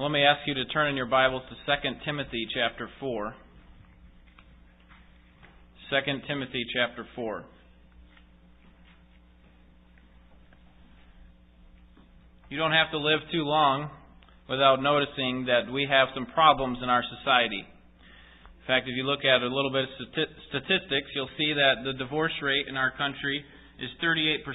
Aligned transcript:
Let 0.00 0.12
me 0.12 0.24
ask 0.24 0.40
you 0.48 0.54
to 0.54 0.64
turn 0.72 0.88
in 0.88 0.96
your 0.96 1.04
Bibles 1.04 1.42
to 1.50 1.54
2 1.68 2.00
Timothy 2.06 2.48
chapter 2.54 2.88
4. 3.00 3.34
2 5.90 5.96
Timothy 6.26 6.64
chapter 6.72 7.04
4. 7.14 7.44
You 12.48 12.56
don't 12.56 12.72
have 12.72 12.90
to 12.92 12.96
live 12.96 13.20
too 13.30 13.44
long 13.44 13.90
without 14.48 14.80
noticing 14.80 15.44
that 15.52 15.70
we 15.70 15.84
have 15.84 16.08
some 16.14 16.24
problems 16.32 16.78
in 16.82 16.88
our 16.88 17.04
society. 17.20 17.60
In 17.60 18.66
fact, 18.66 18.88
if 18.88 18.96
you 18.96 19.04
look 19.04 19.20
at 19.28 19.42
a 19.42 19.52
little 19.52 19.70
bit 19.70 19.84
of 19.84 19.90
statistics, 20.48 21.12
you'll 21.14 21.28
see 21.36 21.52
that 21.52 21.84
the 21.84 21.92
divorce 21.92 22.32
rate 22.40 22.68
in 22.72 22.78
our 22.78 22.96
country 22.96 23.44
is 23.78 23.90
38%. 24.02 24.48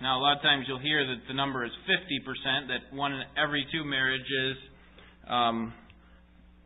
Now, 0.00 0.16
a 0.16 0.22
lot 0.22 0.38
of 0.38 0.42
times 0.42 0.64
you'll 0.66 0.80
hear 0.80 1.04
that 1.04 1.28
the 1.28 1.34
number 1.34 1.66
is 1.66 1.72
50%, 1.84 2.68
that 2.68 2.96
one 2.96 3.12
in 3.12 3.20
every 3.36 3.66
two 3.70 3.84
marriages 3.84 4.56
um, 5.28 5.72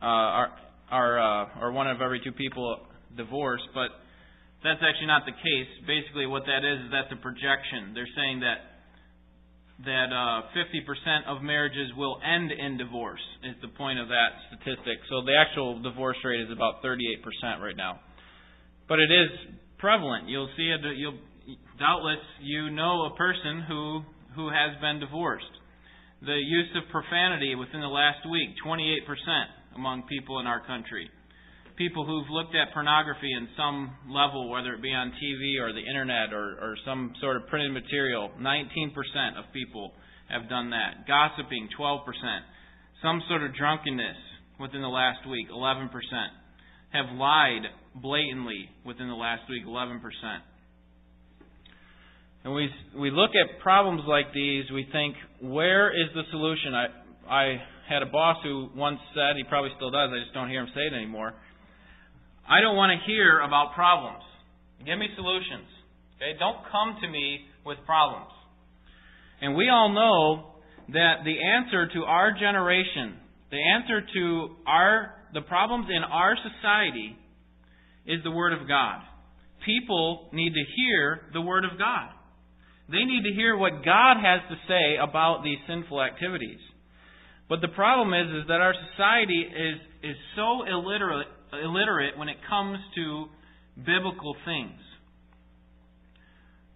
uh, 0.01 0.05
are, 0.05 0.51
are 0.91 1.19
uh, 1.19 1.61
or 1.61 1.71
one 1.71 1.87
of 1.87 2.01
every 2.01 2.21
two 2.23 2.31
people 2.31 2.77
divorced, 3.15 3.67
but 3.73 3.89
that's 4.63 4.79
actually 4.81 5.07
not 5.07 5.23
the 5.25 5.35
case. 5.35 5.71
Basically, 5.85 6.25
what 6.25 6.43
that 6.47 6.63
is 6.63 6.87
is 6.87 6.91
that's 6.91 7.11
a 7.11 7.21
projection. 7.21 7.93
They're 7.93 8.09
saying 8.15 8.39
that 8.41 8.73
that 9.83 10.13
uh, 10.13 10.47
50% 10.53 11.25
of 11.27 11.41
marriages 11.41 11.91
will 11.97 12.21
end 12.23 12.51
in 12.51 12.77
divorce 12.77 13.23
is 13.43 13.55
the 13.61 13.67
point 13.69 13.99
of 13.99 14.07
that 14.07 14.31
statistic. 14.47 15.01
So 15.09 15.25
the 15.25 15.35
actual 15.35 15.81
divorce 15.81 16.15
rate 16.23 16.41
is 16.41 16.51
about 16.51 16.83
38% 16.83 17.59
right 17.59 17.75
now, 17.75 17.99
but 18.87 18.99
it 18.99 19.11
is 19.11 19.29
prevalent. 19.79 20.29
You'll 20.29 20.49
see 20.55 20.71
it. 20.71 20.79
You'll 20.95 21.19
doubtless 21.79 22.23
you 22.41 22.69
know 22.69 23.11
a 23.11 23.15
person 23.15 23.65
who 23.67 24.01
who 24.35 24.49
has 24.49 24.79
been 24.79 24.99
divorced. 24.99 25.51
The 26.23 26.39
use 26.39 26.71
of 26.79 26.87
profanity 26.89 27.53
within 27.53 27.81
the 27.81 27.91
last 27.91 28.23
week, 28.31 28.55
28% 28.65 29.03
among 29.75 30.03
people 30.07 30.39
in 30.39 30.47
our 30.47 30.65
country. 30.65 31.09
People 31.75 32.05
who've 32.05 32.29
looked 32.31 32.55
at 32.55 32.71
pornography 32.71 33.27
in 33.33 33.49
some 33.57 33.91
level, 34.07 34.49
whether 34.49 34.73
it 34.73 34.81
be 34.81 34.93
on 34.93 35.11
TV 35.19 35.59
or 35.59 35.73
the 35.73 35.83
internet 35.83 36.31
or, 36.31 36.55
or 36.63 36.77
some 36.85 37.11
sort 37.19 37.35
of 37.35 37.45
printed 37.47 37.73
material, 37.73 38.31
19% 38.39 38.55
of 39.35 39.51
people 39.51 39.91
have 40.29 40.47
done 40.47 40.69
that. 40.69 41.05
Gossiping, 41.07 41.67
12%. 41.77 41.99
Some 43.01 43.21
sort 43.27 43.43
of 43.43 43.53
drunkenness 43.55 44.15
within 44.61 44.81
the 44.81 44.87
last 44.87 45.27
week, 45.27 45.49
11%. 45.51 45.89
Have 46.93 47.17
lied 47.17 47.67
blatantly 47.95 48.69
within 48.85 49.09
the 49.09 49.19
last 49.19 49.43
week, 49.49 49.65
11%. 49.67 49.99
And 52.43 52.53
we 52.53 52.69
we 52.95 53.09
look 53.09 53.31
at 53.31 53.61
problems 53.61 54.03
like 54.07 54.33
these, 54.33 54.65
we 54.71 54.85
think, 54.91 55.15
where 55.41 55.89
is 55.89 56.09
the 56.13 56.23
solution? 56.31 56.75
I 56.75 56.85
I 57.29 57.57
had 57.87 58.01
a 58.01 58.07
boss 58.07 58.37
who 58.43 58.69
once 58.75 58.99
said, 59.13 59.35
he 59.37 59.43
probably 59.43 59.71
still 59.75 59.91
does, 59.91 60.09
I 60.11 60.19
just 60.23 60.33
don't 60.33 60.49
hear 60.49 60.61
him 60.61 60.69
say 60.75 60.81
it 60.91 60.93
anymore. 60.93 61.33
I 62.47 62.59
don't 62.59 62.75
want 62.75 62.91
to 62.91 62.99
hear 63.07 63.39
about 63.39 63.73
problems. 63.73 64.23
Give 64.85 64.97
me 64.97 65.07
solutions. 65.15 65.67
Okay? 66.17 66.37
Don't 66.39 66.59
come 66.71 66.99
to 67.01 67.07
me 67.07 67.45
with 67.65 67.77
problems. 67.85 68.31
And 69.41 69.55
we 69.55 69.69
all 69.69 69.89
know 69.89 70.59
that 70.91 71.23
the 71.23 71.35
answer 71.39 71.87
to 71.93 72.03
our 72.03 72.31
generation, 72.31 73.15
the 73.51 73.59
answer 73.75 74.01
to 74.01 74.55
our 74.67 75.15
the 75.33 75.41
problems 75.41 75.87
in 75.89 76.03
our 76.03 76.35
society 76.35 77.17
is 78.05 78.23
the 78.23 78.31
word 78.31 78.53
of 78.53 78.67
God. 78.67 78.99
People 79.65 80.29
need 80.33 80.53
to 80.53 80.63
hear 80.75 81.21
the 81.33 81.41
word 81.41 81.65
of 81.65 81.79
God. 81.79 82.09
They 82.89 83.03
need 83.03 83.23
to 83.23 83.33
hear 83.33 83.55
what 83.55 83.85
God 83.85 84.17
has 84.17 84.41
to 84.49 84.55
say 84.67 84.97
about 85.01 85.43
these 85.43 85.57
sinful 85.67 86.01
activities. 86.01 86.59
But 87.49 87.61
the 87.61 87.69
problem 87.69 88.13
is, 88.13 88.43
is 88.43 88.47
that 88.47 88.61
our 88.61 88.73
society 88.91 89.41
is, 89.41 89.77
is 90.11 90.15
so 90.35 90.63
illiterate, 90.67 91.27
illiterate 91.53 92.17
when 92.17 92.29
it 92.29 92.37
comes 92.49 92.77
to 92.95 93.25
biblical 93.77 94.35
things. 94.45 94.79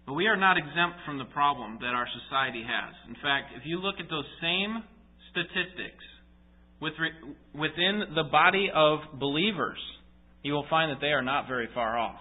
But 0.06 0.14
we 0.14 0.26
are 0.26 0.36
not 0.36 0.56
exempt 0.56 1.04
from 1.04 1.18
the 1.18 1.26
problem 1.26 1.78
that 1.80 1.92
our 1.92 2.06
society 2.24 2.64
has. 2.64 2.94
In 3.08 3.14
fact, 3.16 3.52
if 3.56 3.62
you 3.66 3.78
look 3.78 3.96
at 4.00 4.08
those 4.08 4.24
same 4.40 4.82
statistics 5.30 6.04
within 6.80 8.14
the 8.14 8.24
body 8.24 8.70
of 8.74 9.00
believers, 9.18 9.78
you 10.42 10.54
will 10.54 10.66
find 10.70 10.90
that 10.90 11.00
they 11.00 11.12
are 11.12 11.22
not 11.22 11.46
very 11.46 11.68
far 11.74 11.98
off. 11.98 12.20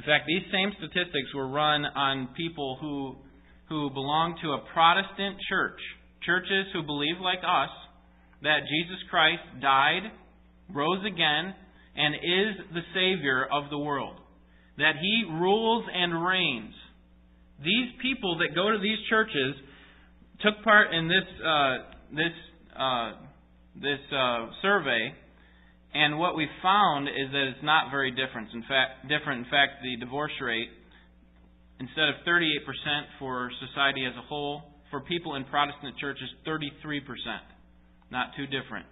In 0.00 0.06
fact, 0.06 0.24
these 0.26 0.48
same 0.50 0.72
statistics 0.78 1.28
were 1.34 1.46
run 1.46 1.84
on 1.84 2.28
people 2.34 2.78
who, 2.80 3.16
who 3.68 3.90
belong 3.90 4.34
to 4.40 4.56
a 4.56 4.64
Protestant 4.72 5.36
church, 5.46 5.76
churches 6.24 6.72
who 6.72 6.82
believe 6.82 7.20
like 7.20 7.44
us 7.44 7.68
that 8.40 8.60
Jesus 8.64 8.96
Christ 9.10 9.44
died, 9.60 10.08
rose 10.72 11.04
again, 11.04 11.52
and 11.96 12.14
is 12.14 12.72
the 12.72 12.80
Savior 12.94 13.44
of 13.52 13.68
the 13.68 13.76
world, 13.76 14.16
that 14.78 14.94
He 15.02 15.24
rules 15.28 15.84
and 15.92 16.24
reigns. 16.24 16.72
These 17.62 17.92
people 18.00 18.38
that 18.38 18.54
go 18.54 18.70
to 18.72 18.78
these 18.80 19.04
churches 19.10 19.52
took 20.40 20.64
part 20.64 20.94
in 20.94 21.08
this 21.08 21.28
uh, 21.44 21.76
this 22.16 22.36
uh, 22.72 23.12
this 23.76 24.00
uh, 24.16 24.48
survey 24.62 25.12
and 25.92 26.18
what 26.18 26.36
we 26.36 26.46
found 26.62 27.08
is 27.08 27.32
that 27.32 27.50
it's 27.50 27.64
not 27.64 27.90
very 27.90 28.10
different. 28.10 28.48
In 28.54 28.62
fact, 28.62 29.08
different. 29.10 29.46
In 29.46 29.50
fact, 29.50 29.82
the 29.82 29.96
divorce 29.98 30.32
rate, 30.40 30.70
instead 31.80 32.08
of 32.08 32.22
38% 32.22 32.62
for 33.18 33.50
society 33.58 34.06
as 34.06 34.14
a 34.14 34.22
whole, 34.28 34.62
for 34.90 35.00
people 35.00 35.34
in 35.34 35.44
Protestant 35.44 35.98
churches, 35.98 36.30
33%. 36.46 37.02
Not 38.10 38.30
too 38.36 38.46
different. 38.46 38.86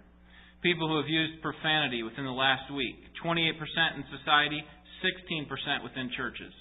People 0.61 0.89
who 0.89 0.97
have 0.97 1.07
used 1.07 1.41
profanity 1.41 2.03
within 2.03 2.25
the 2.25 2.35
last 2.35 2.67
week, 2.73 2.95
28% 3.23 3.55
in 3.95 4.03
society, 4.19 4.59
16% 4.99 5.83
within 5.83 6.11
churches. 6.17 6.51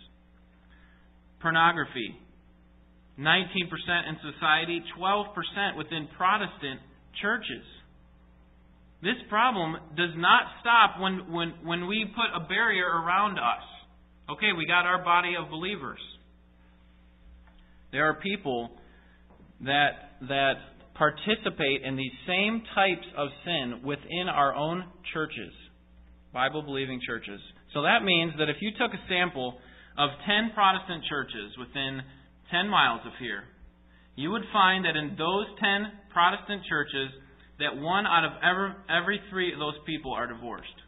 Pornography, 1.42 2.14
19% 3.18 3.26
in 4.06 4.16
society, 4.22 4.82
12% 4.98 5.76
within 5.76 6.08
Protestant 6.16 6.78
churches. 7.20 7.66
This 9.02 9.16
problem 9.28 9.76
does 9.96 10.10
not 10.16 10.42
stop 10.60 11.00
when, 11.00 11.32
when, 11.32 11.54
when 11.64 11.86
we 11.86 12.04
put 12.14 12.34
a 12.34 12.48
barrier 12.48 12.86
around 12.86 13.38
us. 13.38 13.62
Okay, 14.30 14.52
we 14.56 14.66
got 14.66 14.86
our 14.86 15.04
body 15.04 15.34
of 15.38 15.50
believers. 15.50 16.00
There 17.92 18.06
are 18.06 18.14
people 18.14 18.70
that, 19.60 20.18
that 20.28 20.54
participate 20.94 21.82
in 21.84 21.96
these 21.96 22.12
same 22.26 22.62
types 22.74 23.06
of 23.16 23.28
sin 23.44 23.86
within 23.86 24.28
our 24.28 24.54
own 24.54 24.84
churches, 25.14 25.54
Bible 26.34 26.62
believing 26.62 27.00
churches. 27.06 27.40
So 27.72 27.82
that 27.82 28.02
means 28.02 28.32
that 28.38 28.50
if 28.50 28.56
you 28.60 28.70
took 28.72 28.92
a 28.92 29.02
sample 29.08 29.54
of 29.96 30.10
10 30.26 30.50
Protestant 30.54 31.04
churches 31.08 31.54
within 31.56 32.02
10 32.50 32.68
miles 32.68 33.00
of 33.06 33.12
here, 33.20 33.44
you 34.16 34.30
would 34.30 34.44
find 34.52 34.84
that 34.84 34.96
in 34.96 35.14
those 35.16 35.46
10 35.62 36.12
Protestant 36.12 36.62
churches, 36.68 37.14
that 37.58 37.76
one 37.76 38.06
out 38.06 38.24
of 38.24 38.32
every, 38.42 38.70
every 38.88 39.20
three 39.30 39.52
of 39.52 39.58
those 39.58 39.74
people 39.86 40.12
are 40.12 40.26
divorced. 40.26 40.78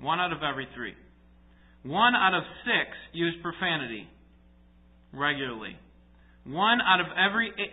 One 0.00 0.20
out 0.20 0.32
of 0.32 0.38
every 0.42 0.68
three. 0.74 0.94
One 1.82 2.14
out 2.14 2.34
of 2.34 2.42
six 2.64 2.96
use 3.12 3.34
profanity 3.42 4.06
regularly. 5.12 5.76
One 6.44 6.78
out 6.80 7.00
of 7.00 7.06
every 7.16 7.48
eight, 7.48 7.72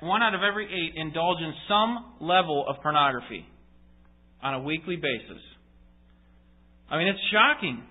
one 0.00 0.22
out 0.22 0.34
of 0.34 0.40
every 0.42 0.66
eight 0.66 1.00
indulge 1.00 1.38
in 1.40 1.52
some 1.68 2.14
level 2.20 2.64
of 2.68 2.76
pornography 2.82 3.44
on 4.42 4.54
a 4.54 4.60
weekly 4.62 4.96
basis. 4.96 5.42
I 6.90 6.98
mean, 6.98 7.08
it's 7.08 7.20
shocking 7.32 7.82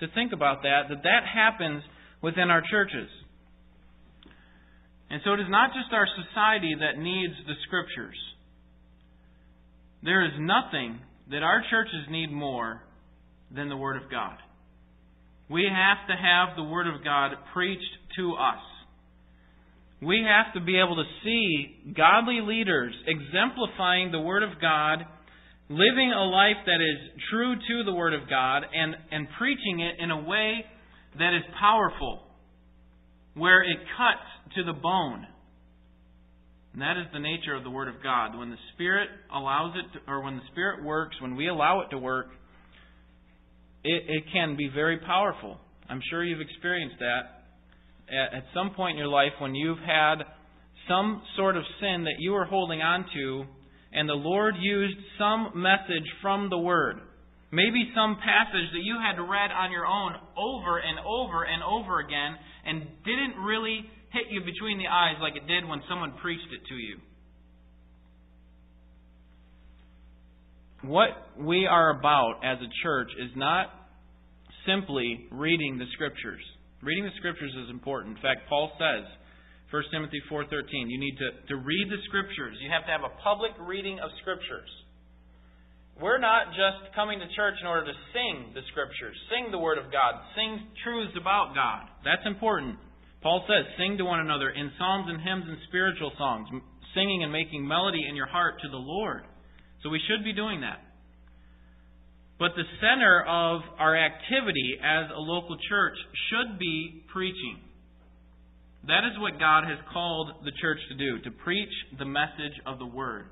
to 0.00 0.06
think 0.14 0.32
about 0.32 0.62
that, 0.62 0.88
that 0.88 1.02
that 1.02 1.22
happens 1.24 1.82
within 2.22 2.50
our 2.50 2.62
churches. 2.70 3.08
And 5.10 5.20
so 5.24 5.34
it 5.34 5.40
is 5.40 5.46
not 5.48 5.70
just 5.70 5.92
our 5.92 6.06
society 6.06 6.74
that 6.80 6.98
needs 6.98 7.34
the 7.46 7.54
Scriptures. 7.66 8.16
There 10.06 10.24
is 10.24 10.32
nothing 10.38 11.00
that 11.32 11.42
our 11.42 11.62
churches 11.68 12.06
need 12.08 12.30
more 12.30 12.80
than 13.52 13.68
the 13.68 13.76
Word 13.76 14.00
of 14.00 14.08
God. 14.08 14.36
We 15.50 15.68
have 15.68 16.06
to 16.06 16.14
have 16.14 16.56
the 16.56 16.62
Word 16.62 16.86
of 16.86 17.02
God 17.02 17.32
preached 17.52 17.82
to 18.16 18.34
us. 18.34 18.62
We 20.00 20.24
have 20.24 20.54
to 20.54 20.64
be 20.64 20.78
able 20.78 20.94
to 20.94 21.10
see 21.24 21.92
godly 21.96 22.38
leaders 22.40 22.94
exemplifying 23.04 24.12
the 24.12 24.20
Word 24.20 24.44
of 24.44 24.60
God, 24.60 25.04
living 25.68 26.12
a 26.12 26.22
life 26.22 26.62
that 26.66 26.80
is 26.80 27.20
true 27.28 27.56
to 27.56 27.84
the 27.84 27.92
Word 27.92 28.14
of 28.14 28.30
God, 28.30 28.62
and, 28.72 28.94
and 29.10 29.26
preaching 29.38 29.80
it 29.80 30.00
in 30.00 30.12
a 30.12 30.22
way 30.22 30.64
that 31.18 31.34
is 31.34 31.42
powerful, 31.58 32.20
where 33.34 33.62
it 33.62 33.78
cuts 33.98 34.54
to 34.54 34.62
the 34.62 34.72
bone. 34.72 35.26
And 36.76 36.82
that 36.82 37.00
is 37.00 37.06
the 37.14 37.20
nature 37.20 37.54
of 37.54 37.64
the 37.64 37.70
Word 37.70 37.88
of 37.88 38.02
God. 38.02 38.36
When 38.36 38.50
the 38.50 38.60
Spirit 38.74 39.08
allows 39.34 39.72
it, 39.76 39.96
to, 39.96 40.12
or 40.12 40.22
when 40.22 40.36
the 40.36 40.42
Spirit 40.52 40.84
works, 40.84 41.16
when 41.22 41.34
we 41.34 41.48
allow 41.48 41.80
it 41.80 41.88
to 41.88 41.96
work, 41.96 42.26
it, 43.82 44.02
it 44.06 44.24
can 44.30 44.58
be 44.58 44.68
very 44.68 44.98
powerful. 44.98 45.56
I'm 45.88 46.02
sure 46.10 46.22
you've 46.22 46.42
experienced 46.42 46.96
that 46.98 47.48
at, 48.12 48.36
at 48.36 48.44
some 48.52 48.74
point 48.76 48.92
in 48.92 48.98
your 48.98 49.08
life 49.08 49.32
when 49.38 49.54
you've 49.54 49.78
had 49.78 50.16
some 50.86 51.22
sort 51.38 51.56
of 51.56 51.62
sin 51.80 52.04
that 52.04 52.16
you 52.18 52.32
were 52.32 52.44
holding 52.44 52.82
on 52.82 53.06
to, 53.14 53.44
and 53.94 54.06
the 54.06 54.12
Lord 54.12 54.56
used 54.60 54.98
some 55.18 55.52
message 55.54 56.04
from 56.20 56.50
the 56.50 56.58
Word. 56.58 56.96
Maybe 57.52 57.88
some 57.94 58.16
passage 58.16 58.68
that 58.74 58.84
you 58.84 58.98
had 59.00 59.16
read 59.16 59.50
on 59.50 59.72
your 59.72 59.86
own 59.86 60.12
over 60.36 60.76
and 60.76 60.98
over 61.08 61.44
and 61.44 61.62
over 61.62 62.00
again 62.00 62.36
and 62.66 62.82
didn't 63.02 63.42
really 63.42 63.86
hit 64.12 64.30
you 64.30 64.40
between 64.40 64.78
the 64.78 64.86
eyes 64.86 65.16
like 65.20 65.36
it 65.36 65.46
did 65.46 65.68
when 65.68 65.82
someone 65.88 66.12
preached 66.22 66.52
it 66.52 66.66
to 66.68 66.74
you. 66.74 66.96
What 70.82 71.10
we 71.38 71.66
are 71.66 71.98
about 71.98 72.44
as 72.44 72.58
a 72.58 72.70
church 72.82 73.10
is 73.18 73.30
not 73.34 73.66
simply 74.66 75.26
reading 75.32 75.78
the 75.78 75.86
scriptures. 75.94 76.42
Reading 76.82 77.04
the 77.04 77.16
scriptures 77.18 77.54
is 77.64 77.70
important. 77.70 78.16
In 78.16 78.22
fact, 78.22 78.46
Paul 78.48 78.70
says, 78.78 79.06
1 79.70 79.82
Timothy 79.90 80.22
4:13, 80.30 80.86
you 80.86 80.98
need 80.98 81.16
to, 81.18 81.28
to 81.48 81.56
read 81.56 81.86
the 81.90 81.98
scriptures. 82.06 82.56
You 82.60 82.70
have 82.70 82.86
to 82.86 82.92
have 82.92 83.02
a 83.02 83.14
public 83.22 83.52
reading 83.58 83.98
of 83.98 84.10
scriptures. 84.22 84.70
We're 85.98 86.20
not 86.20 86.52
just 86.52 86.94
coming 86.94 87.18
to 87.18 87.26
church 87.34 87.56
in 87.60 87.66
order 87.66 87.86
to 87.86 87.96
sing 88.12 88.52
the 88.52 88.60
scriptures, 88.70 89.16
sing 89.32 89.50
the 89.50 89.58
word 89.58 89.78
of 89.78 89.90
God, 89.90 90.14
sing 90.36 90.60
truths 90.84 91.16
about 91.16 91.54
God. 91.56 91.88
That's 92.04 92.22
important. 92.26 92.76
Paul 93.26 93.42
says, 93.50 93.66
sing 93.74 93.98
to 93.98 94.04
one 94.04 94.20
another 94.20 94.50
in 94.50 94.70
psalms 94.78 95.10
and 95.10 95.18
hymns 95.18 95.46
and 95.48 95.58
spiritual 95.66 96.12
songs, 96.16 96.46
singing 96.94 97.24
and 97.24 97.32
making 97.32 97.66
melody 97.66 98.06
in 98.08 98.14
your 98.14 98.30
heart 98.30 98.54
to 98.62 98.68
the 98.68 98.78
Lord. 98.78 99.24
So 99.82 99.90
we 99.90 99.98
should 100.06 100.22
be 100.22 100.32
doing 100.32 100.60
that. 100.60 100.78
But 102.38 102.54
the 102.54 102.62
center 102.78 103.26
of 103.26 103.62
our 103.80 103.98
activity 103.98 104.78
as 104.78 105.10
a 105.10 105.18
local 105.18 105.58
church 105.68 105.98
should 106.30 106.56
be 106.60 107.02
preaching. 107.12 107.58
That 108.86 109.02
is 109.02 109.18
what 109.18 109.40
God 109.40 109.64
has 109.64 109.82
called 109.92 110.44
the 110.44 110.52
church 110.62 110.78
to 110.90 110.94
do, 110.94 111.18
to 111.24 111.32
preach 111.42 111.74
the 111.98 112.06
message 112.06 112.54
of 112.64 112.78
the 112.78 112.86
Word 112.86 113.26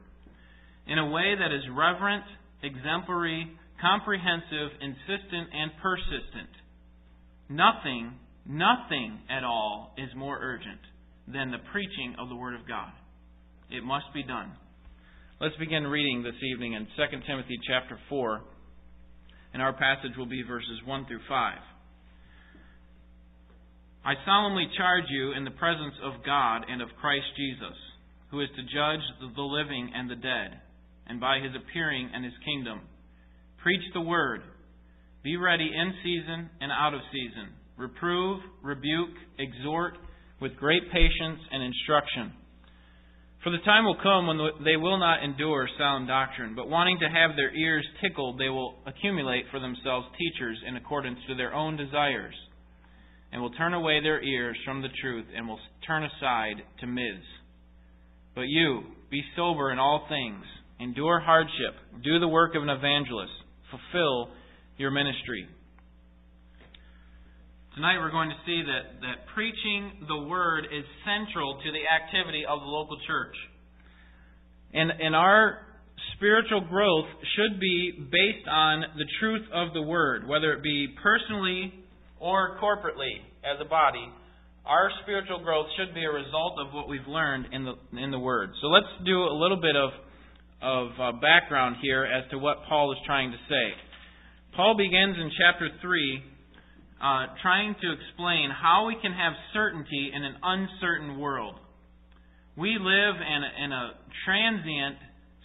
in 0.88 0.99
a 0.99 1.06
way 1.06 1.37
that 1.38 1.55
is 1.55 1.62
reverent, 1.70 2.25
exemplary, 2.64 3.47
comprehensive, 3.81 4.75
insistent, 4.82 5.55
and 5.55 5.70
persistent. 5.79 6.50
Nothing, 7.49 8.19
nothing 8.46 9.19
at 9.31 9.44
all 9.44 9.94
is 9.99 10.08
more 10.17 10.38
urgent 10.41 10.81
than 11.26 11.50
the 11.50 11.64
preaching 11.73 12.17
of 12.19 12.29
the 12.29 12.37
Word 12.37 12.55
of 12.55 12.67
God. 12.69 12.93
It 13.70 13.82
must 13.85 14.06
be 14.12 14.23
done. 14.23 14.52
Let's 15.41 15.56
begin 15.56 15.85
reading 15.85 16.23
this 16.23 16.41
evening 16.43 16.75
in 16.75 16.87
2 16.96 17.20
Timothy 17.26 17.58
chapter 17.67 17.99
4 18.08 18.43
and 19.55 19.62
our 19.62 19.73
passage 19.73 20.19
will 20.19 20.26
be 20.26 20.43
verses 20.43 20.82
1 20.85 21.06
through 21.06 21.23
5. 21.29 21.58
I 24.05 24.14
solemnly 24.26 24.67
charge 24.76 25.05
you 25.08 25.32
in 25.32 25.44
the 25.44 25.52
presence 25.52 25.94
of 26.02 26.26
God 26.26 26.67
and 26.69 26.82
of 26.82 26.88
Christ 27.00 27.31
Jesus, 27.38 27.79
who 28.31 28.40
is 28.43 28.50
to 28.56 28.62
judge 28.62 29.00
the 29.35 29.43
living 29.43 29.93
and 29.94 30.11
the 30.11 30.17
dead, 30.17 30.61
and 31.06 31.20
by 31.20 31.38
his 31.38 31.55
appearing 31.55 32.11
and 32.12 32.25
his 32.25 32.35
kingdom. 32.44 32.81
Preach 33.62 33.81
the 33.94 34.02
word. 34.02 34.43
Be 35.23 35.37
ready 35.37 35.70
in 35.73 35.94
season 36.02 36.50
and 36.61 36.73
out 36.73 36.93
of 36.93 37.00
season. 37.12 37.55
Reprove, 37.76 38.41
rebuke, 38.62 39.15
exhort 39.38 39.94
with 40.41 40.56
great 40.56 40.82
patience 40.93 41.41
and 41.50 41.62
instruction. 41.62 42.32
For 43.43 43.50
the 43.50 43.59
time 43.59 43.85
will 43.85 43.99
come 44.03 44.26
when 44.26 44.38
they 44.65 44.76
will 44.76 44.99
not 44.99 45.23
endure 45.23 45.69
sound 45.79 46.09
doctrine, 46.09 46.55
but 46.55 46.69
wanting 46.69 46.99
to 47.00 47.09
have 47.09 47.37
their 47.37 47.55
ears 47.55 47.87
tickled, 48.00 48.38
they 48.38 48.49
will 48.49 48.76
accumulate 48.87 49.44
for 49.50 49.61
themselves 49.61 50.06
teachers 50.19 50.59
in 50.67 50.76
accordance 50.76 51.19
to 51.29 51.35
their 51.35 51.53
own 51.53 51.76
desires, 51.76 52.35
and 53.32 53.43
will 53.43 53.53
turn 53.53 53.75
away 53.75 54.00
their 54.00 54.23
ears 54.23 54.56
from 54.65 54.81
the 54.81 54.88
truth, 55.03 55.26
and 55.37 55.47
will 55.47 55.59
turn 55.87 56.05
aside 56.05 56.62
to 56.81 56.87
myths. 56.87 57.26
But 58.35 58.49
you, 58.49 58.82
be 59.11 59.23
sober 59.37 59.73
in 59.73 59.79
all 59.79 60.06
things, 60.09 60.44
endure 60.81 61.21
hardship, 61.21 61.75
do 62.03 62.19
the 62.19 62.29
work 62.29 62.55
of 62.55 62.62
an 62.62 62.71
evangelist, 62.71 63.32
fulfill 63.71 64.31
your 64.79 64.91
ministry. 64.91 65.47
Tonight 67.75 67.99
we're 67.99 68.15
going 68.15 68.31
to 68.31 68.38
see 68.47 68.62
that, 68.62 69.03
that 69.03 69.26
preaching 69.35 70.06
the 70.06 70.31
Word 70.31 70.62
is 70.71 70.87
central 71.03 71.59
to 71.59 71.69
the 71.75 71.82
activity 71.91 72.47
of 72.47 72.61
the 72.61 72.71
local 72.71 72.94
church. 73.05 73.35
And, 74.73 74.93
and 74.94 75.17
our 75.17 75.59
spiritual 76.15 76.61
growth 76.71 77.11
should 77.35 77.59
be 77.59 77.91
based 77.99 78.47
on 78.47 78.94
the 78.94 79.06
truth 79.19 79.43
of 79.53 79.75
the 79.75 79.82
Word, 79.82 80.23
whether 80.29 80.53
it 80.53 80.62
be 80.62 80.94
personally 81.03 81.75
or 82.21 82.61
corporately 82.62 83.19
as 83.43 83.59
a 83.59 83.69
body. 83.69 84.06
Our 84.65 84.91
spiritual 85.03 85.43
growth 85.43 85.67
should 85.75 85.93
be 85.97 86.05
a 86.05 86.15
result 86.15 86.55
of 86.62 86.73
what 86.73 86.87
we've 86.87 87.09
learned 87.09 87.47
in 87.50 87.65
the, 87.65 87.75
in 87.99 88.12
the 88.12 88.21
Word. 88.21 88.50
So 88.62 88.69
let's 88.69 88.87
do 89.05 89.19
a 89.19 89.35
little 89.35 89.59
bit 89.61 89.75
of, 89.75 89.91
of 90.62 90.87
uh, 90.94 91.19
background 91.19 91.82
here 91.82 92.05
as 92.05 92.31
to 92.31 92.38
what 92.38 92.59
Paul 92.69 92.93
is 92.93 92.99
trying 93.05 93.32
to 93.32 93.38
say. 93.49 93.67
Paul 94.55 94.76
begins 94.79 95.17
in 95.19 95.29
chapter 95.43 95.71
3 95.82 96.23
uh, 97.00 97.26
trying 97.43 97.75
to 97.81 97.88
explain 97.93 98.50
how 98.50 98.87
we 98.87 98.96
can 99.00 99.12
have 99.12 99.32
certainty 99.52 100.11
in 100.14 100.23
an 100.23 100.37
uncertain 100.43 101.19
world. 101.19 101.56
We 102.56 102.79
live 102.79 103.17
in 103.19 103.41
a, 103.43 103.64
in 103.64 103.73
a 103.73 103.85
transient 104.25 104.96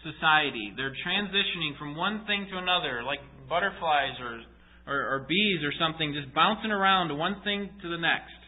society. 0.06 0.74
They're 0.78 0.96
transitioning 1.06 1.78
from 1.78 1.96
one 1.96 2.25
thing 2.25 2.48
to 2.51 2.57
another, 2.57 3.04
like 3.04 3.19
butterflies 3.50 4.16
or, 4.22 4.42
or, 4.88 5.16
or 5.16 5.25
bees 5.28 5.60
or 5.66 5.74
something, 5.80 6.13
just 6.13 6.34
bouncing 6.34 6.72
around 6.72 7.16
one 7.18 7.42
thing 7.44 7.69
to 7.81 7.90
the 7.90 7.98
next. 7.98 8.40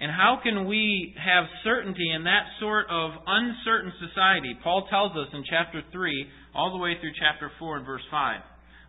And 0.00 0.10
how 0.10 0.40
can 0.42 0.64
we 0.64 1.12
have 1.20 1.44
certainty 1.62 2.08
in 2.14 2.24
that 2.24 2.48
sort 2.58 2.86
of 2.88 3.10
uncertain 3.26 3.92
society? 4.00 4.56
Paul 4.64 4.88
tells 4.88 5.12
us 5.12 5.28
in 5.34 5.44
chapter 5.44 5.82
3, 5.92 6.26
all 6.54 6.72
the 6.72 6.78
way 6.78 6.94
through 7.00 7.12
chapter 7.20 7.52
4 7.58 7.76
and 7.78 7.86
verse 7.86 8.02
5. 8.10 8.40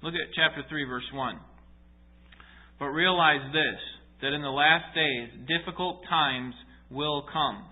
Look 0.03 0.13
at 0.13 0.31
chapter 0.33 0.63
3, 0.69 0.85
verse 0.85 1.09
1. 1.11 1.39
But 2.81 2.97
realize 2.97 3.45
this 3.53 3.77
that 4.25 4.33
in 4.33 4.41
the 4.41 4.49
last 4.49 4.89
days, 4.97 5.29
difficult 5.45 6.01
times 6.09 6.57
will 6.89 7.29
come. 7.31 7.69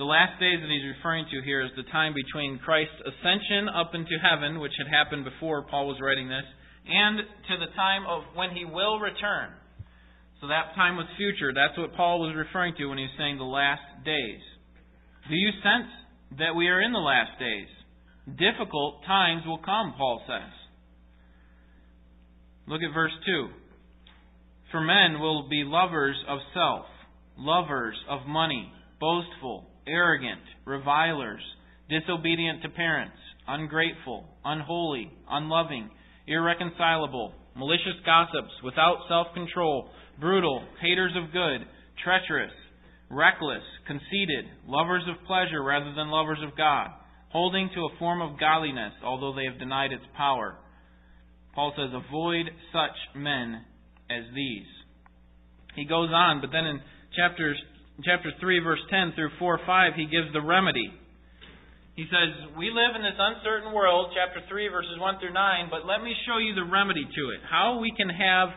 The 0.00 0.08
last 0.08 0.40
days 0.40 0.64
that 0.64 0.72
he's 0.72 0.96
referring 0.96 1.28
to 1.28 1.44
here 1.44 1.60
is 1.60 1.72
the 1.76 1.84
time 1.92 2.16
between 2.16 2.56
Christ's 2.64 3.04
ascension 3.04 3.68
up 3.68 3.92
into 3.92 4.16
heaven, 4.16 4.60
which 4.60 4.72
had 4.80 4.88
happened 4.88 5.28
before 5.28 5.68
Paul 5.68 5.88
was 5.88 6.00
writing 6.00 6.28
this, 6.28 6.48
and 6.88 7.20
to 7.20 7.54
the 7.60 7.68
time 7.76 8.08
of 8.08 8.24
when 8.32 8.56
he 8.56 8.64
will 8.64 8.96
return. 8.96 9.52
So 10.40 10.48
that 10.48 10.72
time 10.72 10.96
was 10.96 11.04
future. 11.20 11.52
That's 11.52 11.76
what 11.76 11.92
Paul 11.92 12.24
was 12.24 12.32
referring 12.32 12.76
to 12.80 12.86
when 12.88 12.96
he 12.96 13.04
was 13.04 13.16
saying 13.18 13.36
the 13.36 13.44
last 13.44 13.84
days. 14.08 14.40
Do 15.28 15.36
you 15.36 15.52
sense 15.60 15.92
that 16.40 16.56
we 16.56 16.68
are 16.68 16.80
in 16.80 16.92
the 16.92 17.04
last 17.04 17.36
days? 17.36 17.68
Difficult 18.40 19.04
times 19.04 19.44
will 19.44 19.60
come, 19.60 19.92
Paul 19.98 20.22
says. 20.24 20.52
Look 22.68 22.80
at 22.80 22.94
verse 22.94 23.12
2. 23.26 23.57
For 24.70 24.80
men 24.80 25.20
will 25.20 25.48
be 25.48 25.64
lovers 25.64 26.16
of 26.28 26.38
self, 26.52 26.86
lovers 27.38 27.96
of 28.08 28.26
money, 28.26 28.70
boastful, 29.00 29.64
arrogant, 29.86 30.42
revilers, 30.66 31.40
disobedient 31.88 32.62
to 32.62 32.68
parents, 32.68 33.16
ungrateful, 33.46 34.26
unholy, 34.44 35.10
unloving, 35.30 35.88
irreconcilable, 36.26 37.32
malicious 37.56 37.96
gossips, 38.04 38.52
without 38.62 38.98
self 39.08 39.28
control, 39.32 39.88
brutal, 40.20 40.62
haters 40.82 41.12
of 41.16 41.32
good, 41.32 41.66
treacherous, 42.04 42.52
reckless, 43.10 43.62
conceited, 43.86 44.44
lovers 44.66 45.04
of 45.08 45.26
pleasure 45.26 45.62
rather 45.62 45.94
than 45.94 46.10
lovers 46.10 46.40
of 46.46 46.56
God, 46.56 46.88
holding 47.30 47.70
to 47.74 47.80
a 47.86 47.98
form 47.98 48.20
of 48.20 48.38
godliness, 48.38 48.92
although 49.02 49.34
they 49.34 49.44
have 49.44 49.58
denied 49.58 49.92
its 49.92 50.04
power. 50.14 50.56
Paul 51.54 51.72
says, 51.74 51.90
Avoid 51.94 52.46
such 52.72 53.16
men 53.16 53.64
as 54.10 54.24
these. 54.34 54.66
He 55.76 55.84
goes 55.84 56.10
on, 56.12 56.40
but 56.40 56.50
then 56.50 56.64
in 56.64 56.80
chapters, 57.14 57.56
chapter 58.04 58.32
3, 58.40 58.60
verse 58.60 58.80
10 58.90 59.12
through 59.14 59.30
4 59.38 59.60
5, 59.64 59.92
he 59.94 60.06
gives 60.06 60.32
the 60.32 60.42
remedy. 60.42 60.90
He 61.94 62.06
says, 62.06 62.54
We 62.56 62.70
live 62.70 62.94
in 62.94 63.02
this 63.02 63.18
uncertain 63.18 63.74
world, 63.74 64.14
chapter 64.14 64.38
3, 64.48 64.68
verses 64.68 64.98
1 64.98 65.18
through 65.18 65.34
9, 65.34 65.66
but 65.70 65.86
let 65.86 66.02
me 66.02 66.14
show 66.26 66.38
you 66.38 66.54
the 66.54 66.62
remedy 66.62 67.02
to 67.02 67.22
it. 67.34 67.40
How 67.42 67.78
we 67.82 67.90
can 67.90 68.08
have 68.08 68.48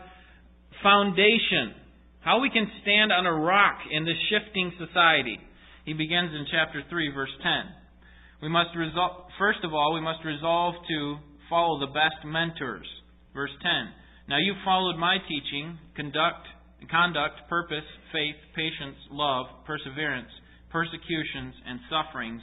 foundation, 0.84 1.74
how 2.22 2.40
we 2.40 2.50
can 2.50 2.70
stand 2.82 3.12
on 3.12 3.26
a 3.26 3.34
rock 3.34 3.80
in 3.90 4.06
this 4.06 4.18
shifting 4.30 4.72
society. 4.78 5.40
He 5.86 5.94
begins 5.94 6.30
in 6.34 6.46
chapter 6.52 6.84
3, 6.90 7.14
verse 7.14 7.34
10. 7.42 8.46
We 8.46 8.50
must 8.50 8.76
resolve, 8.76 9.30
first 9.38 9.60
of 9.64 9.74
all, 9.74 9.94
we 9.94 10.02
must 10.02 10.24
resolve 10.26 10.76
to 10.88 11.18
follow 11.50 11.80
the 11.80 11.94
best 11.94 12.26
mentors. 12.26 12.86
Verse 13.34 13.52
10. 13.62 14.01
Now 14.28 14.38
you 14.38 14.54
followed 14.64 14.98
my 14.98 15.18
teaching, 15.28 15.78
conduct, 15.96 16.48
conduct, 16.90 17.48
purpose, 17.50 17.86
faith, 18.12 18.36
patience, 18.56 18.98
love, 19.12 19.48
perseverance, 19.66 20.30
persecutions, 20.70 21.54
and 21.66 21.80
sufferings, 21.90 22.42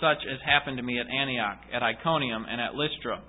such 0.00 0.18
as 0.30 0.38
happened 0.46 0.76
to 0.76 0.82
me 0.82 0.98
at 1.00 1.10
Antioch, 1.10 1.58
at 1.74 1.82
Iconium, 1.82 2.46
and 2.48 2.60
at 2.60 2.74
Lystra. 2.74 3.22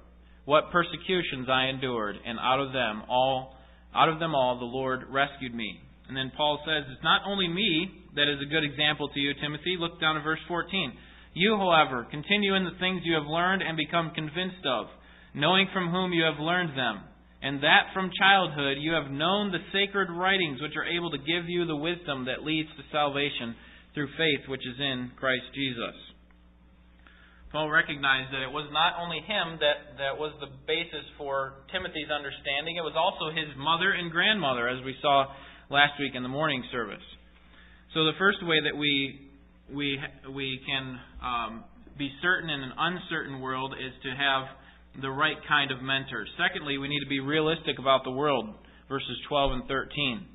What 0.45 0.71
persecutions 0.71 1.49
I 1.49 1.65
endured, 1.65 2.15
and 2.25 2.39
out 2.39 2.59
of 2.59 2.73
them 2.73 3.03
all, 3.09 3.57
out 3.93 4.09
of 4.09 4.19
them 4.19 4.35
all, 4.35 4.59
the 4.59 4.65
Lord 4.65 5.09
rescued 5.09 5.53
me. 5.53 5.81
And 6.07 6.17
then 6.17 6.31
Paul 6.35 6.59
says, 6.65 6.89
It's 6.89 7.03
not 7.03 7.21
only 7.27 7.47
me 7.47 7.89
that 8.15 8.29
is 8.29 8.41
a 8.41 8.49
good 8.49 8.63
example 8.63 9.09
to 9.09 9.19
you, 9.19 9.33
Timothy. 9.41 9.77
Look 9.79 10.01
down 10.01 10.17
at 10.17 10.23
verse 10.23 10.41
14. 10.47 10.93
You, 11.33 11.55
however, 11.57 12.07
continue 12.09 12.55
in 12.55 12.65
the 12.65 12.77
things 12.79 13.01
you 13.05 13.13
have 13.13 13.29
learned 13.29 13.61
and 13.61 13.77
become 13.77 14.11
convinced 14.15 14.65
of, 14.65 14.87
knowing 15.35 15.67
from 15.71 15.91
whom 15.91 16.13
you 16.13 16.23
have 16.23 16.39
learned 16.41 16.77
them, 16.77 17.05
and 17.41 17.63
that 17.63 17.91
from 17.93 18.11
childhood 18.19 18.77
you 18.79 18.91
have 18.93 19.11
known 19.11 19.51
the 19.51 19.63
sacred 19.71 20.09
writings 20.11 20.61
which 20.61 20.75
are 20.75 20.85
able 20.85 21.11
to 21.11 21.17
give 21.17 21.47
you 21.47 21.65
the 21.65 21.75
wisdom 21.75 22.25
that 22.25 22.43
leads 22.43 22.69
to 22.75 22.83
salvation 22.91 23.55
through 23.93 24.07
faith 24.17 24.47
which 24.47 24.65
is 24.67 24.79
in 24.79 25.11
Christ 25.17 25.47
Jesus. 25.55 25.95
Paul 27.51 27.69
recognized 27.69 28.29
that 28.29 28.45
it 28.45 28.53
was 28.53 28.69
not 28.69 29.01
only 29.01 29.25
him 29.25 29.57
that, 29.57 29.97
that 29.97 30.13
was 30.13 30.29
the 30.37 30.53
basis 30.69 31.01
for 31.17 31.65
Timothy's 31.73 32.13
understanding, 32.13 32.77
it 32.77 32.85
was 32.85 32.93
also 32.93 33.33
his 33.33 33.49
mother 33.57 33.89
and 33.89 34.11
grandmother, 34.13 34.69
as 34.69 34.85
we 34.85 34.93
saw 35.01 35.25
last 35.73 35.97
week 35.97 36.13
in 36.13 36.21
the 36.21 36.29
morning 36.29 36.61
service. 36.71 37.01
So 37.93 38.05
the 38.05 38.13
first 38.19 38.45
way 38.45 38.61
that 38.61 38.77
we 38.77 39.25
we 39.73 39.97
we 40.29 40.61
can 40.65 40.99
um, 41.25 41.63
be 41.97 42.09
certain 42.21 42.49
in 42.49 42.61
an 42.61 42.73
uncertain 42.77 43.41
world 43.41 43.73
is 43.73 43.93
to 44.03 44.09
have 44.13 44.45
the 45.01 45.09
right 45.09 45.37
kind 45.47 45.71
of 45.71 45.81
mentor. 45.81 46.25
Secondly, 46.37 46.77
we 46.77 46.87
need 46.87 47.01
to 47.01 47.09
be 47.09 47.19
realistic 47.19 47.79
about 47.79 48.03
the 48.03 48.11
world. 48.11 48.49
Verses 48.89 49.17
12 49.27 49.51
and 49.51 49.63
13. 49.67 50.25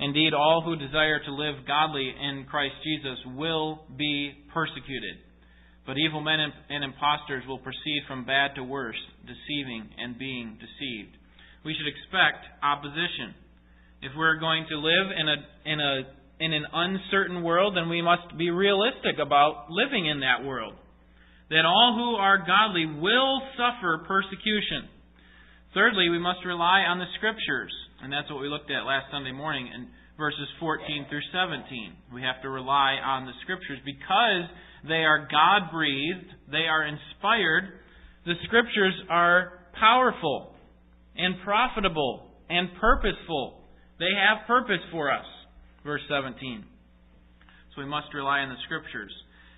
Indeed, 0.00 0.34
all 0.34 0.62
who 0.62 0.76
desire 0.76 1.18
to 1.22 1.32
live 1.34 1.66
godly 1.66 2.08
in 2.08 2.46
Christ 2.50 2.74
Jesus 2.82 3.18
will 3.36 3.86
be 3.96 4.32
persecuted. 4.52 5.18
But 5.86 5.98
evil 5.98 6.20
men 6.20 6.40
and 6.40 6.82
impostors 6.82 7.44
will 7.46 7.58
proceed 7.58 8.02
from 8.08 8.24
bad 8.24 8.54
to 8.56 8.64
worse, 8.64 8.98
deceiving 9.26 9.88
and 9.98 10.18
being 10.18 10.56
deceived. 10.58 11.14
We 11.64 11.74
should 11.74 11.86
expect 11.86 12.44
opposition. 12.62 13.34
If 14.02 14.12
we're 14.16 14.38
going 14.38 14.66
to 14.68 14.76
live 14.76 15.06
in 15.16 15.28
a 15.28 15.36
in 15.64 15.80
a 15.80 15.94
in 16.40 16.52
an 16.52 16.64
uncertain 16.72 17.42
world, 17.42 17.76
then 17.76 17.88
we 17.88 18.02
must 18.02 18.36
be 18.36 18.50
realistic 18.50 19.18
about 19.20 19.66
living 19.70 20.06
in 20.06 20.20
that 20.20 20.44
world. 20.44 20.74
That 21.50 21.64
all 21.64 21.94
who 21.96 22.16
are 22.16 22.38
godly 22.38 22.86
will 22.86 23.42
suffer 23.56 24.04
persecution. 24.06 24.88
Thirdly, 25.74 26.08
we 26.08 26.18
must 26.18 26.44
rely 26.44 26.80
on 26.88 26.98
the 26.98 27.10
Scriptures. 27.16 27.72
And 28.02 28.12
that's 28.12 28.30
what 28.30 28.40
we 28.40 28.48
looked 28.48 28.70
at 28.70 28.86
last 28.86 29.06
Sunday 29.12 29.32
morning 29.32 29.68
in 29.68 29.88
verses 30.16 30.48
14 30.60 31.06
through 31.08 31.24
17. 31.32 32.14
We 32.14 32.22
have 32.22 32.40
to 32.42 32.48
rely 32.48 32.96
on 33.02 33.26
the 33.26 33.36
Scriptures 33.42 33.78
because 33.84 34.48
they 34.86 35.04
are 35.04 35.28
God 35.30 35.72
breathed, 35.72 36.30
they 36.50 36.68
are 36.68 36.86
inspired. 36.86 37.80
The 38.24 38.34
Scriptures 38.44 38.94
are 39.10 39.64
powerful 39.78 40.54
and 41.16 41.34
profitable 41.44 42.30
and 42.48 42.68
purposeful. 42.80 43.64
They 43.98 44.12
have 44.16 44.46
purpose 44.46 44.82
for 44.90 45.12
us 45.12 45.26
verse 45.84 46.00
17. 46.08 46.64
So 47.76 47.82
we 47.82 47.88
must 47.88 48.12
rely 48.14 48.40
on 48.40 48.48
the 48.48 48.60
Scriptures. 48.64 49.12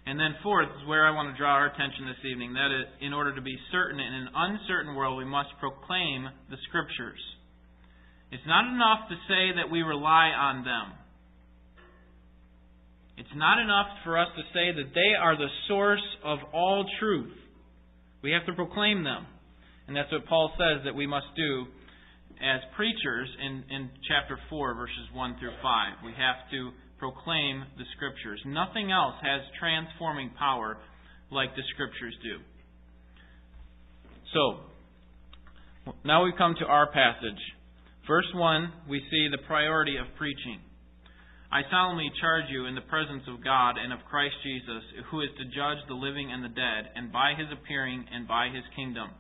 And 0.07 0.21
then, 0.21 0.39
fourth, 0.43 0.69
is 0.81 0.87
where 0.87 1.05
I 1.05 1.11
want 1.11 1.35
to 1.35 1.37
draw 1.37 1.51
our 1.59 1.67
attention 1.67 2.07
this 2.07 2.23
evening. 2.31 2.55
That 2.55 2.71
in 3.05 3.13
order 3.13 3.35
to 3.35 3.43
be 3.43 3.59
certain 3.73 3.99
in 3.99 4.15
an 4.15 4.29
uncertain 4.35 4.95
world, 4.95 5.19
we 5.19 5.25
must 5.25 5.51
proclaim 5.59 6.31
the 6.49 6.57
Scriptures. 6.69 7.19
It's 8.31 8.47
not 8.47 8.67
enough 8.71 9.09
to 9.11 9.17
say 9.27 9.59
that 9.59 9.71
we 9.71 9.83
rely 9.83 10.31
on 10.31 10.63
them. 10.63 10.95
It's 13.19 13.35
not 13.35 13.59
enough 13.59 13.87
for 14.05 14.19
us 14.19 14.29
to 14.37 14.43
say 14.55 14.71
that 14.79 14.95
they 14.95 15.19
are 15.19 15.37
the 15.37 15.51
source 15.67 16.05
of 16.23 16.39
all 16.53 16.85
truth. 17.01 17.33
We 18.23 18.31
have 18.31 18.47
to 18.47 18.53
proclaim 18.53 19.03
them. 19.03 19.27
And 19.89 19.97
that's 19.97 20.11
what 20.13 20.27
Paul 20.27 20.53
says 20.59 20.85
that 20.85 20.95
we 20.95 21.07
must 21.07 21.27
do 21.37 21.67
as 22.37 22.61
preachers 22.77 23.29
in, 23.41 23.65
in 23.75 23.91
chapter 24.07 24.39
4, 24.51 24.75
verses 24.75 25.09
1 25.15 25.37
through 25.41 25.55
5. 25.63 26.05
We 26.05 26.13
have 26.13 26.51
to 26.51 26.71
proclaim 26.99 27.65
the 27.77 27.85
Scriptures. 27.97 28.41
Nothing 28.47 28.91
else 28.91 29.15
has 29.23 29.41
transforming 29.59 30.31
power 30.39 30.79
like 31.31 31.55
the 31.55 31.63
Scriptures 31.75 32.15
do. 32.23 32.39
So, 34.33 34.61
now 36.05 36.25
we 36.25 36.33
come 36.37 36.55
to 36.59 36.67
our 36.67 36.91
passage. 36.91 37.41
Verse 38.07 38.31
1, 38.35 38.89
we 38.89 39.01
see 39.11 39.29
the 39.31 39.47
priority 39.47 39.97
of 39.97 40.07
preaching. 40.17 40.61
I 41.51 41.63
solemnly 41.71 42.11
charge 42.21 42.45
you 42.51 42.67
in 42.67 42.75
the 42.75 42.87
presence 42.91 43.23
of 43.29 43.43
God 43.43 43.79
and 43.79 43.93
of 43.93 44.01
Christ 44.11 44.35
Jesus, 44.43 44.83
who 45.11 45.21
is 45.23 45.31
to 45.39 45.45
judge 45.45 45.79
the 45.87 45.95
living 45.95 46.31
and 46.33 46.43
the 46.43 46.55
dead, 46.55 46.91
and 46.95 47.13
by 47.13 47.35
his 47.39 47.47
appearing 47.51 48.05
and 48.11 48.27
by 48.27 48.49
his 48.49 48.65
kingdom. 48.75 49.11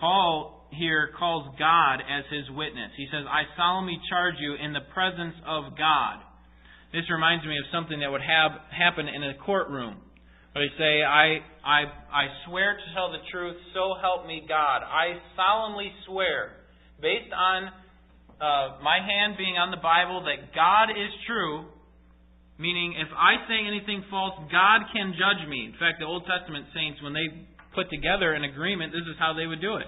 Paul 0.00 0.68
here 0.72 1.10
calls 1.18 1.54
God 1.58 2.00
as 2.00 2.24
his 2.30 2.48
witness. 2.56 2.92
He 2.96 3.08
says, 3.10 3.24
I 3.28 3.44
solemnly 3.56 3.98
charge 4.08 4.36
you 4.38 4.54
in 4.54 4.72
the 4.72 4.88
presence 4.94 5.34
of 5.46 5.76
God. 5.76 6.27
This 6.92 7.04
reminds 7.12 7.44
me 7.44 7.56
of 7.58 7.64
something 7.72 8.00
that 8.00 8.10
would 8.10 8.24
have 8.24 8.52
happen 8.72 9.08
in 9.08 9.22
a 9.22 9.34
courtroom. 9.44 10.00
They 10.54 10.72
say, 10.74 11.04
I, 11.04 11.44
I, 11.62 11.80
I 12.10 12.24
swear 12.48 12.74
to 12.74 12.86
tell 12.96 13.12
the 13.12 13.22
truth, 13.30 13.54
so 13.74 13.94
help 14.00 14.26
me 14.26 14.42
God. 14.48 14.82
I 14.82 15.20
solemnly 15.36 15.92
swear, 16.08 16.64
based 16.98 17.30
on 17.30 17.70
uh, 18.40 18.82
my 18.82 18.98
hand 18.98 19.38
being 19.38 19.54
on 19.54 19.70
the 19.70 19.78
Bible, 19.78 20.24
that 20.26 20.50
God 20.56 20.90
is 20.90 21.12
true, 21.28 21.68
meaning 22.58 22.96
if 22.98 23.06
I 23.14 23.38
say 23.46 23.60
anything 23.62 24.02
false, 24.10 24.34
God 24.50 24.88
can 24.90 25.14
judge 25.14 25.46
me. 25.46 25.70
In 25.70 25.76
fact, 25.78 26.00
the 26.00 26.08
Old 26.08 26.26
Testament 26.26 26.66
saints, 26.74 26.98
when 27.06 27.14
they 27.14 27.28
put 27.76 27.86
together 27.92 28.32
an 28.34 28.42
agreement, 28.42 28.90
this 28.90 29.06
is 29.06 29.14
how 29.20 29.36
they 29.36 29.46
would 29.46 29.62
do 29.62 29.76
it. 29.78 29.86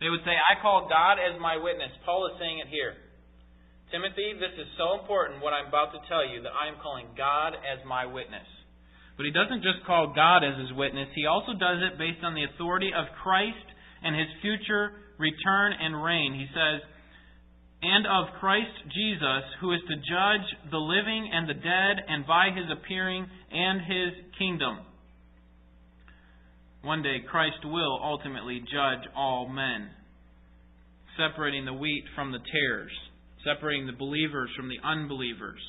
They 0.00 0.08
would 0.08 0.24
say, 0.24 0.32
I 0.32 0.60
call 0.62 0.88
God 0.88 1.20
as 1.20 1.36
my 1.40 1.56
witness. 1.60 1.92
Paul 2.04 2.30
is 2.32 2.40
saying 2.40 2.62
it 2.64 2.68
here. 2.72 2.96
Timothy, 3.90 4.34
this 4.34 4.54
is 4.58 4.66
so 4.74 4.98
important, 4.98 5.42
what 5.42 5.54
I'm 5.54 5.70
about 5.70 5.94
to 5.94 6.02
tell 6.10 6.26
you, 6.26 6.42
that 6.42 6.54
I 6.54 6.66
am 6.66 6.82
calling 6.82 7.06
God 7.16 7.54
as 7.54 7.78
my 7.86 8.04
witness. 8.06 8.46
But 9.16 9.24
he 9.24 9.32
doesn't 9.32 9.62
just 9.62 9.86
call 9.86 10.12
God 10.12 10.42
as 10.42 10.58
his 10.58 10.76
witness, 10.76 11.08
he 11.14 11.26
also 11.26 11.54
does 11.54 11.80
it 11.80 11.98
based 11.98 12.20
on 12.26 12.34
the 12.34 12.44
authority 12.44 12.90
of 12.90 13.06
Christ 13.22 13.66
and 14.02 14.14
his 14.14 14.28
future 14.42 14.92
return 15.18 15.72
and 15.72 16.02
reign. 16.02 16.34
He 16.34 16.46
says, 16.52 16.82
and 17.82 18.06
of 18.06 18.34
Christ 18.40 18.72
Jesus, 18.92 19.44
who 19.60 19.72
is 19.72 19.80
to 19.88 19.96
judge 19.96 20.70
the 20.70 20.78
living 20.78 21.30
and 21.32 21.48
the 21.48 21.54
dead, 21.54 21.94
and 22.08 22.26
by 22.26 22.48
his 22.54 22.66
appearing 22.72 23.26
and 23.52 23.80
his 23.80 24.12
kingdom. 24.38 24.80
One 26.82 27.02
day 27.02 27.18
Christ 27.30 27.64
will 27.64 28.00
ultimately 28.02 28.60
judge 28.60 29.06
all 29.14 29.48
men, 29.48 29.90
separating 31.16 31.64
the 31.64 31.72
wheat 31.72 32.04
from 32.14 32.32
the 32.32 32.38
tares, 32.38 32.92
separating 33.46 33.86
the 33.86 33.94
believers 33.94 34.50
from 34.58 34.66
the 34.66 34.82
unbelievers. 34.82 35.62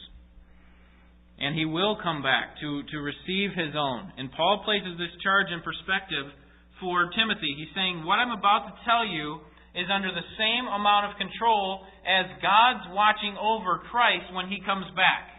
And 1.37 1.53
he 1.53 1.69
will 1.69 2.01
come 2.01 2.25
back 2.25 2.57
to, 2.65 2.81
to 2.81 2.97
receive 2.97 3.53
his 3.53 3.77
own. 3.77 4.09
And 4.17 4.33
Paul 4.33 4.65
places 4.65 4.97
this 4.97 5.13
charge 5.21 5.53
in 5.53 5.61
perspective 5.61 6.33
for 6.81 7.13
Timothy. 7.13 7.53
He's 7.53 7.69
saying, 7.77 8.01
What 8.01 8.17
I'm 8.17 8.33
about 8.33 8.65
to 8.65 8.73
tell 8.81 9.05
you 9.05 9.45
is 9.77 9.85
under 9.93 10.09
the 10.09 10.25
same 10.41 10.65
amount 10.65 11.13
of 11.13 11.21
control 11.21 11.85
as 12.01 12.25
God's 12.41 12.89
watching 12.89 13.37
over 13.37 13.85
Christ 13.93 14.33
when 14.33 14.49
he 14.49 14.57
comes 14.65 14.89
back. 14.97 15.37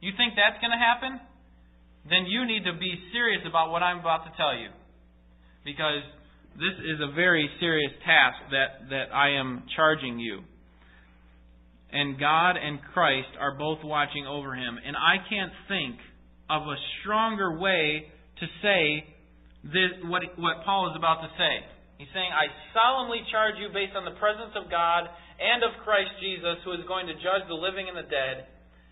You 0.00 0.16
think 0.16 0.32
that's 0.32 0.56
going 0.64 0.72
to 0.72 0.80
happen? 0.80 1.20
Then 2.08 2.24
you 2.24 2.48
need 2.48 2.64
to 2.64 2.72
be 2.72 2.96
serious 3.12 3.44
about 3.44 3.68
what 3.68 3.84
I'm 3.84 4.00
about 4.00 4.24
to 4.24 4.32
tell 4.40 4.56
you 4.56 4.72
because 5.68 6.00
this 6.56 6.72
is 6.80 6.96
a 7.04 7.12
very 7.12 7.44
serious 7.60 7.92
task 8.08 8.40
that, 8.56 8.88
that 8.88 9.12
I 9.12 9.36
am 9.36 9.68
charging 9.76 10.18
you. 10.18 10.40
And 11.90 12.20
God 12.20 12.60
and 12.60 12.78
Christ 12.92 13.32
are 13.40 13.56
both 13.56 13.80
watching 13.82 14.26
over 14.26 14.54
him. 14.54 14.76
And 14.76 14.96
I 14.96 15.24
can't 15.24 15.52
think 15.68 15.96
of 16.50 16.62
a 16.62 16.76
stronger 17.00 17.58
way 17.58 18.04
to 18.40 18.46
say 18.60 19.08
this, 19.64 19.96
what, 20.04 20.22
what 20.36 20.64
Paul 20.64 20.92
is 20.92 20.96
about 20.96 21.24
to 21.24 21.30
say. 21.40 21.54
He's 21.96 22.12
saying, 22.14 22.30
I 22.30 22.46
solemnly 22.76 23.24
charge 23.32 23.58
you 23.58 23.72
based 23.74 23.96
on 23.96 24.04
the 24.04 24.14
presence 24.20 24.54
of 24.54 24.70
God 24.70 25.10
and 25.40 25.66
of 25.66 25.74
Christ 25.82 26.14
Jesus, 26.22 26.62
who 26.62 26.76
is 26.76 26.84
going 26.86 27.10
to 27.10 27.16
judge 27.18 27.42
the 27.50 27.58
living 27.58 27.90
and 27.90 27.98
the 27.98 28.06
dead, 28.06 28.46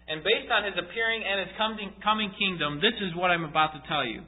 and 0.09 0.23
based 0.23 0.51
on 0.51 0.63
his 0.63 0.75
appearing 0.79 1.23
and 1.27 1.47
his 1.47 1.53
coming, 1.59 1.91
coming 2.03 2.31
kingdom, 2.39 2.79
this 2.79 2.95
is 3.03 3.15
what 3.19 3.31
I'm 3.31 3.43
about 3.43 3.75
to 3.75 3.83
tell 3.91 4.07
you. 4.07 4.23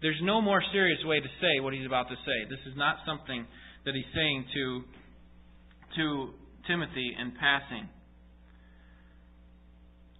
There's 0.00 0.20
no 0.20 0.40
more 0.40 0.60
serious 0.72 1.00
way 1.04 1.20
to 1.20 1.30
say 1.40 1.60
what 1.60 1.72
he's 1.72 1.86
about 1.86 2.08
to 2.08 2.16
say. 2.24 2.38
This 2.48 2.60
is 2.68 2.76
not 2.76 3.04
something 3.04 3.44
that 3.84 3.92
he's 3.92 4.08
saying 4.16 4.44
to, 4.52 4.64
to 5.96 6.04
Timothy 6.66 7.16
in 7.18 7.32
passing. 7.38 7.88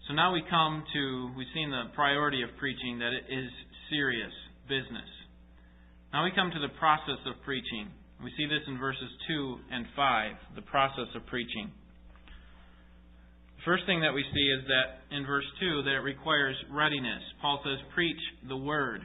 So 0.08 0.12
now 0.12 0.32
we 0.32 0.42
come 0.50 0.84
to, 0.92 1.30
we've 1.36 1.48
seen 1.54 1.70
the 1.70 1.88
priority 1.94 2.42
of 2.42 2.50
preaching, 2.58 2.98
that 2.98 3.12
it 3.16 3.24
is 3.32 3.48
serious 3.88 4.32
business. 4.68 5.08
Now 6.12 6.24
we 6.24 6.32
come 6.36 6.50
to 6.52 6.60
the 6.60 6.72
process 6.78 7.18
of 7.24 7.40
preaching. 7.44 7.88
We 8.22 8.30
see 8.36 8.46
this 8.46 8.60
in 8.68 8.78
verses 8.78 9.08
2 9.28 9.56
and 9.72 9.86
5, 9.96 10.56
the 10.56 10.62
process 10.62 11.08
of 11.16 11.24
preaching. 11.26 11.72
The 13.56 13.64
first 13.64 13.86
thing 13.86 14.00
that 14.02 14.12
we 14.12 14.22
see 14.22 14.46
is 14.52 14.68
that 14.68 15.16
in 15.16 15.24
verse 15.24 15.48
2 15.60 15.82
that 15.84 15.96
it 15.96 16.04
requires 16.04 16.56
readiness. 16.70 17.22
Paul 17.40 17.60
says, 17.64 17.80
Preach 17.94 18.20
the 18.46 18.56
word. 18.56 19.00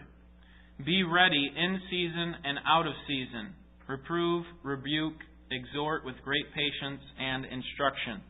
Be 0.86 1.04
ready 1.04 1.52
in 1.56 1.80
season 1.90 2.36
and 2.44 2.60
out 2.68 2.88
of 2.88 2.94
season. 3.08 3.56
Reprove, 3.88 4.46
rebuke, 4.64 5.16
exhort 5.52 6.06
with 6.06 6.16
great 6.24 6.46
patience 6.54 7.02
and 7.20 7.46
instruction. 7.46 8.22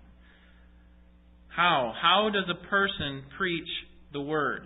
How? 1.49 1.93
How 1.99 2.29
does 2.31 2.45
a 2.49 2.67
person 2.67 3.23
preach 3.37 3.67
the 4.13 4.21
word? 4.21 4.63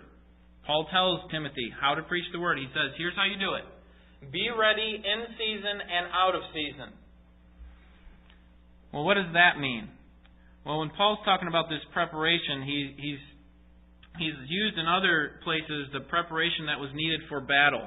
Paul 0.66 0.86
tells 0.90 1.30
Timothy 1.30 1.72
how 1.80 1.94
to 1.94 2.02
preach 2.02 2.24
the 2.32 2.40
word. 2.40 2.58
He 2.58 2.66
says, 2.72 2.94
here's 2.96 3.14
how 3.16 3.24
you 3.24 3.38
do 3.38 3.54
it 3.54 3.64
be 4.32 4.48
ready 4.48 5.02
in 5.04 5.18
season 5.36 5.76
and 5.84 6.06
out 6.12 6.34
of 6.34 6.42
season. 6.54 6.96
Well, 8.92 9.04
what 9.04 9.14
does 9.14 9.32
that 9.34 9.58
mean? 9.60 9.88
Well, 10.64 10.78
when 10.78 10.90
Paul's 10.96 11.18
talking 11.24 11.48
about 11.48 11.68
this 11.68 11.82
preparation, 11.92 12.62
he, 12.64 12.94
he's 12.96 13.22
he's 14.16 14.38
used 14.48 14.78
in 14.78 14.86
other 14.86 15.42
places 15.44 15.90
the 15.92 16.00
preparation 16.08 16.66
that 16.66 16.78
was 16.80 16.90
needed 16.94 17.20
for 17.28 17.40
battle. 17.40 17.84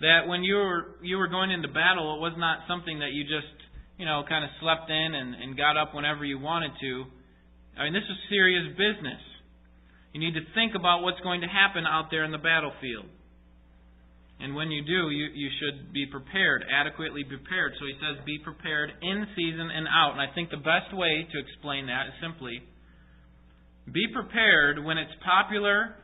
That 0.00 0.28
when 0.28 0.44
you 0.44 0.56
were 0.56 0.96
you 1.02 1.16
were 1.16 1.28
going 1.28 1.50
into 1.50 1.68
battle, 1.68 2.14
it 2.14 2.20
was 2.20 2.34
not 2.36 2.68
something 2.68 3.00
that 3.00 3.10
you 3.10 3.24
just 3.24 3.50
you 3.98 4.06
know 4.06 4.24
kind 4.28 4.44
of 4.44 4.50
slept 4.60 4.90
in 4.90 5.14
and, 5.14 5.34
and 5.34 5.56
got 5.56 5.76
up 5.76 5.94
whenever 5.94 6.24
you 6.24 6.38
wanted 6.38 6.72
to. 6.80 7.04
I 7.78 7.84
mean, 7.84 7.92
this 7.92 8.04
is 8.04 8.16
serious 8.28 8.68
business. 8.76 9.22
You 10.12 10.20
need 10.20 10.34
to 10.34 10.44
think 10.54 10.74
about 10.76 11.02
what's 11.02 11.20
going 11.20 11.40
to 11.40 11.48
happen 11.48 11.84
out 11.88 12.08
there 12.10 12.24
in 12.24 12.32
the 12.32 12.42
battlefield. 12.42 13.08
And 14.42 14.54
when 14.56 14.70
you 14.70 14.82
do, 14.82 15.08
you, 15.08 15.30
you 15.32 15.48
should 15.62 15.92
be 15.92 16.04
prepared, 16.04 16.64
adequately 16.66 17.22
prepared. 17.22 17.72
So 17.78 17.86
he 17.86 17.94
says, 18.02 18.26
be 18.26 18.42
prepared 18.42 18.90
in 19.00 19.24
season 19.36 19.70
and 19.70 19.86
out. 19.86 20.12
And 20.12 20.20
I 20.20 20.34
think 20.34 20.50
the 20.50 20.60
best 20.60 20.90
way 20.92 21.24
to 21.30 21.36
explain 21.38 21.86
that 21.86 22.10
is 22.10 22.14
simply 22.20 22.60
be 23.86 24.06
prepared 24.12 24.82
when 24.84 24.98
it's 24.98 25.14
popular. 25.24 25.94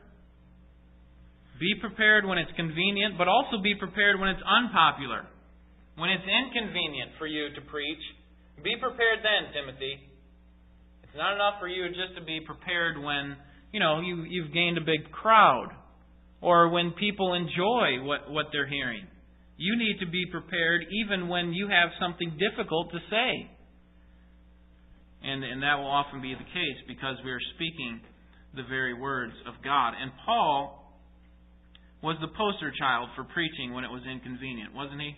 Be 1.59 1.75
prepared 1.79 2.25
when 2.25 2.37
it's 2.37 2.51
convenient, 2.55 3.17
but 3.17 3.27
also 3.27 3.61
be 3.61 3.75
prepared 3.75 4.19
when 4.19 4.29
it's 4.29 4.41
unpopular. 4.43 5.27
When 5.99 6.09
it's 6.09 6.23
inconvenient 6.23 7.19
for 7.19 7.27
you 7.27 7.51
to 7.53 7.61
preach, 7.67 7.99
be 8.63 8.71
prepared 8.79 9.19
then, 9.19 9.51
Timothy. 9.51 9.99
It's 11.03 11.17
not 11.17 11.35
enough 11.35 11.59
for 11.59 11.67
you 11.67 11.87
just 11.89 12.15
to 12.15 12.23
be 12.23 12.39
prepared 12.39 12.95
when, 12.95 13.35
you 13.73 13.81
know, 13.81 13.99
you, 13.99 14.23
you've 14.23 14.53
gained 14.53 14.77
a 14.77 14.85
big 14.87 15.11
crowd 15.11 15.75
or 16.39 16.69
when 16.69 16.91
people 16.91 17.33
enjoy 17.33 17.99
what, 18.07 18.31
what 18.31 18.45
they're 18.53 18.69
hearing. 18.69 19.07
You 19.57 19.75
need 19.75 19.99
to 19.99 20.07
be 20.09 20.23
prepared 20.31 20.87
even 20.87 21.27
when 21.27 21.51
you 21.51 21.67
have 21.67 21.89
something 21.99 22.31
difficult 22.39 22.91
to 22.91 22.99
say. 23.11 23.51
And, 25.21 25.43
and 25.43 25.61
that 25.63 25.75
will 25.83 25.91
often 25.91 26.21
be 26.21 26.31
the 26.31 26.47
case 26.47 26.79
because 26.87 27.17
we 27.25 27.31
are 27.31 27.43
speaking 27.55 27.99
the 28.55 28.63
very 28.63 28.93
words 28.93 29.33
of 29.45 29.55
God. 29.65 29.99
And 29.99 30.11
Paul 30.25 30.95
was 32.01 32.15
the 32.21 32.31
poster 32.37 32.71
child 32.79 33.09
for 33.17 33.25
preaching 33.25 33.73
when 33.73 33.83
it 33.83 33.91
was 33.91 34.03
inconvenient, 34.09 34.73
wasn't 34.73 35.01
he? 35.01 35.11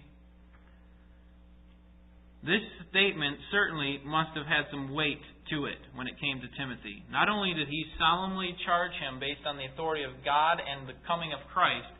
This 2.42 2.66
statement 2.90 3.38
certainly 3.54 4.02
must 4.02 4.34
have 4.34 4.50
had 4.50 4.66
some 4.74 4.94
weight 4.94 5.22
to 5.54 5.70
it 5.70 5.78
when 5.94 6.08
it 6.08 6.18
came 6.18 6.42
to 6.42 6.50
Timothy. 6.58 7.06
Not 7.14 7.30
only 7.30 7.54
did 7.54 7.70
he 7.70 7.86
solemnly 8.02 8.58
charge 8.66 8.94
him 8.98 9.22
based 9.22 9.46
on 9.46 9.58
the 9.58 9.70
authority 9.70 10.02
of 10.02 10.26
God 10.26 10.58
and 10.58 10.90
the 10.90 10.98
coming 11.06 11.34
of 11.34 11.40
Christ, 11.54 11.92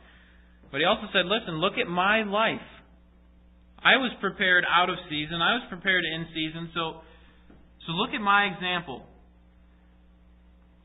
but 0.74 0.82
he 0.82 0.86
also 0.86 1.06
said, 1.14 1.30
Listen, 1.30 1.62
look 1.62 1.78
at 1.78 1.86
my 1.86 2.26
life. 2.26 2.66
I 3.78 3.98
was 4.02 4.10
prepared 4.18 4.64
out 4.66 4.90
of 4.90 4.98
season, 5.10 5.38
I 5.38 5.62
was 5.62 5.66
prepared 5.70 6.02
in 6.02 6.26
season, 6.34 6.70
so 6.74 7.06
so 7.86 7.92
look 7.92 8.10
at 8.14 8.22
my 8.22 8.46
example. 8.46 9.02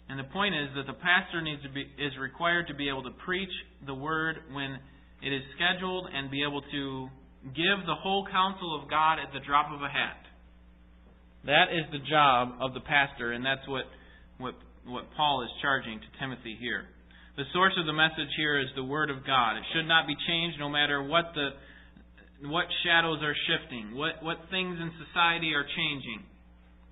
And 0.10 0.18
the 0.18 0.30
point 0.34 0.56
is 0.56 0.70
that 0.76 0.88
the 0.88 0.98
pastor 0.98 1.42
needs 1.42 1.62
to 1.64 1.70
be 1.70 1.82
is 1.82 2.14
required 2.20 2.68
to 2.68 2.76
be 2.76 2.90
able 2.90 3.04
to 3.04 3.16
preach 3.26 3.52
the 3.86 3.94
word 3.94 4.38
when 4.54 4.80
it 5.22 5.34
is 5.34 5.42
scheduled 5.58 6.08
and 6.14 6.32
be 6.32 6.44
able 6.48 6.62
to 6.62 7.10
give 7.56 7.86
the 7.86 7.96
whole 7.96 8.28
counsel 8.28 8.80
of 8.82 8.90
God 8.90 9.20
at 9.20 9.32
the 9.34 9.40
drop 9.46 9.72
of 9.72 9.82
a 9.82 9.90
hat. 9.90 10.20
That 11.46 11.72
is 11.72 11.86
the 11.92 12.04
job 12.10 12.60
of 12.60 12.74
the 12.74 12.82
pastor, 12.82 13.32
and 13.32 13.46
that's 13.46 13.66
what 13.68 13.86
what 14.38 14.56
what 14.86 15.06
Paul 15.16 15.44
is 15.44 15.52
charging 15.62 16.00
to 16.00 16.10
Timothy 16.20 16.58
here. 16.60 16.88
The 17.36 17.46
source 17.54 17.74
of 17.78 17.86
the 17.86 17.94
message 17.94 18.32
here 18.36 18.60
is 18.60 18.68
the 18.76 18.84
word 18.84 19.10
of 19.10 19.26
God. 19.26 19.58
It 19.58 19.64
should 19.76 19.88
not 19.88 20.08
be 20.08 20.16
changed 20.28 20.58
no 20.60 20.70
matter 20.70 21.04
what 21.04 21.32
the 21.36 21.56
what 22.50 22.66
shadows 22.84 23.20
are 23.24 23.36
shifting, 23.48 23.96
what 23.96 24.24
what 24.24 24.38
things 24.50 24.78
in 24.80 24.92
society 25.00 25.54
are 25.54 25.66
changing 25.66 26.26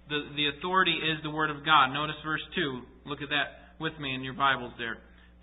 the, 0.09 0.21
the 0.37 0.45
authority 0.57 0.93
is 0.93 1.17
the 1.23 1.33
Word 1.33 1.49
of 1.49 1.65
God. 1.65 1.89
Notice 1.93 2.15
verse 2.23 2.43
2. 2.55 3.09
Look 3.09 3.21
at 3.21 3.29
that 3.29 3.77
with 3.79 3.93
me 3.99 4.13
in 4.13 4.21
your 4.21 4.37
Bibles 4.37 4.73
there. 4.77 4.97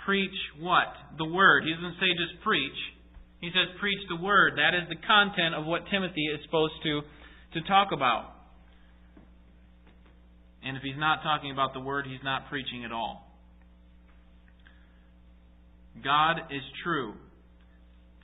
Preach 0.06 0.34
what? 0.60 0.86
The 1.18 1.26
Word. 1.26 1.64
He 1.64 1.74
doesn't 1.74 1.98
say 1.98 2.10
just 2.14 2.42
preach. 2.42 2.78
He 3.42 3.50
says 3.50 3.74
preach 3.80 3.98
the 4.08 4.22
Word. 4.22 4.54
That 4.54 4.70
is 4.72 4.88
the 4.88 5.02
content 5.04 5.58
of 5.58 5.66
what 5.66 5.82
Timothy 5.90 6.30
is 6.30 6.38
supposed 6.46 6.78
to, 6.84 7.02
to 7.58 7.60
talk 7.66 7.88
about. 7.92 8.30
And 10.62 10.76
if 10.76 10.82
he's 10.84 10.96
not 10.96 11.24
talking 11.24 11.50
about 11.50 11.74
the 11.74 11.80
Word, 11.80 12.06
he's 12.06 12.22
not 12.22 12.48
preaching 12.48 12.84
at 12.84 12.92
all. 12.92 13.26
God 16.04 16.38
is 16.54 16.62
true. 16.84 17.14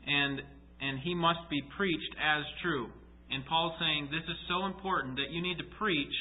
And, 0.07 0.41
and 0.81 1.01
he 1.03 1.17
must 1.17 1.51
be 1.51 1.63
preached 1.77 2.15
as 2.23 2.45
true. 2.63 2.87
And 3.29 3.45
Paul's 3.45 3.75
saying 3.81 4.09
this 4.15 4.23
is 4.23 4.39
so 4.49 4.67
important 4.67 5.17
that 5.17 5.35
you 5.35 5.43
need 5.43 5.59
to 5.59 5.67
preach, 5.79 6.15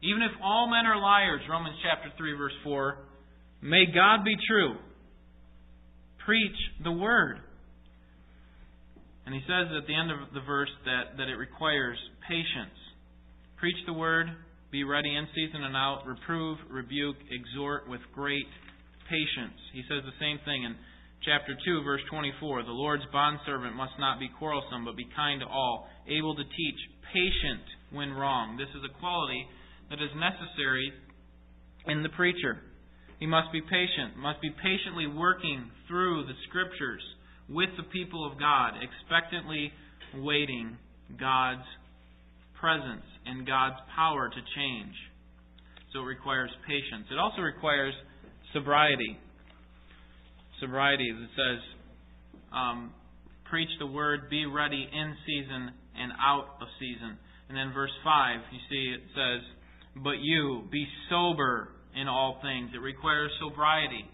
even 0.00 0.22
if 0.22 0.30
all 0.40 0.70
men 0.70 0.86
are 0.86 0.96
liars, 0.96 1.42
Romans 1.50 1.74
chapter 1.82 2.08
3, 2.16 2.38
verse 2.38 2.54
4. 2.62 2.98
May 3.62 3.86
God 3.92 4.24
be 4.24 4.36
true. 4.46 4.76
Preach 6.24 6.56
the 6.84 6.92
word. 6.92 7.40
And 9.26 9.34
he 9.34 9.42
says 9.46 9.70
at 9.70 9.86
the 9.86 9.94
end 9.94 10.10
of 10.10 10.34
the 10.34 10.42
verse 10.42 10.72
that, 10.84 11.16
that 11.16 11.28
it 11.28 11.38
requires 11.38 11.98
patience. 12.26 12.74
Preach 13.56 13.78
the 13.86 13.94
word, 13.94 14.26
be 14.72 14.82
ready 14.82 15.14
in 15.14 15.28
season 15.34 15.62
and 15.62 15.76
out, 15.76 16.02
reprove, 16.06 16.58
rebuke, 16.70 17.16
exhort 17.30 17.88
with 17.88 18.00
great 18.14 18.48
patience. 19.06 19.54
He 19.72 19.82
says 19.86 20.02
the 20.02 20.18
same 20.18 20.42
thing 20.44 20.64
in 20.64 20.74
chapter 21.22 21.54
2, 21.54 21.84
verse 21.84 22.02
24. 22.10 22.64
The 22.64 22.74
Lord's 22.74 23.06
bondservant 23.12 23.76
must 23.76 23.94
not 23.98 24.18
be 24.18 24.30
quarrelsome, 24.38 24.84
but 24.84 24.96
be 24.96 25.06
kind 25.14 25.40
to 25.40 25.46
all, 25.46 25.86
able 26.08 26.34
to 26.34 26.42
teach, 26.42 26.80
patient 27.14 27.62
when 27.92 28.10
wrong. 28.10 28.56
This 28.56 28.72
is 28.74 28.82
a 28.82 28.98
quality 28.98 29.46
that 29.90 30.02
is 30.02 30.10
necessary 30.18 30.90
in 31.86 32.02
the 32.02 32.10
preacher. 32.16 32.58
He 33.20 33.26
must 33.26 33.52
be 33.52 33.62
patient, 33.62 34.18
must 34.18 34.40
be 34.40 34.50
patiently 34.50 35.06
working 35.06 35.70
through 35.86 36.26
the 36.26 36.34
Scriptures 36.48 37.02
with 37.48 37.70
the 37.76 37.84
people 37.84 38.30
of 38.30 38.38
God, 38.38 38.74
expectantly 38.80 39.72
waiting 40.16 40.76
God's 41.18 41.66
presence 42.60 43.04
and 43.26 43.46
God's 43.46 43.76
power 43.96 44.28
to 44.28 44.40
change. 44.56 44.94
So 45.92 46.00
it 46.00 46.06
requires 46.06 46.50
patience. 46.66 47.06
It 47.10 47.18
also 47.18 47.42
requires 47.42 47.94
sobriety 48.52 49.18
sobriety. 50.62 51.10
It 51.10 51.28
says, 51.34 51.60
um, 52.54 52.94
preach 53.50 53.68
the 53.80 53.86
word, 53.86 54.30
be 54.30 54.46
ready 54.46 54.88
in 54.90 55.14
season 55.26 55.70
and 55.98 56.12
out 56.24 56.56
of 56.62 56.68
season. 56.78 57.18
And 57.48 57.58
then 57.58 57.74
verse 57.74 57.92
5, 58.04 58.40
you 58.52 58.58
see 58.70 58.94
it 58.94 59.02
says, 59.12 59.42
but 60.02 60.22
you, 60.22 60.62
be 60.70 60.86
sober 61.10 61.68
in 62.00 62.08
all 62.08 62.38
things. 62.40 62.70
It 62.74 62.78
requires 62.78 63.30
sobriety. 63.42 64.08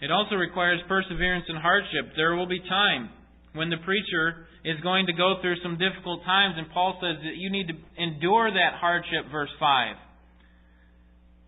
It 0.00 0.10
also 0.10 0.36
requires 0.36 0.80
perseverance 0.88 1.44
and 1.48 1.58
hardship. 1.58 2.14
There 2.16 2.34
will 2.36 2.46
be 2.46 2.60
time 2.60 3.10
when 3.52 3.70
the 3.70 3.82
preacher 3.84 4.46
is 4.64 4.78
going 4.82 5.06
to 5.06 5.12
go 5.12 5.36
through 5.40 5.56
some 5.62 5.78
difficult 5.78 6.22
times, 6.24 6.54
and 6.56 6.70
Paul 6.70 6.98
says 7.02 7.18
that 7.22 7.36
you 7.36 7.50
need 7.50 7.68
to 7.68 7.76
endure 7.98 8.50
that 8.50 8.78
hardship, 8.78 9.30
verse 9.32 9.50
5. 9.58 9.96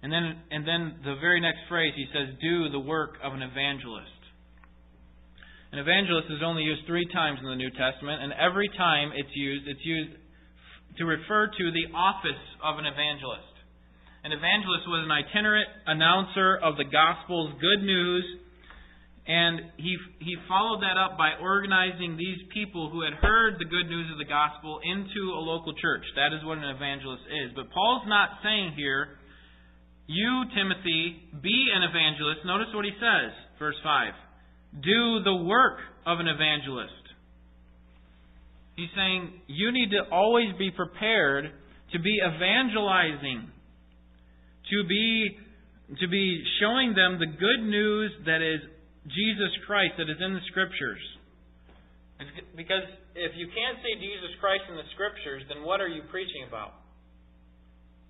And 0.02 0.12
then, 0.12 0.40
and 0.50 0.66
then 0.66 0.98
the 1.04 1.16
very 1.20 1.40
next 1.40 1.60
phrase, 1.68 1.92
he 1.94 2.06
says, 2.12 2.34
do 2.40 2.70
the 2.70 2.80
work 2.80 3.20
of 3.22 3.34
an 3.34 3.42
evangelist. 3.42 4.18
An 5.72 5.78
evangelist 5.78 6.26
is 6.30 6.42
only 6.42 6.62
used 6.62 6.82
three 6.86 7.06
times 7.12 7.38
in 7.42 7.46
the 7.46 7.54
New 7.54 7.70
Testament, 7.70 8.22
and 8.22 8.32
every 8.32 8.68
time 8.76 9.12
it's 9.14 9.30
used, 9.34 9.68
it's 9.68 9.84
used 9.84 10.10
to 10.98 11.04
refer 11.04 11.46
to 11.46 11.64
the 11.70 11.86
office 11.94 12.42
of 12.64 12.78
an 12.78 12.86
evangelist. 12.86 13.49
An 14.22 14.32
evangelist 14.32 14.84
was 14.86 15.08
an 15.08 15.12
itinerant 15.12 15.68
announcer 15.86 16.56
of 16.60 16.76
the 16.76 16.84
gospel's 16.84 17.56
good 17.60 17.80
news, 17.80 18.24
and 19.26 19.72
he, 19.76 19.96
he 20.20 20.36
followed 20.48 20.82
that 20.82 21.00
up 21.00 21.16
by 21.16 21.40
organizing 21.40 22.16
these 22.16 22.40
people 22.52 22.90
who 22.90 23.00
had 23.00 23.14
heard 23.14 23.56
the 23.56 23.64
good 23.64 23.88
news 23.88 24.10
of 24.12 24.18
the 24.18 24.28
gospel 24.28 24.80
into 24.84 25.32
a 25.32 25.40
local 25.40 25.72
church. 25.80 26.04
That 26.16 26.36
is 26.36 26.44
what 26.44 26.58
an 26.58 26.68
evangelist 26.68 27.22
is. 27.30 27.52
But 27.56 27.70
Paul's 27.70 28.04
not 28.08 28.42
saying 28.42 28.74
here 28.76 29.20
you, 30.10 30.42
Timothy, 30.56 31.22
be 31.40 31.70
an 31.70 31.86
evangelist. 31.86 32.42
Notice 32.44 32.66
what 32.74 32.84
he 32.84 32.90
says, 32.98 33.30
verse 33.60 33.78
5. 33.84 34.82
Do 34.82 35.22
the 35.22 35.36
work 35.46 35.78
of 36.04 36.18
an 36.18 36.26
evangelist. 36.26 36.98
He's 38.74 38.90
saying 38.96 39.30
you 39.46 39.70
need 39.70 39.90
to 39.90 40.10
always 40.10 40.50
be 40.58 40.72
prepared 40.72 41.52
to 41.92 41.98
be 42.00 42.18
evangelizing, 42.18 43.54
to 44.70 44.78
be, 44.88 45.36
to 46.00 46.06
be 46.08 46.42
showing 46.60 46.94
them 46.94 47.18
the 47.18 47.26
good 47.26 47.62
news 47.62 48.10
that 48.26 48.42
is 48.42 48.60
Jesus 49.06 49.52
Christ, 49.66 49.94
that 49.98 50.10
is 50.10 50.18
in 50.20 50.34
the 50.34 50.44
Scriptures. 50.50 51.02
Because 52.54 52.84
if 53.16 53.32
you 53.34 53.48
can't 53.48 53.80
see 53.80 53.96
Jesus 53.96 54.36
Christ 54.40 54.68
in 54.68 54.76
the 54.76 54.88
Scriptures, 54.92 55.42
then 55.48 55.64
what 55.64 55.80
are 55.80 55.88
you 55.88 56.04
preaching 56.12 56.44
about? 56.46 56.76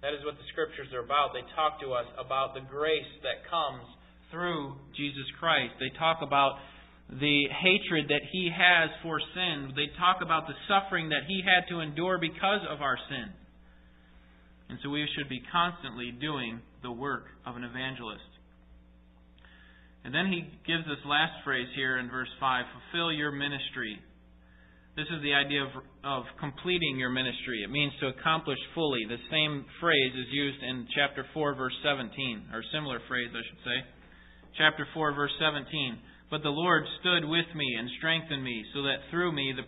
That 0.03 0.17
is 0.17 0.25
what 0.25 0.35
the 0.35 0.49
Scriptures 0.51 0.91
are 0.97 1.05
about. 1.05 1.31
They 1.37 1.47
talk 1.55 1.79
to 1.85 1.93
us 1.95 2.09
about 2.19 2.59
the 2.59 2.65
grace 2.67 3.13
that 3.23 3.47
comes 3.47 3.87
through 4.33 4.75
Jesus 4.97 5.29
Christ. 5.39 5.79
They 5.79 5.95
talk 5.95 6.23
about 6.23 6.59
the 7.11 7.47
hatred 7.51 8.07
that 8.09 8.23
he 8.31 8.51
has 8.51 8.91
for 9.03 9.21
sin. 9.35 9.75
They 9.75 9.91
talk 9.99 10.23
about 10.23 10.47
the 10.47 10.55
suffering 10.71 11.11
that 11.11 11.27
he 11.27 11.43
had 11.43 11.67
to 11.69 11.81
endure 11.81 12.19
because 12.19 12.63
of 12.71 12.83
our 12.83 12.97
sin. 13.11 13.31
And 14.71 14.79
so 14.83 14.91
we 14.91 15.07
should 15.19 15.29
be 15.29 15.43
constantly 15.51 16.15
doing 16.15 16.63
the 16.83 16.93
work 16.93 17.27
of 17.45 17.57
an 17.57 17.65
evangelist. 17.65 18.31
And 20.05 20.15
then 20.15 20.31
he 20.31 20.47
gives 20.63 20.87
this 20.87 21.03
last 21.05 21.43
phrase 21.45 21.69
here 21.75 21.99
in 21.99 22.09
verse 22.09 22.31
5 22.39 22.65
fulfill 22.73 23.13
your 23.13 23.33
ministry. 23.33 23.99
This 24.97 25.07
is 25.11 25.23
the 25.23 25.35
idea 25.35 25.67
of, 25.67 25.75
of 26.03 26.23
completing 26.39 26.99
your 26.99 27.11
ministry. 27.11 27.63
It 27.63 27.71
means 27.71 27.93
to 28.01 28.09
accomplish 28.09 28.59
fully. 28.75 29.01
The 29.09 29.23
same 29.31 29.67
phrase 29.81 30.13
is 30.15 30.27
used 30.31 30.63
in 30.63 30.87
chapter 30.95 31.27
4, 31.35 31.55
verse 31.55 31.75
17, 31.83 32.51
or 32.53 32.63
similar 32.73 33.01
phrase, 33.09 33.31
I 33.31 33.43
should 33.43 33.63
say. 33.65 33.79
Chapter 34.59 34.87
4, 34.95 35.15
verse 35.15 35.35
17. 35.39 35.99
But 36.31 36.43
the 36.43 36.55
Lord 36.55 36.85
stood 37.01 37.25
with 37.27 37.47
me 37.55 37.67
and 37.79 37.91
strengthened 37.99 38.43
me, 38.43 38.65
so 38.75 38.83
that 38.83 39.03
through 39.11 39.33
me 39.33 39.55
the 39.55 39.67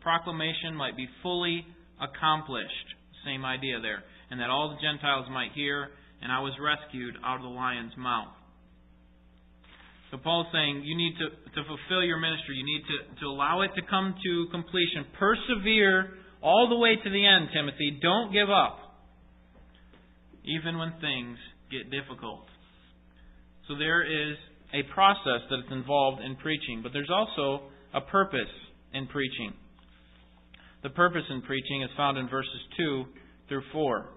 proclamation 0.00 0.74
might 0.74 0.96
be 0.96 1.08
fully 1.22 1.66
accomplished. 2.00 2.88
Same 3.24 3.44
idea 3.44 3.80
there. 3.80 4.04
And 4.34 4.42
that 4.42 4.50
all 4.50 4.74
the 4.74 4.82
Gentiles 4.82 5.30
might 5.30 5.54
hear, 5.54 5.94
and 6.18 6.32
I 6.32 6.42
was 6.42 6.58
rescued 6.58 7.14
out 7.22 7.36
of 7.36 7.46
the 7.46 7.54
lion's 7.54 7.94
mouth. 7.96 8.34
So 10.10 10.18
Paul's 10.18 10.50
saying 10.50 10.82
you 10.82 10.98
need 10.98 11.14
to, 11.22 11.30
to 11.30 11.60
fulfill 11.62 12.02
your 12.02 12.18
ministry. 12.18 12.58
You 12.58 12.66
need 12.66 12.82
to, 12.82 13.20
to 13.22 13.26
allow 13.30 13.62
it 13.62 13.70
to 13.78 13.82
come 13.86 14.10
to 14.10 14.46
completion. 14.50 15.06
Persevere 15.14 16.18
all 16.42 16.66
the 16.68 16.74
way 16.74 16.98
to 16.98 17.10
the 17.10 17.22
end, 17.24 17.54
Timothy. 17.54 18.00
Don't 18.02 18.32
give 18.32 18.50
up, 18.50 18.98
even 20.42 20.78
when 20.82 20.90
things 20.98 21.38
get 21.70 21.94
difficult. 21.94 22.50
So 23.70 23.78
there 23.78 24.02
is 24.02 24.34
a 24.74 24.82
process 24.94 25.46
that 25.46 25.62
is 25.62 25.70
involved 25.70 26.22
in 26.26 26.34
preaching, 26.42 26.82
but 26.82 26.90
there's 26.92 27.14
also 27.14 27.70
a 27.94 28.00
purpose 28.00 28.50
in 28.92 29.06
preaching. 29.06 29.54
The 30.82 30.90
purpose 30.90 31.22
in 31.30 31.40
preaching 31.42 31.86
is 31.86 31.90
found 31.96 32.18
in 32.18 32.28
verses 32.28 32.66
2 32.82 33.04
through 33.48 33.62
4. 33.72 34.13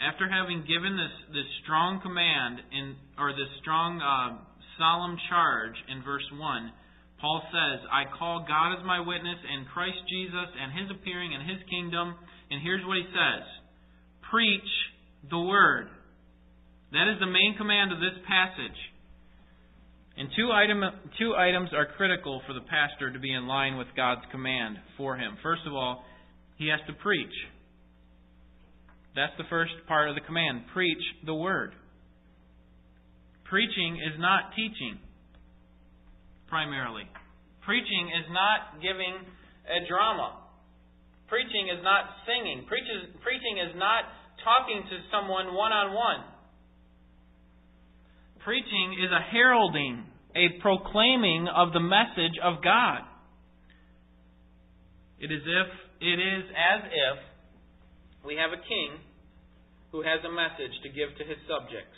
After 0.00 0.24
having 0.24 0.64
given 0.64 0.96
this, 0.96 1.12
this 1.36 1.50
strong 1.62 2.00
command 2.00 2.64
in 2.72 2.96
or 3.20 3.36
this 3.36 3.52
strong 3.60 4.00
uh, 4.00 4.40
solemn 4.80 5.20
charge 5.28 5.76
in 5.92 6.00
verse 6.02 6.24
1, 6.32 6.40
Paul 7.20 7.44
says, 7.52 7.84
I 7.92 8.08
call 8.16 8.48
God 8.48 8.80
as 8.80 8.82
my 8.84 9.04
witness 9.04 9.36
and 9.44 9.68
Christ 9.68 10.00
Jesus 10.08 10.48
and 10.56 10.72
his 10.72 10.88
appearing 10.88 11.36
and 11.36 11.44
his 11.44 11.60
kingdom. 11.68 12.16
And 12.48 12.64
here's 12.64 12.80
what 12.88 12.96
he 12.96 13.04
says 13.12 13.44
Preach 14.32 14.72
the 15.28 15.38
word. 15.38 15.92
That 16.92 17.12
is 17.12 17.20
the 17.20 17.28
main 17.28 17.54
command 17.60 17.92
of 17.92 18.00
this 18.00 18.16
passage. 18.24 18.80
And 20.16 20.28
two, 20.36 20.50
item, 20.50 20.82
two 21.20 21.36
items 21.36 21.70
are 21.76 21.86
critical 21.96 22.42
for 22.46 22.52
the 22.52 22.64
pastor 22.66 23.12
to 23.12 23.18
be 23.18 23.32
in 23.32 23.46
line 23.46 23.76
with 23.76 23.86
God's 23.94 24.24
command 24.32 24.76
for 24.96 25.16
him. 25.16 25.36
First 25.42 25.62
of 25.66 25.72
all, 25.72 26.04
he 26.56 26.68
has 26.68 26.80
to 26.88 26.94
preach. 26.94 27.32
That's 29.16 29.32
the 29.38 29.44
first 29.50 29.72
part 29.88 30.08
of 30.08 30.14
the 30.14 30.20
command. 30.20 30.62
Preach 30.72 31.02
the 31.26 31.34
word. 31.34 31.74
Preaching 33.44 33.96
is 33.96 34.14
not 34.18 34.54
teaching, 34.54 34.98
primarily. 36.48 37.02
Preaching 37.66 38.10
is 38.14 38.30
not 38.30 38.80
giving 38.80 39.26
a 39.66 39.88
drama. 39.88 40.38
Preaching 41.28 41.66
is 41.66 41.82
not 41.82 42.04
singing. 42.26 42.66
Preaching 42.66 43.58
is 43.58 43.74
not 43.74 44.04
talking 44.44 44.82
to 44.88 44.96
someone 45.10 45.54
one 45.54 45.72
on 45.72 45.94
one. 45.94 46.24
Preaching 48.44 48.96
is 49.04 49.10
a 49.10 49.20
heralding, 49.32 50.06
a 50.34 50.60
proclaiming 50.62 51.46
of 51.54 51.72
the 51.72 51.80
message 51.80 52.38
of 52.42 52.62
God. 52.62 53.00
It 55.18 55.30
is 55.30 55.42
if 55.44 55.68
it 56.00 56.18
is 56.18 56.44
as 56.50 56.80
if 56.86 57.18
we 58.24 58.36
have 58.36 58.52
a 58.52 58.60
king 58.60 59.00
who 59.92 60.02
has 60.02 60.22
a 60.22 60.32
message 60.32 60.74
to 60.82 60.88
give 60.88 61.10
to 61.18 61.24
his 61.24 61.38
subjects. 61.50 61.96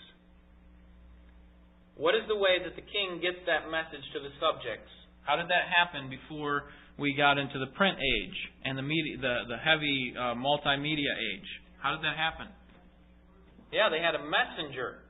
What 1.96 2.16
is 2.16 2.24
the 2.26 2.38
way 2.38 2.56
that 2.62 2.74
the 2.74 2.86
king 2.86 3.20
gets 3.20 3.44
that 3.44 3.68
message 3.68 4.04
to 4.16 4.20
the 4.24 4.32
subjects? 4.40 4.88
How 5.28 5.36
did 5.36 5.46
that 5.52 5.68
happen 5.68 6.08
before 6.08 6.72
we 6.96 7.14
got 7.14 7.36
into 7.36 7.60
the 7.60 7.70
print 7.76 8.00
age 8.00 8.38
and 8.64 8.78
the 8.78 8.86
media, 8.86 9.20
the, 9.20 9.54
the 9.54 9.60
heavy 9.60 10.16
uh, 10.16 10.34
multimedia 10.34 11.12
age? 11.14 11.48
How 11.78 11.92
did 11.92 12.02
that 12.02 12.16
happen? 12.16 12.48
Yeah, 13.70 13.92
they 13.92 14.00
had 14.00 14.16
a 14.16 14.24
messenger 14.24 15.02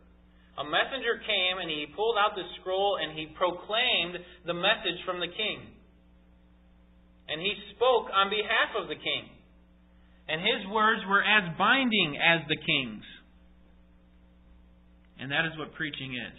a 0.59 0.65
messenger 0.65 1.17
came 1.25 1.57
and 1.65 1.69
he 1.71 1.89
pulled 1.97 2.21
out 2.21 2.37
the 2.37 2.45
scroll 2.61 3.01
and 3.01 3.17
he 3.17 3.33
proclaimed 3.33 4.21
the 4.45 4.53
message 4.53 5.01
from 5.09 5.17
the 5.17 5.33
king. 5.33 5.65
And 7.29 7.41
he 7.41 7.57
spoke 7.73 8.13
on 8.13 8.29
behalf 8.29 8.77
of 8.77 8.93
the 8.93 9.01
king. 9.01 9.33
And 10.29 10.41
his 10.41 10.71
words 10.71 11.03
were 11.09 11.23
as 11.23 11.57
binding 11.59 12.17
as 12.17 12.41
the 12.49 12.57
king's. 12.57 13.05
And 15.19 15.31
that 15.31 15.45
is 15.47 15.59
what 15.59 15.75
preaching 15.75 16.15
is. 16.15 16.39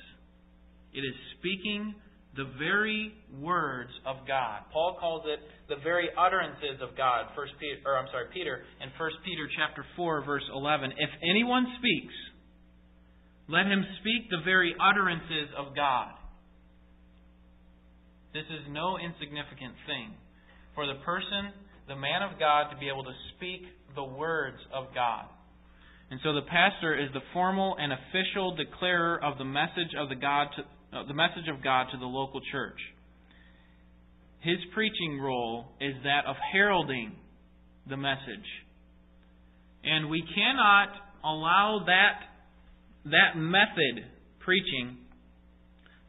It 0.94 1.02
is 1.02 1.16
speaking 1.40 1.96
the 2.36 2.50
very 2.58 3.14
words 3.40 3.92
of 4.06 4.26
God. 4.28 4.66
Paul 4.74 4.98
calls 5.00 5.24
it 5.26 5.40
the 5.70 5.82
very 5.84 6.10
utterances 6.18 6.82
of 6.82 6.98
God. 6.98 7.30
First 7.36 7.54
Peter, 7.60 7.78
or 7.86 7.98
I'm 7.98 8.10
sorry, 8.10 8.26
Peter 8.34 8.66
in 8.82 8.90
1 8.90 9.10
Peter 9.26 9.46
chapter 9.58 9.86
4 9.96 10.26
verse 10.26 10.44
11. 10.54 10.92
If 10.98 11.10
anyone 11.30 11.66
speaks, 11.78 12.14
let 13.48 13.66
him 13.68 13.86
speak 14.02 14.30
the 14.30 14.42
very 14.44 14.74
utterances 14.82 15.54
of 15.58 15.76
God. 15.76 16.14
This 18.34 18.50
is 18.50 18.66
no 18.72 18.98
insignificant 18.98 19.78
thing 19.86 20.18
for 20.74 20.88
the 20.90 20.98
person, 21.06 21.54
the 21.88 21.96
man 21.96 22.24
of 22.24 22.40
God, 22.40 22.72
to 22.72 22.78
be 22.78 22.88
able 22.90 23.04
to 23.04 23.16
speak 23.36 23.62
the 23.96 24.04
words 24.04 24.58
of 24.74 24.88
God. 24.96 25.26
And 26.12 26.20
so 26.24 26.34
the 26.34 26.42
pastor 26.42 26.94
is 26.94 27.10
the 27.14 27.22
formal 27.34 27.76
and 27.80 27.92
official 27.92 28.56
declarer 28.56 29.24
of 29.24 29.38
the 29.38 29.46
message 29.46 29.94
of 29.98 30.10
the 30.10 30.16
God 30.16 30.48
to, 30.56 30.98
uh, 30.98 31.08
the 31.08 31.14
message 31.14 31.48
of 31.50 31.64
God 31.64 31.88
to 31.92 31.98
the 31.98 32.06
local 32.06 32.42
church. 32.52 32.78
His 34.42 34.58
preaching 34.74 35.20
role 35.20 35.66
is 35.80 35.96
that 36.04 36.26
of 36.28 36.36
heralding 36.52 37.16
the 37.90 37.98
message. 37.98 38.48
And 39.84 40.10
we 40.10 40.22
cannot 40.36 40.90
allow 41.24 41.84
that 41.88 42.30
that 43.06 43.36
method, 43.36 44.06
preaching, 44.40 44.98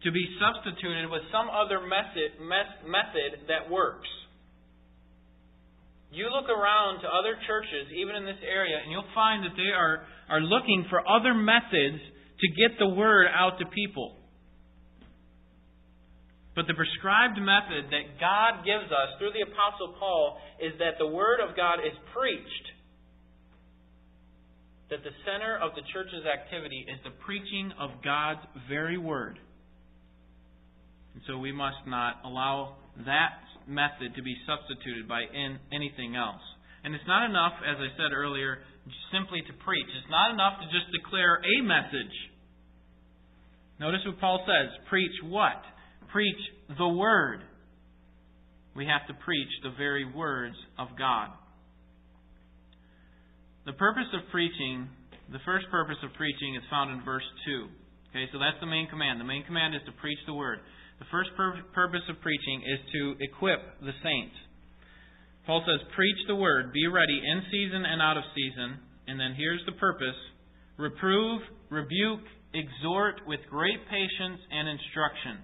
to 0.04 0.12
be 0.12 0.24
substituted 0.38 1.10
with 1.10 1.22
some 1.32 1.48
other 1.50 1.80
method, 1.80 2.38
method 2.38 3.48
that 3.48 3.70
works. 3.70 4.08
You 6.14 6.30
look 6.30 6.48
around 6.48 7.02
to 7.02 7.08
other 7.10 7.34
churches, 7.46 7.90
even 7.90 8.14
in 8.14 8.24
this 8.24 8.40
area, 8.46 8.78
and 8.78 8.90
you'll 8.90 9.10
find 9.14 9.44
that 9.44 9.58
they 9.58 9.74
are, 9.74 10.06
are 10.30 10.40
looking 10.40 10.86
for 10.88 11.02
other 11.02 11.34
methods 11.34 11.98
to 12.38 12.46
get 12.54 12.78
the 12.78 12.88
word 12.88 13.26
out 13.26 13.58
to 13.58 13.66
people. 13.66 14.16
But 16.54 16.70
the 16.70 16.74
prescribed 16.74 17.34
method 17.42 17.90
that 17.90 18.22
God 18.22 18.62
gives 18.62 18.86
us 18.86 19.18
through 19.18 19.34
the 19.34 19.42
Apostle 19.42 19.98
Paul 19.98 20.38
is 20.62 20.78
that 20.78 21.02
the 21.02 21.10
Word 21.10 21.42
of 21.42 21.56
God 21.56 21.82
is 21.82 21.92
preached 22.14 22.74
that 24.90 25.02
the 25.02 25.10
center 25.24 25.58
of 25.58 25.74
the 25.74 25.82
church's 25.92 26.22
activity 26.22 26.86
is 26.88 27.00
the 27.04 27.10
preaching 27.24 27.72
of 27.80 27.90
God's 28.04 28.46
very 28.68 28.98
word. 28.98 29.38
And 31.14 31.22
so 31.26 31.38
we 31.38 31.52
must 31.52 31.86
not 31.86 32.20
allow 32.24 32.76
that 33.06 33.42
method 33.66 34.14
to 34.16 34.22
be 34.22 34.36
substituted 34.46 35.08
by 35.08 35.22
in 35.22 35.58
anything 35.72 36.16
else. 36.16 36.42
And 36.84 36.94
it's 36.94 37.08
not 37.08 37.24
enough, 37.24 37.56
as 37.64 37.80
I 37.80 37.88
said 37.96 38.12
earlier, 38.12 38.60
simply 39.12 39.40
to 39.40 39.52
preach. 39.64 39.88
It's 39.88 40.12
not 40.12 40.32
enough 40.32 40.60
to 40.60 40.66
just 40.68 40.92
declare 40.92 41.40
a 41.40 41.56
message. 41.64 42.16
Notice 43.80 44.00
what 44.06 44.20
Paul 44.20 44.44
says 44.44 44.70
preach 44.88 45.16
what? 45.24 45.60
Preach 46.12 46.38
the 46.76 46.88
word. 46.88 47.40
We 48.76 48.86
have 48.86 49.06
to 49.08 49.14
preach 49.24 49.48
the 49.62 49.70
very 49.76 50.04
words 50.04 50.56
of 50.78 50.88
God. 50.98 51.30
The 53.66 53.72
purpose 53.72 54.10
of 54.12 54.28
preaching, 54.30 54.88
the 55.32 55.40
first 55.46 55.66
purpose 55.70 55.96
of 56.04 56.12
preaching 56.14 56.54
is 56.54 56.62
found 56.68 56.92
in 56.92 57.04
verse 57.04 57.24
2. 57.46 57.68
Okay, 58.10 58.28
so 58.30 58.38
that's 58.38 58.60
the 58.60 58.66
main 58.66 58.86
command. 58.90 59.18
The 59.18 59.24
main 59.24 59.42
command 59.42 59.74
is 59.74 59.80
to 59.86 59.92
preach 59.98 60.18
the 60.26 60.34
word. 60.34 60.60
The 60.98 61.06
first 61.10 61.30
pur- 61.36 61.62
purpose 61.74 62.02
of 62.08 62.20
preaching 62.20 62.62
is 62.62 62.80
to 62.92 63.14
equip 63.20 63.60
the 63.80 63.92
saints. 64.02 64.36
Paul 65.46 65.62
says, 65.66 65.86
Preach 65.94 66.16
the 66.26 66.36
word, 66.36 66.72
be 66.72 66.86
ready 66.86 67.18
in 67.18 67.42
season 67.50 67.84
and 67.84 68.00
out 68.00 68.16
of 68.16 68.24
season. 68.34 68.78
And 69.06 69.20
then 69.20 69.34
here's 69.36 69.60
the 69.66 69.76
purpose 69.78 70.16
reprove, 70.78 71.42
rebuke, 71.70 72.24
exhort 72.54 73.20
with 73.26 73.40
great 73.50 73.78
patience 73.90 74.40
and 74.50 74.68
instruction. 74.68 75.38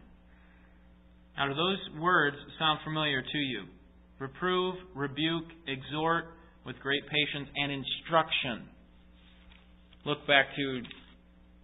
Now, 1.37 1.49
do 1.49 1.55
those 1.55 2.01
words 2.01 2.37
sound 2.59 2.81
familiar 2.85 3.23
to 3.23 3.39
you? 3.39 3.65
Reprove, 4.19 4.75
rebuke, 4.95 5.49
exhort, 5.67 6.25
with 6.67 6.77
great 6.81 7.03
patience 7.05 7.49
and 7.57 7.73
instruction. 7.73 8.69
Look 10.05 10.27
back 10.27 10.47
to 10.57 10.83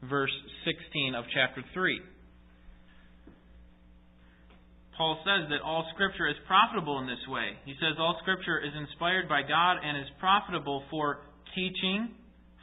verse 0.08 0.32
16 0.64 1.14
of 1.14 1.24
chapter 1.34 1.62
3. 1.74 2.00
Paul 4.96 5.20
says 5.24 5.48
that 5.52 5.60
all 5.60 5.84
Scripture 5.94 6.28
is 6.28 6.36
profitable 6.46 6.98
in 6.98 7.06
this 7.06 7.20
way. 7.28 7.52
He 7.64 7.74
says 7.76 8.00
all 8.00 8.16
Scripture 8.22 8.58
is 8.58 8.72
inspired 8.72 9.28
by 9.28 9.42
God 9.42 9.76
and 9.84 9.96
is 10.00 10.08
profitable 10.18 10.82
for 10.90 11.20
teaching, 11.54 12.16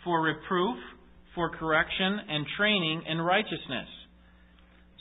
for 0.03 0.21
reproof, 0.21 0.77
for 1.35 1.49
correction, 1.49 2.19
and 2.29 2.45
training 2.57 3.03
in 3.07 3.21
righteousness. 3.21 3.89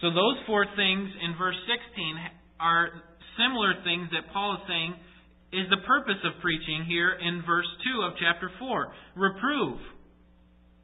So 0.01 0.11
those 0.11 0.37
four 0.47 0.67
things 0.77 1.09
in 1.25 1.39
verse 1.39 1.57
16 1.65 2.61
are 2.61 2.89
similar 3.41 3.81
things 3.85 4.13
that 4.13 4.29
Paul 4.33 4.61
is 4.61 4.63
saying 4.69 4.93
is 5.53 5.69
the 5.69 5.85
purpose 5.87 6.21
of 6.25 6.41
preaching 6.41 6.85
here 6.89 7.13
in 7.13 7.45
verse 7.47 7.69
2 7.85 8.03
of 8.09 8.13
chapter 8.21 8.51
4. 8.59 8.93
Reprove, 9.17 9.79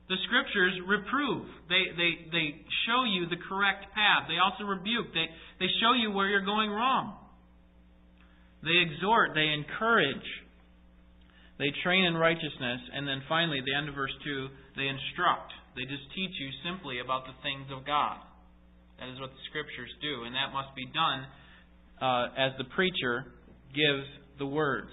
the 0.08 0.16
scriptures 0.24 0.72
reprove. 0.88 1.44
They, 1.68 1.84
they, 1.92 2.12
they 2.32 2.46
show 2.88 3.04
you 3.04 3.28
the 3.28 3.36
correct 3.36 3.92
path. 3.92 4.24
They 4.24 4.40
also 4.40 4.64
rebuke. 4.64 5.12
They, 5.12 5.28
they 5.60 5.68
show 5.84 5.92
you 5.92 6.10
where 6.16 6.28
you're 6.32 6.48
going 6.48 6.72
wrong. 6.72 7.20
They 8.64 8.80
exhort. 8.88 9.36
They 9.36 9.52
encourage. 9.52 10.28
They 11.60 11.68
train 11.84 12.08
in 12.08 12.16
righteousness. 12.16 12.80
And 12.96 13.04
then 13.04 13.20
finally, 13.28 13.60
the 13.60 13.76
end 13.76 13.92
of 13.92 13.94
verse 13.94 14.14
2, 14.24 14.80
they 14.80 14.88
instruct. 14.88 15.52
They 15.76 15.84
just 15.84 16.08
teach 16.16 16.32
you 16.40 16.48
simply 16.64 17.04
about 17.04 17.28
the 17.28 17.36
things 17.44 17.68
of 17.68 17.84
God. 17.84 18.16
That 18.98 19.12
is 19.12 19.20
what 19.20 19.30
the 19.30 19.44
scriptures 19.52 19.92
do. 20.00 20.24
And 20.24 20.32
that 20.32 20.56
must 20.56 20.72
be 20.72 20.88
done 20.88 21.28
uh, 22.00 22.32
as 22.32 22.56
the 22.56 22.64
preacher 22.72 23.28
gives 23.76 24.08
the 24.40 24.48
words. 24.48 24.90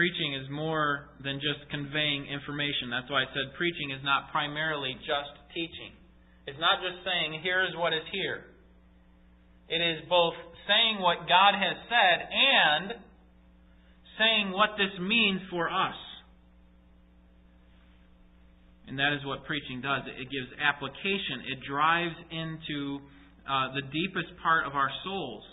Preaching 0.00 0.32
is 0.32 0.48
more 0.48 1.12
than 1.20 1.44
just 1.44 1.68
conveying 1.68 2.24
information. 2.24 2.88
That's 2.88 3.12
why 3.12 3.20
I 3.20 3.28
said 3.36 3.52
preaching 3.60 3.92
is 3.92 4.00
not 4.00 4.32
primarily 4.32 4.96
just 5.04 5.36
teaching. 5.52 5.92
It's 6.48 6.56
not 6.56 6.80
just 6.80 7.04
saying, 7.04 7.36
here 7.44 7.60
is 7.68 7.76
what 7.76 7.92
is 7.92 8.08
here. 8.08 8.48
It 9.68 9.76
is 9.76 10.08
both 10.08 10.32
saying 10.64 11.04
what 11.04 11.28
God 11.28 11.52
has 11.52 11.76
said 11.92 12.16
and 12.32 12.96
saying 14.16 14.56
what 14.56 14.80
this 14.80 14.88
means 15.04 15.44
for 15.52 15.68
us. 15.68 16.00
And 18.88 18.96
that 18.96 19.12
is 19.12 19.20
what 19.28 19.44
preaching 19.44 19.84
does. 19.84 20.08
It 20.08 20.32
gives 20.32 20.48
application, 20.64 21.44
it 21.44 21.60
drives 21.68 22.16
into 22.32 23.04
uh, 23.44 23.76
the 23.76 23.84
deepest 23.92 24.32
part 24.40 24.64
of 24.64 24.72
our 24.72 24.88
souls. 25.04 25.44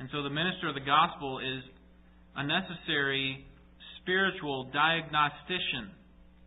And 0.00 0.12
so 0.12 0.20
the 0.20 0.36
minister 0.36 0.68
of 0.68 0.76
the 0.76 0.84
gospel 0.84 1.40
is 1.40 1.64
a 2.38 2.46
necessary 2.46 3.42
spiritual 3.98 4.70
diagnostician. 4.70 5.90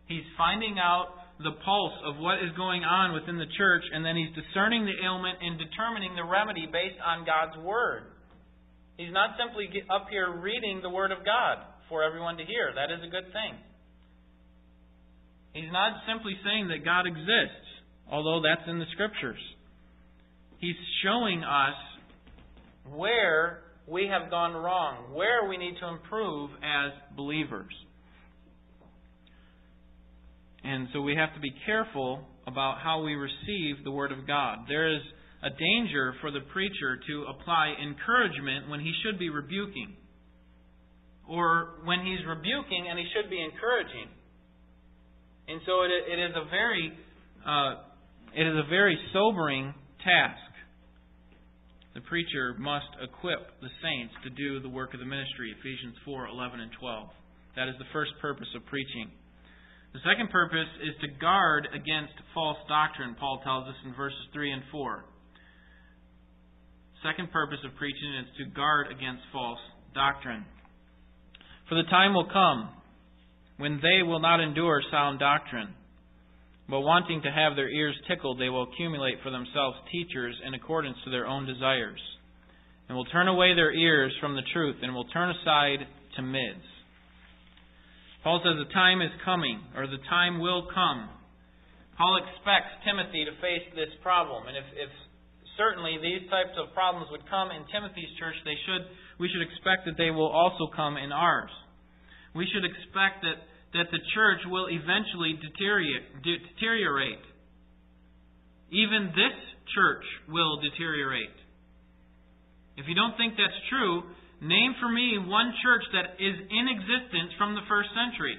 He's 0.08 0.24
finding 0.40 0.80
out 0.80 1.12
the 1.36 1.52
pulse 1.60 1.98
of 2.08 2.16
what 2.16 2.40
is 2.40 2.48
going 2.56 2.80
on 2.80 3.12
within 3.12 3.36
the 3.36 3.50
church, 3.60 3.84
and 3.92 4.00
then 4.00 4.16
he's 4.16 4.32
discerning 4.32 4.88
the 4.88 4.96
ailment 5.04 5.36
and 5.44 5.60
determining 5.60 6.16
the 6.16 6.24
remedy 6.24 6.64
based 6.64 6.96
on 7.04 7.28
God's 7.28 7.60
Word. 7.60 8.08
He's 8.96 9.12
not 9.12 9.36
simply 9.36 9.68
up 9.92 10.08
here 10.08 10.32
reading 10.32 10.80
the 10.80 10.88
Word 10.88 11.12
of 11.12 11.24
God 11.28 11.60
for 11.88 12.02
everyone 12.02 12.40
to 12.40 12.44
hear. 12.44 12.72
That 12.72 12.88
is 12.88 13.04
a 13.04 13.10
good 13.12 13.28
thing. 13.28 13.52
He's 15.52 15.72
not 15.72 16.00
simply 16.08 16.32
saying 16.40 16.68
that 16.68 16.88
God 16.88 17.04
exists, 17.04 17.68
although 18.08 18.40
that's 18.40 18.64
in 18.64 18.78
the 18.78 18.88
Scriptures. 18.96 19.40
He's 20.56 20.78
showing 21.04 21.44
us 21.44 21.76
where 22.88 23.60
we 23.92 24.08
have 24.10 24.30
gone 24.30 24.54
wrong, 24.54 25.12
where 25.12 25.46
we 25.46 25.58
need 25.58 25.74
to 25.80 25.88
improve 25.88 26.50
as 26.64 26.92
believers. 27.14 27.72
And 30.64 30.88
so 30.92 31.02
we 31.02 31.14
have 31.14 31.34
to 31.34 31.40
be 31.40 31.52
careful 31.66 32.24
about 32.46 32.78
how 32.82 33.02
we 33.02 33.14
receive 33.14 33.84
the 33.84 33.90
Word 33.90 34.10
of 34.10 34.26
God. 34.26 34.60
There 34.66 34.94
is 34.94 35.02
a 35.42 35.50
danger 35.50 36.14
for 36.20 36.30
the 36.30 36.40
preacher 36.52 36.98
to 37.06 37.24
apply 37.28 37.74
encouragement 37.82 38.70
when 38.70 38.80
he 38.80 38.92
should 39.04 39.18
be 39.18 39.28
rebuking, 39.28 39.96
or 41.28 41.80
when 41.84 42.00
he's 42.00 42.24
rebuking 42.26 42.86
and 42.88 42.98
he 42.98 43.04
should 43.12 43.28
be 43.28 43.42
encouraging. 43.42 44.08
And 45.48 45.60
so 45.66 45.82
it, 45.82 45.90
it 45.90 46.18
is 46.18 46.32
a 46.36 46.48
very 46.48 46.92
uh, 47.44 47.74
it 48.34 48.46
is 48.46 48.54
a 48.54 48.68
very 48.70 48.96
sobering 49.12 49.74
task 49.98 50.51
the 51.94 52.00
preacher 52.08 52.56
must 52.58 52.88
equip 53.04 53.60
the 53.60 53.68
saints 53.84 54.14
to 54.24 54.30
do 54.30 54.60
the 54.60 54.68
work 54.68 54.94
of 54.94 55.00
the 55.00 55.06
ministry, 55.06 55.52
Ephesians 55.52 55.96
4 56.04 56.28
11 56.28 56.60
and 56.60 56.70
12. 56.80 57.08
That 57.56 57.68
is 57.68 57.76
the 57.78 57.88
first 57.92 58.12
purpose 58.20 58.48
of 58.56 58.64
preaching. 58.66 59.12
The 59.92 60.00
second 60.08 60.30
purpose 60.30 60.72
is 60.80 60.96
to 61.04 61.08
guard 61.20 61.68
against 61.68 62.16
false 62.32 62.56
doctrine, 62.66 63.14
Paul 63.20 63.40
tells 63.44 63.68
us 63.68 63.76
in 63.84 63.92
verses 63.94 64.24
3 64.32 64.52
and 64.52 64.62
4. 64.72 65.04
Second 67.04 67.30
purpose 67.30 67.58
of 67.64 67.76
preaching 67.76 68.24
is 68.24 68.28
to 68.38 68.56
guard 68.56 68.86
against 68.88 69.20
false 69.32 69.60
doctrine. 69.92 70.46
For 71.68 71.74
the 71.74 71.88
time 71.90 72.14
will 72.14 72.30
come 72.32 72.70
when 73.58 73.80
they 73.82 74.02
will 74.02 74.20
not 74.20 74.40
endure 74.40 74.80
sound 74.90 75.18
doctrine 75.18 75.74
but 76.72 76.88
wanting 76.88 77.20
to 77.20 77.28
have 77.28 77.52
their 77.52 77.68
ears 77.68 77.92
tickled, 78.08 78.40
they 78.40 78.48
will 78.48 78.64
accumulate 78.64 79.20
for 79.20 79.28
themselves 79.28 79.76
teachers 79.92 80.32
in 80.40 80.56
accordance 80.56 80.96
to 81.04 81.12
their 81.12 81.28
own 81.28 81.44
desires, 81.44 82.00
and 82.88 82.96
will 82.96 83.04
turn 83.12 83.28
away 83.28 83.52
their 83.52 83.76
ears 83.76 84.08
from 84.24 84.32
the 84.32 84.48
truth, 84.56 84.80
and 84.80 84.96
will 84.96 85.04
turn 85.12 85.28
aside 85.36 85.84
to 86.16 86.24
myths. 86.24 86.72
Paul 88.24 88.40
says 88.40 88.56
the 88.56 88.72
time 88.72 89.04
is 89.04 89.12
coming, 89.20 89.60
or 89.76 89.84
the 89.84 90.00
time 90.08 90.40
will 90.40 90.64
come. 90.72 91.12
Paul 92.00 92.16
expects 92.24 92.72
Timothy 92.88 93.28
to 93.28 93.36
face 93.44 93.68
this 93.76 93.92
problem, 94.00 94.48
and 94.48 94.56
if, 94.56 94.64
if 94.72 94.88
certainly 95.60 96.00
these 96.00 96.24
types 96.32 96.56
of 96.56 96.72
problems 96.72 97.12
would 97.12 97.28
come 97.28 97.52
in 97.52 97.68
Timothy's 97.68 98.16
church, 98.16 98.40
they 98.48 98.56
should 98.64 98.88
we 99.20 99.28
should 99.28 99.44
expect 99.44 99.84
that 99.84 100.00
they 100.00 100.08
will 100.08 100.32
also 100.32 100.72
come 100.72 100.96
in 100.96 101.12
ours. 101.12 101.52
We 102.32 102.48
should 102.48 102.64
expect 102.64 103.28
that 103.28 103.44
that 103.72 103.88
the 103.90 104.00
church 104.14 104.40
will 104.46 104.68
eventually 104.68 105.38
deteriorate. 105.40 107.24
Even 108.70 109.12
this 109.16 109.36
church 109.74 110.04
will 110.28 110.60
deteriorate. 110.60 111.36
If 112.76 112.88
you 112.88 112.94
don't 112.94 113.16
think 113.16 113.34
that's 113.36 113.60
true, 113.68 114.02
name 114.40 114.74
for 114.80 114.88
me 114.88 115.18
one 115.20 115.52
church 115.62 115.84
that 115.92 116.16
is 116.20 116.36
in 116.36 116.66
existence 116.68 117.32
from 117.36 117.54
the 117.54 117.64
first 117.68 117.88
century. 117.92 118.36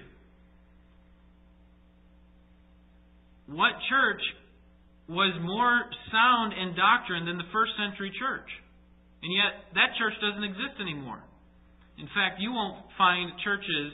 What 3.48 3.74
church 3.90 4.22
was 5.10 5.34
more 5.42 5.86
sound 6.10 6.54
in 6.54 6.76
doctrine 6.76 7.26
than 7.26 7.38
the 7.38 7.50
first 7.52 7.74
century 7.78 8.12
church? 8.18 8.50
And 9.22 9.32
yet, 9.32 9.70
that 9.76 9.96
church 9.98 10.14
doesn't 10.20 10.44
exist 10.44 10.82
anymore. 10.82 11.22
In 11.98 12.08
fact, 12.12 12.42
you 12.42 12.52
won't 12.52 12.84
find 12.98 13.32
churches 13.44 13.94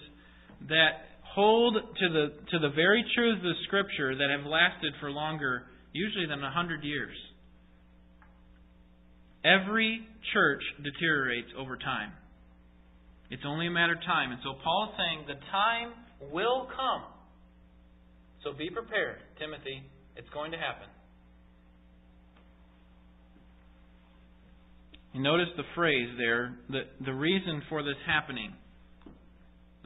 that 0.70 1.09
hold 1.34 1.76
to 1.76 2.10
the 2.10 2.34
to 2.52 2.60
the 2.60 2.70
very 2.76 3.04
truths 3.16 3.42
of 3.44 3.56
Scripture 3.68 4.16
that 4.16 4.30
have 4.30 4.46
lasted 4.46 4.94
for 5.00 5.12
longer, 5.12 5.64
usually 5.94 6.26
than 6.28 6.44
a 6.44 6.52
hundred 6.52 6.84
years. 6.84 7.16
Every 9.44 10.06
church 10.34 10.62
deteriorates 10.84 11.50
over 11.58 11.78
time. 11.78 12.12
It's 13.30 13.44
only 13.46 13.68
a 13.68 13.72
matter 13.72 13.94
of 13.94 14.02
time. 14.02 14.32
And 14.32 14.40
so 14.44 14.56
Paul 14.64 14.90
is 14.92 14.98
saying 14.98 15.26
the 15.28 15.40
time 15.52 15.94
will 16.32 16.68
come. 16.76 17.04
So 18.44 18.54
be 18.54 18.70
prepared, 18.70 19.20
Timothy. 19.40 19.84
It's 20.16 20.30
going 20.34 20.52
to 20.52 20.58
happen. 20.58 20.88
You 25.14 25.22
notice 25.22 25.48
the 25.58 25.64
phrase 25.76 26.10
there, 26.18 26.56
the, 26.70 26.82
the 27.04 27.14
reason 27.14 27.64
for 27.70 27.84
this 27.84 27.96
happening. 28.06 28.54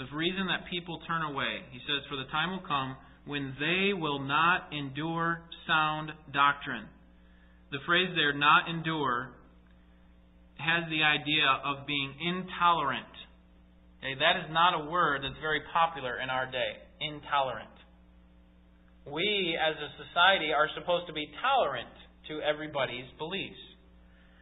The 0.03 0.17
reason 0.17 0.47
that 0.51 0.67
people 0.67 0.99
turn 1.07 1.23
away, 1.23 1.63
he 1.71 1.79
says, 1.87 2.03
for 2.11 2.19
the 2.19 2.27
time 2.27 2.51
will 2.51 2.67
come 2.67 2.97
when 3.23 3.55
they 3.55 3.95
will 3.95 4.19
not 4.19 4.67
endure 4.75 5.39
sound 5.65 6.11
doctrine. 6.33 6.91
The 7.71 7.79
phrase 7.87 8.11
there, 8.11 8.35
not 8.35 8.67
endure, 8.67 9.31
has 10.59 10.83
the 10.91 11.07
idea 11.07 11.47
of 11.63 11.87
being 11.87 12.11
intolerant. 12.19 13.15
Okay, 14.03 14.19
that 14.19 14.43
is 14.43 14.51
not 14.51 14.75
a 14.75 14.91
word 14.91 15.23
that's 15.23 15.39
very 15.39 15.61
popular 15.71 16.19
in 16.19 16.29
our 16.29 16.51
day. 16.51 16.83
Intolerant. 16.99 17.71
We, 19.07 19.55
as 19.55 19.79
a 19.79 19.89
society, 20.03 20.51
are 20.51 20.67
supposed 20.75 21.07
to 21.07 21.13
be 21.13 21.31
tolerant 21.39 21.95
to 22.27 22.43
everybody's 22.43 23.07
beliefs. 23.17 23.59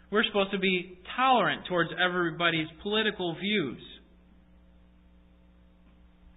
We're 0.10 0.26
supposed 0.26 0.52
to 0.58 0.60
be 0.60 0.98
tolerant 1.16 1.70
towards 1.70 1.92
everybody's 1.94 2.68
political 2.82 3.36
views. 3.38 3.82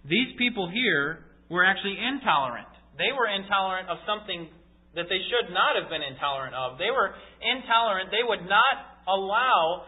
These 0.09 0.37
people 0.37 0.69
here 0.69 1.25
were 1.49 1.65
actually 1.65 1.97
intolerant. 1.97 2.67
They 2.97 3.11
were 3.11 3.27
intolerant 3.27 3.89
of 3.89 3.97
something 4.05 4.47
that 4.95 5.09
they 5.09 5.19
should 5.27 5.51
not 5.51 5.75
have 5.75 5.89
been 5.89 6.01
intolerant 6.01 6.55
of. 6.55 6.77
They 6.77 6.91
were 6.93 7.13
intolerant. 7.41 8.09
They 8.11 8.23
would 8.23 8.47
not 8.47 8.75
allow 9.07 9.83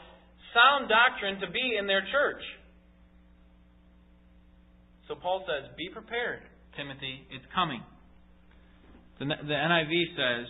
sound 0.53 0.89
doctrine 0.89 1.39
to 1.41 1.47
be 1.51 1.77
in 1.79 1.87
their 1.87 2.03
church. 2.11 2.43
So 5.07 5.15
Paul 5.15 5.45
says, 5.47 5.71
Be 5.77 5.89
prepared, 5.89 6.43
Timothy. 6.75 7.23
It's 7.31 7.45
coming. 7.55 7.81
The, 9.19 9.25
the 9.25 9.53
NIV 9.55 9.93
says, 10.13 10.45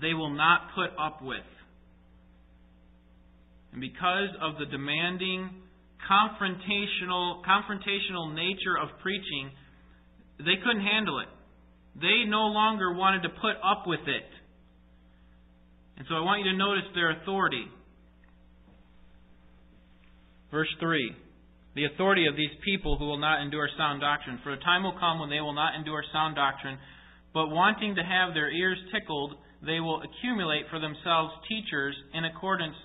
they 0.00 0.14
will 0.14 0.30
not 0.30 0.74
put 0.74 0.90
up 0.98 1.22
with. 1.22 1.46
And 3.72 3.80
because 3.80 4.30
of 4.40 4.58
the 4.58 4.66
demanding, 4.66 5.50
confrontational, 6.08 7.42
confrontational 7.44 8.34
nature 8.34 8.78
of 8.80 8.88
preaching, 9.02 9.50
they 10.38 10.56
couldn't 10.62 10.82
handle 10.82 11.20
it. 11.20 11.28
They 12.00 12.28
no 12.28 12.46
longer 12.48 12.94
wanted 12.94 13.22
to 13.22 13.30
put 13.30 13.56
up 13.64 13.86
with 13.86 14.00
it. 14.06 14.28
And 15.96 16.06
so 16.08 16.14
I 16.14 16.20
want 16.20 16.44
you 16.44 16.52
to 16.52 16.56
notice 16.56 16.84
their 16.94 17.10
authority. 17.22 17.64
Verse 20.50 20.68
3 20.78 21.16
The 21.74 21.86
authority 21.86 22.26
of 22.26 22.36
these 22.36 22.52
people 22.64 22.98
who 22.98 23.06
will 23.06 23.18
not 23.18 23.42
endure 23.42 23.68
sound 23.78 24.00
doctrine. 24.00 24.38
For 24.44 24.52
a 24.52 24.60
time 24.60 24.82
will 24.82 24.98
come 24.98 25.20
when 25.20 25.30
they 25.30 25.40
will 25.40 25.54
not 25.54 25.74
endure 25.74 26.04
sound 26.12 26.36
doctrine, 26.36 26.78
but 27.32 27.48
wanting 27.48 27.94
to 27.96 28.02
have 28.02 28.34
their 28.34 28.50
ears 28.50 28.78
tickled, 28.92 29.34
they 29.64 29.80
will 29.80 30.02
accumulate 30.02 30.68
for 30.70 30.78
themselves 30.78 31.32
teachers 31.48 31.96
in 32.12 32.24
accordance 32.24 32.76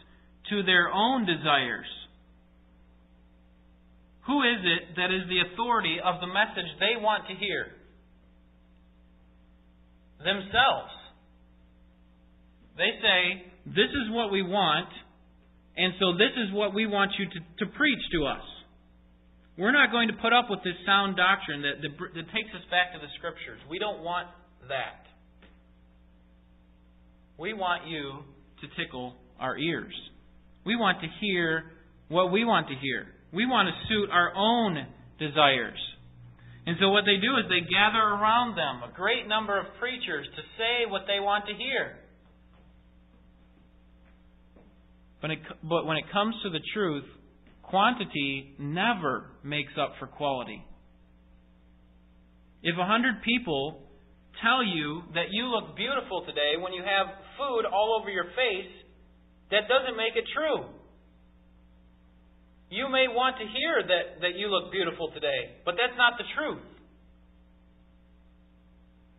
to 0.50 0.64
their 0.64 0.90
own 0.92 1.26
desires. 1.26 1.88
Who 4.28 4.42
is 4.44 4.62
it 4.62 4.96
that 4.98 5.10
is 5.10 5.26
the 5.30 5.42
authority 5.54 5.98
of 6.04 6.22
the 6.22 6.28
message 6.28 6.70
they 6.80 7.02
want 7.02 7.28
to 7.28 7.34
hear? 7.34 7.74
Themselves. 10.20 10.94
They 12.78 12.94
say, 13.02 13.46
This 13.66 13.90
is 13.90 14.14
what 14.14 14.32
we 14.32 14.44
want, 14.44 14.90
and 15.76 15.94
so 16.00 16.14
this 16.14 16.34
is 16.38 16.54
what 16.54 16.74
we 16.74 16.86
want 16.86 17.12
you 17.18 17.26
to, 17.26 17.66
to 17.66 17.72
preach 17.74 18.04
to 18.14 18.26
us. 18.26 18.46
We're 19.58 19.74
not 19.74 19.92
going 19.92 20.08
to 20.08 20.16
put 20.22 20.34
up 20.34 20.50
with 20.50 20.60
this 20.64 20.78
sound 20.86 21.18
doctrine 21.18 21.62
that, 21.62 21.82
that, 21.82 21.92
that 21.98 22.26
takes 22.34 22.50
us 22.56 22.64
back 22.70 22.94
to 22.94 23.00
the 23.00 23.12
Scriptures. 23.18 23.60
We 23.70 23.80
don't 23.80 24.04
want 24.04 24.28
that. 24.70 25.06
We 27.38 27.54
want 27.54 27.88
you 27.88 28.24
to 28.62 28.82
tickle 28.82 29.16
our 29.40 29.58
ears. 29.58 29.94
We 30.66 30.76
want 30.76 31.02
to 31.02 31.08
hear 31.20 31.64
what 32.08 32.32
we 32.32 32.46
want 32.46 32.68
to 32.68 32.76
hear. 32.76 33.08
We 33.34 33.46
want 33.46 33.70
to 33.70 33.76
suit 33.88 34.10
our 34.12 34.34
own 34.36 34.86
desires. 35.20 35.80
And 36.66 36.78
so 36.80 36.90
what 36.90 37.06
they 37.06 37.18
do 37.18 37.32
is 37.38 37.50
they 37.50 37.66
gather 37.66 38.00
around 38.00 38.56
them 38.56 38.84
a 38.88 38.94
great 38.94 39.28
number 39.28 39.58
of 39.58 39.66
preachers 39.80 40.28
to 40.36 40.42
say 40.58 40.90
what 40.90 41.04
they 41.08 41.20
want 41.20 41.46
to 41.48 41.54
hear. 41.54 41.98
But, 45.22 45.32
it, 45.32 45.40
but 45.64 45.86
when 45.86 45.98
it 45.98 46.06
comes 46.12 46.36
to 46.44 46.50
the 46.50 46.60
truth, 46.74 47.06
quantity 47.64 48.54
never 48.60 49.32
makes 49.44 49.74
up 49.80 49.94
for 50.00 50.08
quality. 50.08 50.64
If 52.64 52.78
a 52.78 52.86
hundred 52.86 53.24
people 53.24 53.88
tell 54.42 54.64
you 54.64 55.02
that 55.14 55.30
you 55.32 55.46
look 55.46 55.76
beautiful 55.76 56.26
today 56.26 56.62
when 56.62 56.74
you 56.74 56.84
have 56.84 57.08
food 57.38 57.66
all 57.66 57.98
over 58.00 58.10
your 58.10 58.26
face, 58.26 58.74
that 59.50 59.66
doesn't 59.70 59.98
make 59.98 60.16
it 60.16 60.26
true. 60.34 60.66
You 62.72 62.88
may 62.88 63.12
want 63.12 63.36
to 63.36 63.44
hear 63.44 63.84
that, 63.84 64.24
that 64.24 64.40
you 64.40 64.48
look 64.48 64.72
beautiful 64.72 65.12
today, 65.12 65.60
but 65.68 65.76
that's 65.76 65.98
not 66.00 66.16
the 66.16 66.24
truth. 66.40 66.64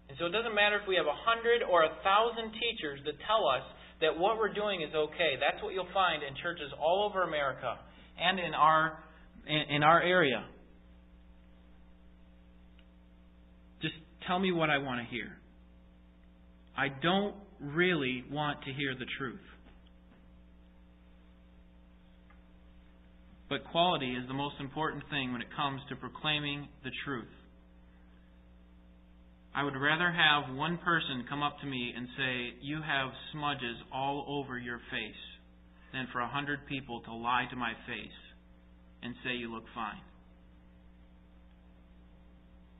And 0.08 0.16
so 0.16 0.24
it 0.24 0.32
doesn't 0.32 0.56
matter 0.56 0.80
if 0.80 0.88
we 0.88 0.96
have 0.96 1.04
a 1.04 1.20
hundred 1.28 1.60
or 1.60 1.84
a 1.84 1.92
thousand 2.00 2.56
teachers 2.56 3.04
that 3.04 3.12
tell 3.28 3.44
us 3.44 3.60
that 4.00 4.16
what 4.16 4.40
we're 4.40 4.56
doing 4.56 4.80
is 4.80 4.88
okay. 4.96 5.36
That's 5.36 5.62
what 5.62 5.76
you'll 5.76 5.92
find 5.92 6.24
in 6.24 6.32
churches 6.42 6.72
all 6.80 7.04
over 7.04 7.24
America 7.24 7.76
and 8.16 8.40
in 8.40 8.54
our 8.56 9.04
in, 9.46 9.76
in 9.76 9.82
our 9.82 10.00
area. 10.00 10.48
Just 13.82 13.94
tell 14.26 14.38
me 14.38 14.50
what 14.50 14.70
I 14.70 14.78
want 14.78 15.04
to 15.04 15.06
hear. 15.12 15.28
I 16.76 16.88
don't 16.88 17.36
really 17.60 18.24
want 18.30 18.64
to 18.64 18.72
hear 18.72 18.94
the 18.94 19.06
truth. 19.18 19.44
But 23.52 23.64
quality 23.64 24.12
is 24.12 24.26
the 24.28 24.32
most 24.32 24.54
important 24.60 25.04
thing 25.10 25.30
when 25.30 25.42
it 25.42 25.48
comes 25.54 25.82
to 25.90 25.96
proclaiming 25.96 26.68
the 26.84 26.90
truth. 27.04 27.28
I 29.54 29.62
would 29.62 29.76
rather 29.76 30.10
have 30.10 30.56
one 30.56 30.78
person 30.78 31.26
come 31.28 31.42
up 31.42 31.60
to 31.60 31.66
me 31.66 31.92
and 31.94 32.08
say, 32.16 32.56
You 32.62 32.76
have 32.76 33.10
smudges 33.30 33.76
all 33.92 34.24
over 34.26 34.58
your 34.58 34.78
face, 34.90 35.22
than 35.92 36.08
for 36.14 36.20
a 36.20 36.28
hundred 36.28 36.60
people 36.66 37.02
to 37.02 37.12
lie 37.12 37.44
to 37.50 37.56
my 37.56 37.74
face 37.86 38.18
and 39.02 39.14
say 39.22 39.34
you 39.34 39.52
look 39.52 39.64
fine. 39.74 40.00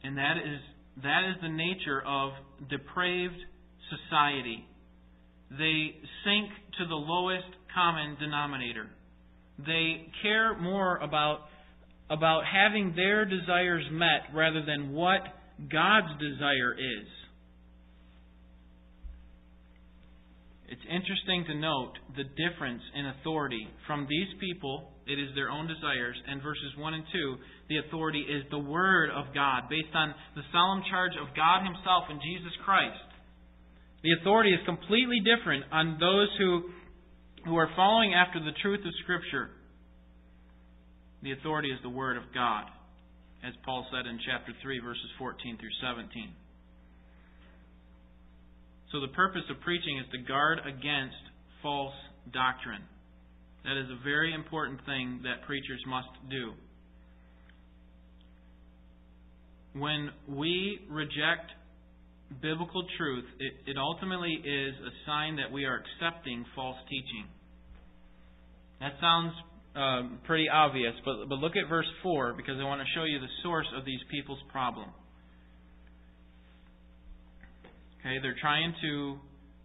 And 0.04 0.16
that 0.16 0.38
is 0.38 0.60
that 1.02 1.28
is 1.28 1.36
the 1.42 1.50
nature 1.50 2.00
of 2.00 2.32
depraved 2.70 3.44
society. 3.92 4.64
They 5.50 6.00
sink 6.24 6.48
to 6.78 6.86
the 6.88 6.94
lowest 6.94 7.52
common 7.74 8.16
denominator. 8.18 8.88
They 9.66 10.06
care 10.22 10.58
more 10.58 10.96
about, 10.98 11.40
about 12.10 12.42
having 12.44 12.94
their 12.94 13.24
desires 13.24 13.84
met 13.90 14.34
rather 14.34 14.64
than 14.64 14.92
what 14.92 15.20
God's 15.70 16.18
desire 16.18 16.74
is. 16.74 17.08
It's 20.72 20.88
interesting 20.88 21.44
to 21.52 21.54
note 21.60 21.92
the 22.16 22.24
difference 22.24 22.80
in 22.96 23.04
authority 23.04 23.68
from 23.86 24.06
these 24.08 24.32
people, 24.40 24.88
it 25.04 25.20
is 25.20 25.28
their 25.36 25.50
own 25.52 25.68
desires, 25.68 26.16
and 26.26 26.40
verses 26.40 26.72
1 26.78 26.94
and 26.94 27.04
2, 27.12 27.36
the 27.68 27.76
authority 27.84 28.24
is 28.24 28.48
the 28.50 28.58
Word 28.58 29.10
of 29.12 29.34
God, 29.34 29.68
based 29.68 29.92
on 29.92 30.14
the 30.34 30.40
solemn 30.50 30.80
charge 30.88 31.12
of 31.20 31.36
God 31.36 31.68
Himself 31.68 32.08
and 32.08 32.16
Jesus 32.24 32.56
Christ. 32.64 33.04
The 34.02 34.16
authority 34.18 34.56
is 34.56 34.64
completely 34.64 35.20
different 35.20 35.68
on 35.70 36.00
those 36.00 36.32
who, 36.38 36.72
who 37.44 37.56
are 37.56 37.68
following 37.74 38.14
after 38.14 38.38
the 38.38 38.52
truth 38.62 38.80
of 38.80 38.92
Scripture. 39.02 39.50
The 41.22 41.32
authority 41.32 41.68
is 41.70 41.78
the 41.82 41.90
Word 41.90 42.16
of 42.16 42.24
God, 42.34 42.64
as 43.46 43.54
Paul 43.64 43.86
said 43.90 44.06
in 44.06 44.18
chapter 44.26 44.52
3, 44.62 44.80
verses 44.80 45.10
14 45.18 45.58
through 45.58 45.74
17. 45.80 46.30
So 48.92 49.00
the 49.00 49.08
purpose 49.08 49.42
of 49.50 49.60
preaching 49.60 49.98
is 49.98 50.06
to 50.12 50.18
guard 50.28 50.60
against 50.66 51.16
false 51.62 51.94
doctrine. 52.32 52.82
That 53.64 53.80
is 53.80 53.86
a 53.90 54.04
very 54.04 54.34
important 54.34 54.80
thing 54.84 55.20
that 55.22 55.46
preachers 55.46 55.80
must 55.86 56.08
do. 56.30 56.52
When 59.74 60.10
we 60.28 60.80
reject 60.90 61.50
biblical 62.40 62.86
truth, 62.96 63.24
it, 63.38 63.70
it 63.72 63.76
ultimately 63.78 64.32
is 64.32 64.74
a 64.80 64.92
sign 65.06 65.36
that 65.36 65.50
we 65.52 65.64
are 65.64 65.82
accepting 65.82 66.44
false 66.54 66.76
teaching. 66.88 67.26
That 68.80 68.92
sounds 69.00 69.32
um, 69.74 70.18
pretty 70.24 70.48
obvious, 70.48 70.94
but, 71.04 71.28
but 71.28 71.38
look 71.38 71.56
at 71.56 71.68
verse 71.68 71.86
4 72.02 72.34
because 72.36 72.56
I 72.60 72.64
want 72.64 72.80
to 72.80 72.86
show 72.94 73.04
you 73.04 73.18
the 73.20 73.32
source 73.42 73.66
of 73.76 73.84
these 73.84 74.00
people's 74.10 74.42
problem. 74.50 74.88
Okay, 78.00 78.18
they're 78.20 78.36
trying 78.40 78.74
to 78.82 79.18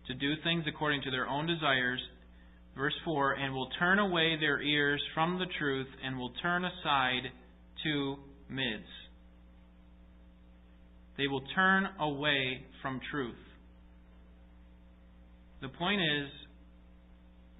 to 0.07 0.13
do 0.13 0.33
things 0.43 0.63
according 0.67 1.01
to 1.01 1.11
their 1.11 1.27
own 1.27 1.47
desires. 1.47 1.99
Verse 2.75 2.93
4 3.03 3.33
And 3.33 3.53
will 3.53 3.69
turn 3.79 3.99
away 3.99 4.37
their 4.39 4.61
ears 4.61 5.01
from 5.13 5.39
the 5.39 5.47
truth 5.59 5.87
and 6.03 6.17
will 6.17 6.31
turn 6.41 6.63
aside 6.63 7.23
to 7.83 8.15
myths. 8.49 8.96
They 11.17 11.27
will 11.27 11.43
turn 11.55 11.87
away 11.99 12.61
from 12.81 12.99
truth. 13.11 13.35
The 15.61 15.69
point 15.69 16.01
is 16.01 16.29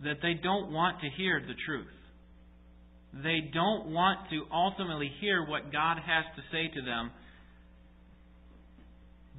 that 0.04 0.18
they 0.22 0.36
don't 0.42 0.72
want 0.72 1.02
to 1.02 1.08
hear 1.18 1.42
the 1.42 1.56
truth. 1.66 1.88
They 3.14 3.50
don't 3.52 3.88
want 3.88 4.30
to 4.30 4.44
ultimately 4.54 5.10
hear 5.20 5.46
what 5.46 5.72
God 5.72 5.98
has 5.98 6.26
to 6.36 6.42
say 6.52 6.68
to 6.76 6.82
them 6.86 7.12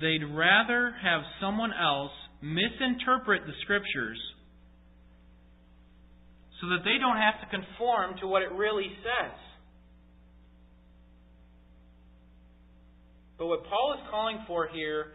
They'd 0.01 0.23
rather 0.25 0.95
have 1.03 1.23
someone 1.41 1.73
else 1.73 2.13
misinterpret 2.41 3.43
the 3.47 3.53
Scriptures 3.63 4.19
so 6.61 6.69
that 6.71 6.85
they 6.85 6.99
don't 7.01 7.17
have 7.17 7.41
to 7.43 7.47
conform 7.51 8.15
to 8.21 8.27
what 8.27 8.43
it 8.43 8.53
really 8.53 8.91
says. 9.03 9.35
But 13.39 13.47
what 13.47 13.65
Paul 13.65 13.95
is 13.95 14.03
calling 14.11 14.39
for 14.47 14.69
here 14.69 15.13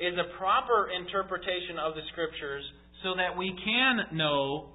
is 0.00 0.14
a 0.18 0.36
proper 0.36 0.90
interpretation 0.90 1.78
of 1.78 1.94
the 1.94 2.02
Scriptures 2.12 2.64
so 3.02 3.14
that 3.16 3.38
we 3.38 3.54
can 3.64 4.16
know 4.16 4.70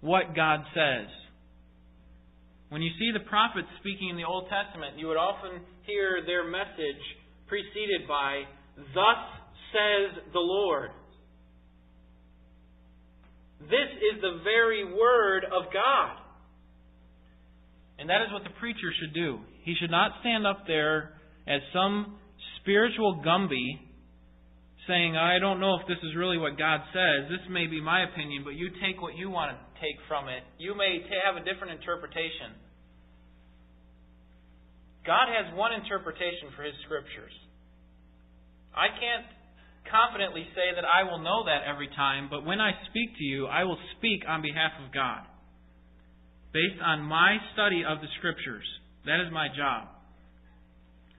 what 0.00 0.34
God 0.34 0.60
says. 0.74 1.06
When 2.68 2.82
you 2.82 2.90
see 2.98 3.12
the 3.12 3.24
prophets 3.24 3.68
speaking 3.80 4.10
in 4.10 4.16
the 4.16 4.24
Old 4.24 4.50
Testament, 4.50 4.98
you 4.98 5.06
would 5.06 5.16
often 5.16 5.60
hear 5.86 6.20
their 6.26 6.44
message 6.44 7.00
preceded 7.46 8.06
by, 8.06 8.42
Thus 8.76 9.22
says 9.72 10.22
the 10.32 10.40
Lord. 10.40 10.90
This 13.60 13.90
is 14.14 14.20
the 14.20 14.40
very 14.44 14.84
word 14.84 15.44
of 15.44 15.72
God. 15.72 16.16
And 17.98 18.08
that 18.08 18.22
is 18.22 18.32
what 18.32 18.44
the 18.44 18.54
preacher 18.60 18.92
should 19.00 19.14
do. 19.14 19.40
He 19.64 19.74
should 19.80 19.90
not 19.90 20.12
stand 20.20 20.46
up 20.46 20.64
there 20.66 21.17
as 21.48 21.64
some 21.72 22.20
spiritual 22.60 23.24
Gumby 23.24 23.80
saying, 24.86 25.16
I 25.16 25.38
don't 25.38 25.60
know 25.60 25.80
if 25.80 25.88
this 25.88 26.00
is 26.04 26.16
really 26.16 26.36
what 26.36 26.56
God 26.56 26.80
says. 26.92 27.28
This 27.28 27.44
may 27.48 27.66
be 27.66 27.80
my 27.80 28.04
opinion, 28.04 28.44
but 28.44 28.56
you 28.56 28.68
take 28.80 29.00
what 29.00 29.16
you 29.16 29.28
want 29.28 29.52
to 29.52 29.58
take 29.80 29.96
from 30.08 30.28
it. 30.28 30.44
You 30.58 30.76
may 30.76 31.00
have 31.24 31.36
a 31.36 31.44
different 31.44 31.76
interpretation. 31.76 32.56
God 35.04 35.28
has 35.28 35.52
one 35.56 35.72
interpretation 35.72 36.52
for 36.56 36.64
His 36.64 36.76
Scriptures. 36.84 37.32
I 38.76 38.92
can't 38.92 39.28
confidently 39.88 40.44
say 40.52 40.76
that 40.76 40.84
I 40.84 41.04
will 41.08 41.20
know 41.20 41.48
that 41.48 41.64
every 41.64 41.88
time, 41.96 42.28
but 42.28 42.44
when 42.44 42.60
I 42.60 42.72
speak 42.92 43.16
to 43.16 43.24
you, 43.24 43.46
I 43.46 43.64
will 43.64 43.80
speak 43.96 44.24
on 44.28 44.44
behalf 44.44 44.72
of 44.84 44.92
God. 44.92 45.24
Based 46.52 46.80
on 46.84 47.00
my 47.04 47.36
study 47.52 47.84
of 47.88 48.00
the 48.00 48.08
Scriptures. 48.20 48.64
That 49.04 49.20
is 49.24 49.32
my 49.32 49.48
job. 49.48 49.97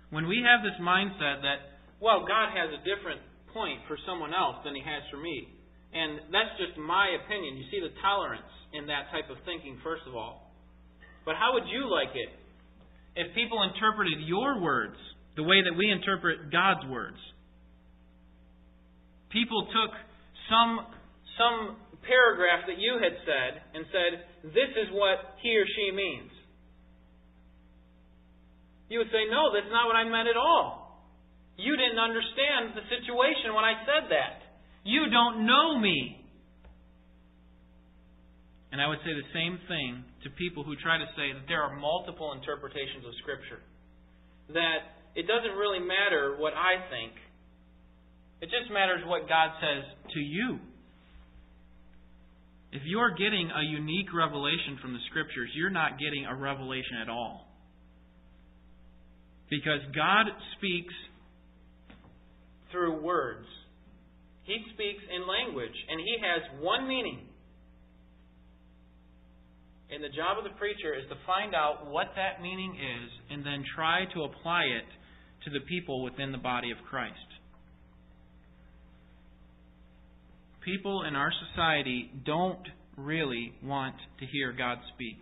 When 0.09 0.27
we 0.27 0.41
have 0.41 0.65
this 0.65 0.77
mindset 0.81 1.45
that, 1.45 1.79
well, 2.01 2.25
God 2.25 2.49
has 2.53 2.73
a 2.73 2.81
different 2.81 3.21
point 3.53 3.81
for 3.87 3.97
someone 4.05 4.33
else 4.33 4.61
than 4.65 4.73
He 4.73 4.81
has 4.81 5.05
for 5.09 5.17
me, 5.17 5.49
and 5.93 6.29
that's 6.33 6.53
just 6.57 6.77
my 6.77 7.13
opinion. 7.23 7.57
You 7.57 7.65
see 7.69 7.81
the 7.81 7.93
tolerance 8.01 8.49
in 8.73 8.85
that 8.89 9.09
type 9.09 9.29
of 9.29 9.37
thinking, 9.45 9.77
first 9.81 10.05
of 10.05 10.13
all. 10.15 10.53
But 11.25 11.35
how 11.35 11.53
would 11.53 11.69
you 11.69 11.89
like 11.89 12.13
it 12.13 12.29
if 13.17 13.33
people 13.33 13.61
interpreted 13.65 14.21
your 14.25 14.61
words 14.61 14.97
the 15.35 15.43
way 15.43 15.61
that 15.61 15.73
we 15.73 15.89
interpret 15.89 16.51
God's 16.51 16.85
words? 16.89 17.17
people 19.31 19.65
took 19.69 19.93
some 20.49 20.85
some 21.37 21.77
paragraph 22.03 22.67
that 22.67 22.77
you 22.81 22.99
had 22.99 23.15
said 23.23 23.51
and 23.73 23.85
said, 23.93 24.11
This 24.51 24.71
is 24.75 24.89
what 24.91 25.39
he 25.39 25.55
or 25.55 25.65
she 25.65 25.95
means. 25.95 26.33
You 28.89 28.99
would 28.99 29.13
say, 29.13 29.29
No, 29.29 29.53
that's 29.53 29.69
not 29.71 29.87
what 29.87 29.95
I 29.95 30.03
meant 30.03 30.27
at 30.27 30.37
all. 30.37 30.99
You 31.57 31.75
didn't 31.75 31.99
understand 31.99 32.73
the 32.75 32.85
situation 32.87 33.53
when 33.53 33.63
I 33.63 33.83
said 33.83 34.09
that. 34.11 34.43
You 34.83 35.09
don't 35.11 35.45
know 35.45 35.77
me. 35.77 36.17
And 38.71 38.79
I 38.79 38.87
would 38.87 39.01
say 39.01 39.11
the 39.11 39.33
same 39.33 39.59
thing 39.67 40.05
to 40.23 40.29
people 40.37 40.63
who 40.63 40.77
try 40.77 40.97
to 40.97 41.09
say 41.17 41.33
that 41.33 41.49
there 41.49 41.61
are 41.61 41.75
multiple 41.75 42.31
interpretations 42.31 43.03
of 43.03 43.11
Scripture. 43.21 43.59
That 44.53 44.95
it 45.17 45.25
doesn't 45.27 45.57
really 45.57 45.81
matter 45.81 46.37
what 46.37 46.53
I 46.53 46.85
think 46.87 47.17
it 48.41 48.47
just 48.47 48.71
matters 48.71 49.01
what 49.05 49.27
God 49.27 49.51
says 49.59 49.83
to 50.13 50.19
you. 50.19 50.59
If 52.71 52.83
you're 52.85 53.11
getting 53.11 53.51
a 53.51 53.63
unique 53.63 54.13
revelation 54.13 54.79
from 54.81 54.93
the 54.93 54.99
Scriptures, 55.09 55.49
you're 55.55 55.73
not 55.73 55.99
getting 55.99 56.25
a 56.25 56.35
revelation 56.35 57.01
at 57.01 57.09
all. 57.09 57.48
Because 59.49 59.81
God 59.95 60.27
speaks 60.57 60.93
through 62.71 63.01
words. 63.01 63.45
He 64.43 64.57
speaks 64.73 65.03
in 65.13 65.27
language, 65.27 65.75
and 65.89 65.99
He 65.99 66.17
has 66.21 66.61
one 66.61 66.87
meaning. 66.87 67.25
And 69.91 70.03
the 70.03 70.09
job 70.09 70.37
of 70.37 70.43
the 70.43 70.57
preacher 70.57 70.93
is 70.93 71.09
to 71.09 71.15
find 71.25 71.55
out 71.55 71.89
what 71.89 72.13
that 72.15 72.43
meaning 72.43 72.75
is 72.77 73.09
and 73.31 73.43
then 73.43 73.63
try 73.75 74.05
to 74.13 74.23
apply 74.23 74.63
it 74.63 74.85
to 75.45 75.49
the 75.49 75.65
people 75.65 76.03
within 76.03 76.31
the 76.31 76.37
body 76.37 76.69
of 76.69 76.77
Christ. 76.87 77.17
people 80.69 81.03
in 81.07 81.15
our 81.15 81.31
society 81.49 82.11
don't 82.25 82.67
really 82.97 83.53
want 83.63 83.95
to 84.19 84.25
hear 84.25 84.51
God 84.51 84.77
speak. 84.93 85.17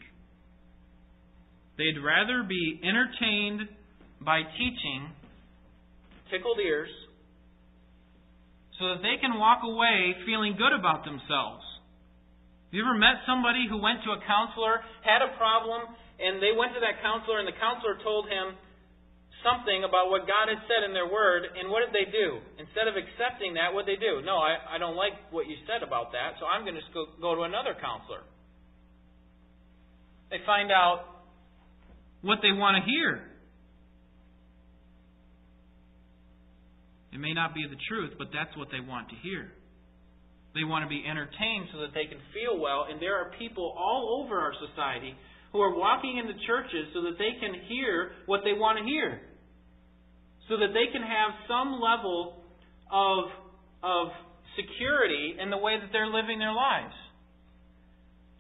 They'd 1.78 2.02
rather 2.04 2.44
be 2.44 2.82
entertained 2.84 3.70
by 4.22 4.42
teaching, 4.58 5.12
tickled 6.32 6.60
ears, 6.60 6.90
so 8.80 8.94
that 8.94 9.02
they 9.02 9.18
can 9.22 9.40
walk 9.40 9.66
away 9.66 10.14
feeling 10.26 10.54
good 10.58 10.74
about 10.74 11.06
themselves. 11.06 11.66
Have 12.70 12.74
you 12.76 12.84
ever 12.84 12.98
met 12.98 13.24
somebody 13.26 13.66
who 13.66 13.82
went 13.82 14.04
to 14.04 14.12
a 14.12 14.20
counselor, 14.28 14.84
had 15.02 15.24
a 15.24 15.34
problem, 15.38 15.88
and 16.20 16.44
they 16.44 16.54
went 16.54 16.74
to 16.78 16.82
that 16.84 17.02
counselor, 17.02 17.40
and 17.40 17.48
the 17.48 17.58
counselor 17.58 17.98
told 18.04 18.30
him, 18.30 18.58
something 19.46 19.86
about 19.86 20.10
what 20.10 20.26
God 20.26 20.50
had 20.50 20.60
said 20.66 20.82
in 20.84 20.94
their 20.94 21.08
word, 21.08 21.46
and 21.46 21.70
what 21.70 21.86
did 21.86 21.94
they 21.94 22.10
do? 22.10 22.42
Instead 22.58 22.90
of 22.90 22.98
accepting 22.98 23.54
that, 23.56 23.72
what 23.72 23.86
did 23.86 23.98
they 23.98 24.02
do? 24.02 24.22
No, 24.26 24.38
I, 24.42 24.76
I 24.76 24.78
don't 24.78 24.98
like 24.98 25.14
what 25.30 25.48
you 25.48 25.56
said 25.70 25.86
about 25.86 26.12
that, 26.12 26.42
so 26.42 26.46
I'm 26.46 26.66
going 26.66 26.76
to 26.76 26.86
go, 26.94 27.06
go 27.22 27.36
to 27.36 27.44
another 27.46 27.78
counselor. 27.78 28.26
They 30.30 30.42
find 30.46 30.72
out 30.72 31.06
what 32.22 32.40
they 32.42 32.52
want 32.52 32.82
to 32.82 32.84
hear. 32.84 33.24
It 37.18 37.26
may 37.26 37.34
not 37.34 37.58
be 37.58 37.66
the 37.66 37.82
truth, 37.90 38.14
but 38.22 38.30
that's 38.30 38.54
what 38.54 38.70
they 38.70 38.78
want 38.78 39.10
to 39.10 39.18
hear. 39.26 39.50
They 40.54 40.62
want 40.62 40.86
to 40.86 40.90
be 40.90 41.02
entertained 41.02 41.74
so 41.74 41.82
that 41.82 41.98
they 41.98 42.06
can 42.06 42.22
feel 42.30 42.62
well, 42.62 42.86
and 42.86 43.02
there 43.02 43.18
are 43.18 43.34
people 43.42 43.74
all 43.74 44.22
over 44.22 44.38
our 44.38 44.54
society 44.54 45.18
who 45.50 45.58
are 45.58 45.74
walking 45.74 46.22
into 46.22 46.38
churches 46.46 46.94
so 46.94 47.02
that 47.10 47.18
they 47.18 47.34
can 47.42 47.58
hear 47.66 48.14
what 48.30 48.46
they 48.46 48.54
want 48.54 48.78
to 48.78 48.86
hear. 48.86 49.18
So 50.46 50.62
that 50.62 50.78
they 50.78 50.94
can 50.94 51.02
have 51.02 51.34
some 51.50 51.82
level 51.82 52.46
of, 52.94 53.34
of 53.82 54.14
security 54.54 55.42
in 55.42 55.50
the 55.50 55.58
way 55.58 55.74
that 55.82 55.90
they're 55.90 56.14
living 56.14 56.38
their 56.38 56.54
lives. 56.54 56.94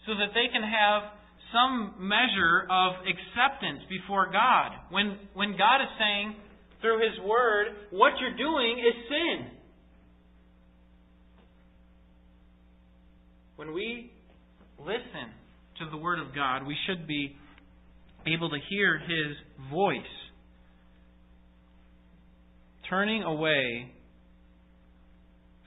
So 0.05 0.13
that 0.21 0.37
they 0.37 0.53
can 0.53 0.61
have 0.61 1.17
some 1.49 1.97
measure 1.97 2.69
of 2.69 3.01
acceptance 3.09 3.89
before 3.89 4.29
God. 4.29 4.77
When, 4.93 5.17
when 5.33 5.57
God 5.57 5.81
is 5.81 5.89
saying 5.97 6.45
through 6.81 6.99
His 6.99 7.19
Word, 7.25 7.67
what 7.91 8.13
you're 8.19 8.37
doing 8.37 8.79
is 8.79 8.93
sin. 9.09 9.47
When 13.55 13.73
we 13.73 14.11
listen 14.79 15.33
to 15.79 15.89
the 15.89 15.97
Word 15.97 16.19
of 16.19 16.33
God, 16.35 16.65
we 16.67 16.75
should 16.87 17.07
be 17.07 17.35
able 18.27 18.49
to 18.49 18.57
hear 18.69 18.99
His 18.99 19.71
voice. 19.71 19.97
Turning 22.89 23.23
away 23.23 23.91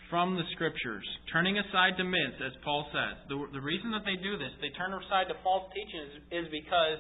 from 0.09 0.37
the 0.37 0.43
Scriptures, 0.55 1.05
turning 1.33 1.59
aside 1.59 1.97
to 1.99 2.05
myths, 2.05 2.43
as 2.45 2.53
Paul 2.65 2.87
says. 2.93 3.17
The, 3.29 3.47
the 3.53 3.61
reason 3.61 3.91
that 3.93 4.03
they 4.05 4.17
do 4.23 4.39
this, 4.39 4.51
they 4.61 4.71
turn 4.77 4.93
aside 4.93 5.29
to 5.29 5.35
false 5.43 5.71
teachings, 5.75 6.23
is 6.31 6.47
because 6.51 6.99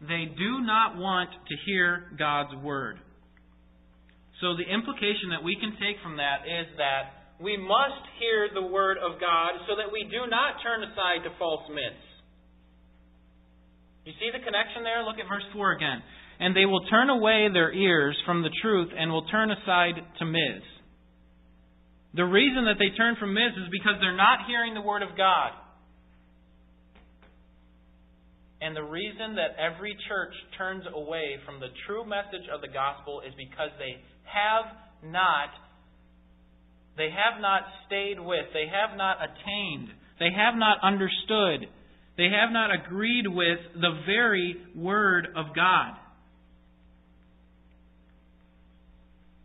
they 0.00 0.30
do 0.36 0.62
not 0.62 0.96
want 0.96 1.30
to 1.30 1.54
hear 1.66 2.10
God's 2.18 2.54
Word. 2.62 2.98
So 4.40 4.54
the 4.54 4.66
implication 4.66 5.34
that 5.34 5.42
we 5.42 5.58
can 5.58 5.74
take 5.82 5.98
from 6.02 6.16
that 6.22 6.46
is 6.46 6.70
that 6.78 7.34
we 7.42 7.58
must 7.58 8.02
hear 8.18 8.50
the 8.54 8.66
Word 8.66 8.98
of 8.98 9.18
God 9.18 9.58
so 9.66 9.74
that 9.78 9.90
we 9.90 10.06
do 10.06 10.26
not 10.30 10.62
turn 10.62 10.82
aside 10.82 11.26
to 11.26 11.30
false 11.38 11.66
myths. 11.70 12.06
You 14.06 14.14
see 14.18 14.30
the 14.30 14.42
connection 14.42 14.82
there? 14.82 15.02
Look 15.02 15.18
at 15.18 15.26
verse 15.26 15.46
4 15.52 15.72
again. 15.74 16.02
And 16.38 16.54
they 16.54 16.66
will 16.66 16.86
turn 16.86 17.10
away 17.10 17.50
their 17.52 17.74
ears 17.74 18.16
from 18.24 18.42
the 18.42 18.54
truth 18.62 18.90
and 18.94 19.10
will 19.10 19.26
turn 19.26 19.50
aside 19.50 19.98
to 20.18 20.24
myths. 20.24 20.70
The 22.14 22.24
reason 22.24 22.64
that 22.66 22.78
they 22.78 22.94
turn 22.96 23.16
from 23.18 23.34
myths 23.34 23.58
is 23.58 23.70
because 23.70 23.98
they're 24.00 24.16
not 24.16 24.46
hearing 24.46 24.74
the 24.74 24.80
Word 24.80 25.02
of 25.02 25.18
God. 25.18 25.52
And 28.60 28.74
the 28.74 28.82
reason 28.82 29.38
that 29.38 29.54
every 29.54 29.94
church 30.08 30.34
turns 30.58 30.82
away 30.90 31.38
from 31.46 31.60
the 31.60 31.70
true 31.86 32.02
message 32.02 32.48
of 32.50 32.60
the 32.60 32.72
gospel 32.72 33.22
is 33.22 33.30
because 33.38 33.70
they 33.78 34.02
have 34.32 35.10
not 35.10 35.50
they 36.96 37.10
have 37.14 37.40
not 37.40 37.62
stayed 37.86 38.18
with, 38.18 38.50
they 38.52 38.66
have 38.66 38.98
not 38.98 39.18
attained, 39.22 39.88
they 40.18 40.30
have 40.34 40.58
not 40.58 40.78
understood 40.82 41.68
they 42.18 42.28
have 42.34 42.50
not 42.50 42.70
agreed 42.74 43.28
with 43.28 43.62
the 43.80 43.94
very 44.04 44.56
Word 44.74 45.28
of 45.36 45.54
God. 45.54 45.94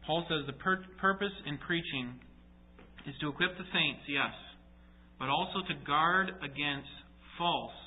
Paul 0.08 0.26
says 0.28 0.48
the 0.48 0.58
pur- 0.58 0.84
purpose 1.00 1.32
in 1.46 1.60
preaching 1.60 2.18
is 3.06 3.14
to 3.22 3.30
equip 3.30 3.56
the 3.62 3.70
saints, 3.72 4.02
yes, 4.10 4.34
but 5.20 5.30
also 5.30 5.62
to 5.70 5.86
guard 5.86 6.32
against 6.42 6.90
false 7.38 7.78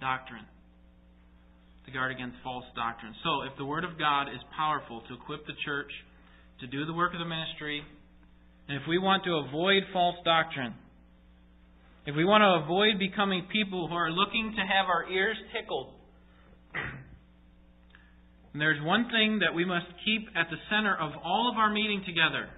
doctrine. 0.00 0.44
To 1.86 1.92
guard 1.92 2.10
against 2.10 2.36
false 2.42 2.66
doctrine. 2.74 3.14
So, 3.22 3.46
if 3.46 3.56
the 3.56 3.64
Word 3.64 3.84
of 3.84 3.96
God 3.96 4.26
is 4.26 4.42
powerful 4.58 5.02
to 5.06 5.14
equip 5.14 5.46
the 5.46 5.54
church 5.64 5.92
to 6.60 6.66
do 6.66 6.86
the 6.86 6.92
work 6.92 7.12
of 7.12 7.18
the 7.18 7.26
ministry, 7.26 7.82
and 8.68 8.76
if 8.76 8.88
we 8.88 8.98
want 8.98 9.24
to 9.24 9.42
avoid 9.46 9.82
false 9.92 10.16
doctrine, 10.24 10.74
if 12.06 12.14
we 12.14 12.24
want 12.24 12.42
to 12.42 12.64
avoid 12.64 12.98
becoming 12.98 13.46
people 13.50 13.88
who 13.88 13.94
are 13.94 14.10
looking 14.10 14.54
to 14.56 14.62
have 14.62 14.86
our 14.86 15.10
ears 15.10 15.36
tickled, 15.52 15.92
there's 18.54 18.82
one 18.82 19.08
thing 19.10 19.40
that 19.40 19.54
we 19.54 19.64
must 19.64 19.86
keep 20.04 20.28
at 20.36 20.46
the 20.50 20.56
center 20.70 20.94
of 20.94 21.12
all 21.24 21.50
of 21.52 21.58
our 21.58 21.70
meeting 21.70 22.02
together. 22.06 22.48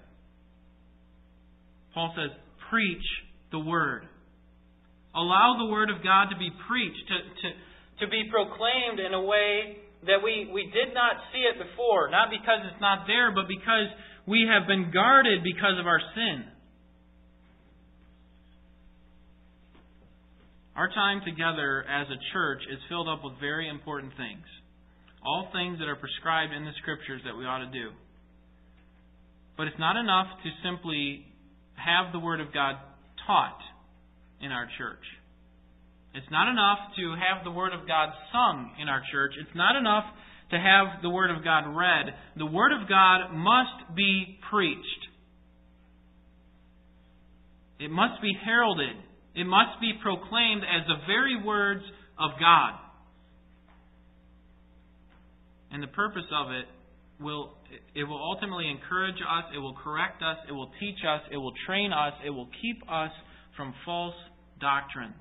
Paul 1.95 2.15
says, 2.15 2.31
preach 2.71 3.05
the 3.51 3.59
Word. 3.59 4.07
Allow 5.15 5.57
the 5.59 5.73
Word 5.73 5.91
of 5.91 6.05
God 6.05 6.29
to 6.31 6.37
be 6.37 6.51
preached, 6.69 7.09
to, 7.09 7.17
to, 7.17 8.05
to 8.05 8.11
be 8.11 8.31
proclaimed 8.31 9.01
in 9.01 9.15
a 9.15 9.23
way 9.23 9.79
that 10.07 10.23
we, 10.23 10.51
we 10.53 10.71
did 10.71 10.95
not 10.95 11.19
see 11.33 11.43
it 11.43 11.59
before. 11.59 12.11
Not 12.11 12.31
because 12.31 12.63
it's 12.71 12.81
not 12.81 13.07
there, 13.07 13.35
but 13.35 13.49
because 13.49 13.91
We 14.29 14.45
have 14.45 14.69
been 14.69 14.91
guarded 14.93 15.43
because 15.43 15.81
of 15.81 15.87
our 15.87 16.01
sin. 16.15 16.45
Our 20.77 20.89
time 20.93 21.23
together 21.25 21.83
as 21.89 22.07
a 22.09 22.21
church 22.35 22.61
is 22.71 22.79
filled 22.91 23.09
up 23.09 23.25
with 23.25 23.41
very 23.41 23.71
important 23.71 24.13
things. 24.19 24.45
All 25.25 25.49
things 25.51 25.79
that 25.79 25.89
are 25.89 25.97
prescribed 25.97 26.53
in 26.53 26.67
the 26.67 26.77
Scriptures 26.83 27.23
that 27.25 27.35
we 27.37 27.47
ought 27.47 27.65
to 27.65 27.73
do. 27.73 27.91
But 29.57 29.67
it's 29.67 29.81
not 29.81 29.97
enough 29.97 30.27
to 30.45 30.51
simply 30.63 31.25
have 31.75 32.13
the 32.13 32.21
Word 32.21 32.41
of 32.41 32.53
God 32.53 32.77
taught 33.27 33.59
in 34.43 34.53
our 34.53 34.69
church. 34.77 35.03
It's 36.15 36.31
not 36.31 36.49
enough 36.49 36.79
to 36.97 37.15
have 37.15 37.45
the 37.45 37.51
Word 37.51 37.73
of 37.73 37.87
God 37.87 38.11
sung 38.33 38.73
in 38.81 38.89
our 38.89 39.03
church. 39.13 39.33
It's 39.41 39.55
not 39.55 39.77
enough 39.77 40.05
to 40.51 40.57
have 40.57 41.03
the 41.03 41.11
Word 41.11 41.31
of 41.31 41.45
God 41.45 41.69
read. 41.77 42.15
The 42.37 42.47
Word 42.47 42.73
of 42.73 42.89
God 42.89 43.35
must 43.35 43.95
be 43.95 44.39
preached. 44.51 45.03
It 47.79 47.91
must 47.91 48.21
be 48.23 48.33
heralded. 48.45 48.97
It 49.35 49.45
must 49.45 49.81
be 49.81 49.93
proclaimed 50.03 50.63
as 50.65 50.87
the 50.89 51.07
very 51.07 51.41
words 51.45 51.85
of 52.19 52.31
God. 52.41 52.73
And 55.71 55.83
the 55.83 55.89
purpose 55.89 56.27
of 56.33 56.51
it 56.51 56.67
will 57.21 57.55
it 57.95 58.05
will 58.05 58.21
ultimately 58.21 58.69
encourage 58.71 59.17
us, 59.17 59.45
it 59.55 59.59
will 59.59 59.77
correct 59.85 60.23
us, 60.23 60.39
it 60.49 60.53
will 60.53 60.71
teach 60.81 60.99
us, 61.07 61.21
it 61.31 61.37
will 61.37 61.53
train 61.67 61.93
us, 61.93 62.15
it 62.25 62.31
will 62.31 62.49
keep 62.63 62.83
us 62.91 63.11
from 63.57 63.75
false 63.85 64.15
doctrine. 64.61 65.13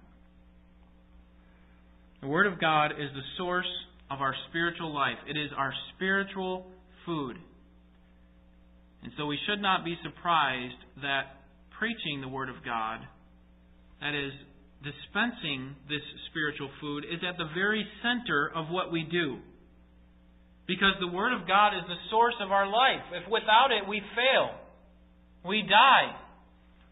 The 2.21 2.27
Word 2.27 2.47
of 2.47 2.59
God 2.59 2.91
is 2.91 3.09
the 3.13 3.21
source 3.37 3.69
of 4.09 4.21
our 4.21 4.33
spiritual 4.49 4.93
life. 4.93 5.17
It 5.27 5.37
is 5.37 5.51
our 5.55 5.71
spiritual 5.95 6.65
food. 7.05 7.37
And 9.03 9.11
so 9.17 9.27
we 9.27 9.37
should 9.47 9.61
not 9.61 9.85
be 9.85 9.95
surprised 10.03 10.81
that 11.01 11.45
preaching 11.77 12.21
the 12.21 12.27
Word 12.27 12.49
of 12.49 12.55
God, 12.65 12.99
that 14.01 14.15
is, 14.15 14.31
dispensing 14.83 15.75
this 15.89 16.01
spiritual 16.29 16.69
food, 16.79 17.03
is 17.03 17.21
at 17.27 17.37
the 17.37 17.49
very 17.53 17.85
center 18.01 18.51
of 18.53 18.69
what 18.69 18.91
we 18.91 19.03
do. 19.03 19.37
Because 20.67 20.93
the 20.99 21.07
Word 21.07 21.33
of 21.33 21.47
God 21.47 21.69
is 21.77 21.83
the 21.87 21.97
source 22.11 22.35
of 22.41 22.51
our 22.51 22.67
life. 22.67 23.01
If 23.13 23.29
without 23.31 23.69
it 23.71 23.87
we 23.87 24.01
fail, 24.13 24.51
we 25.47 25.61
die, 25.61 26.15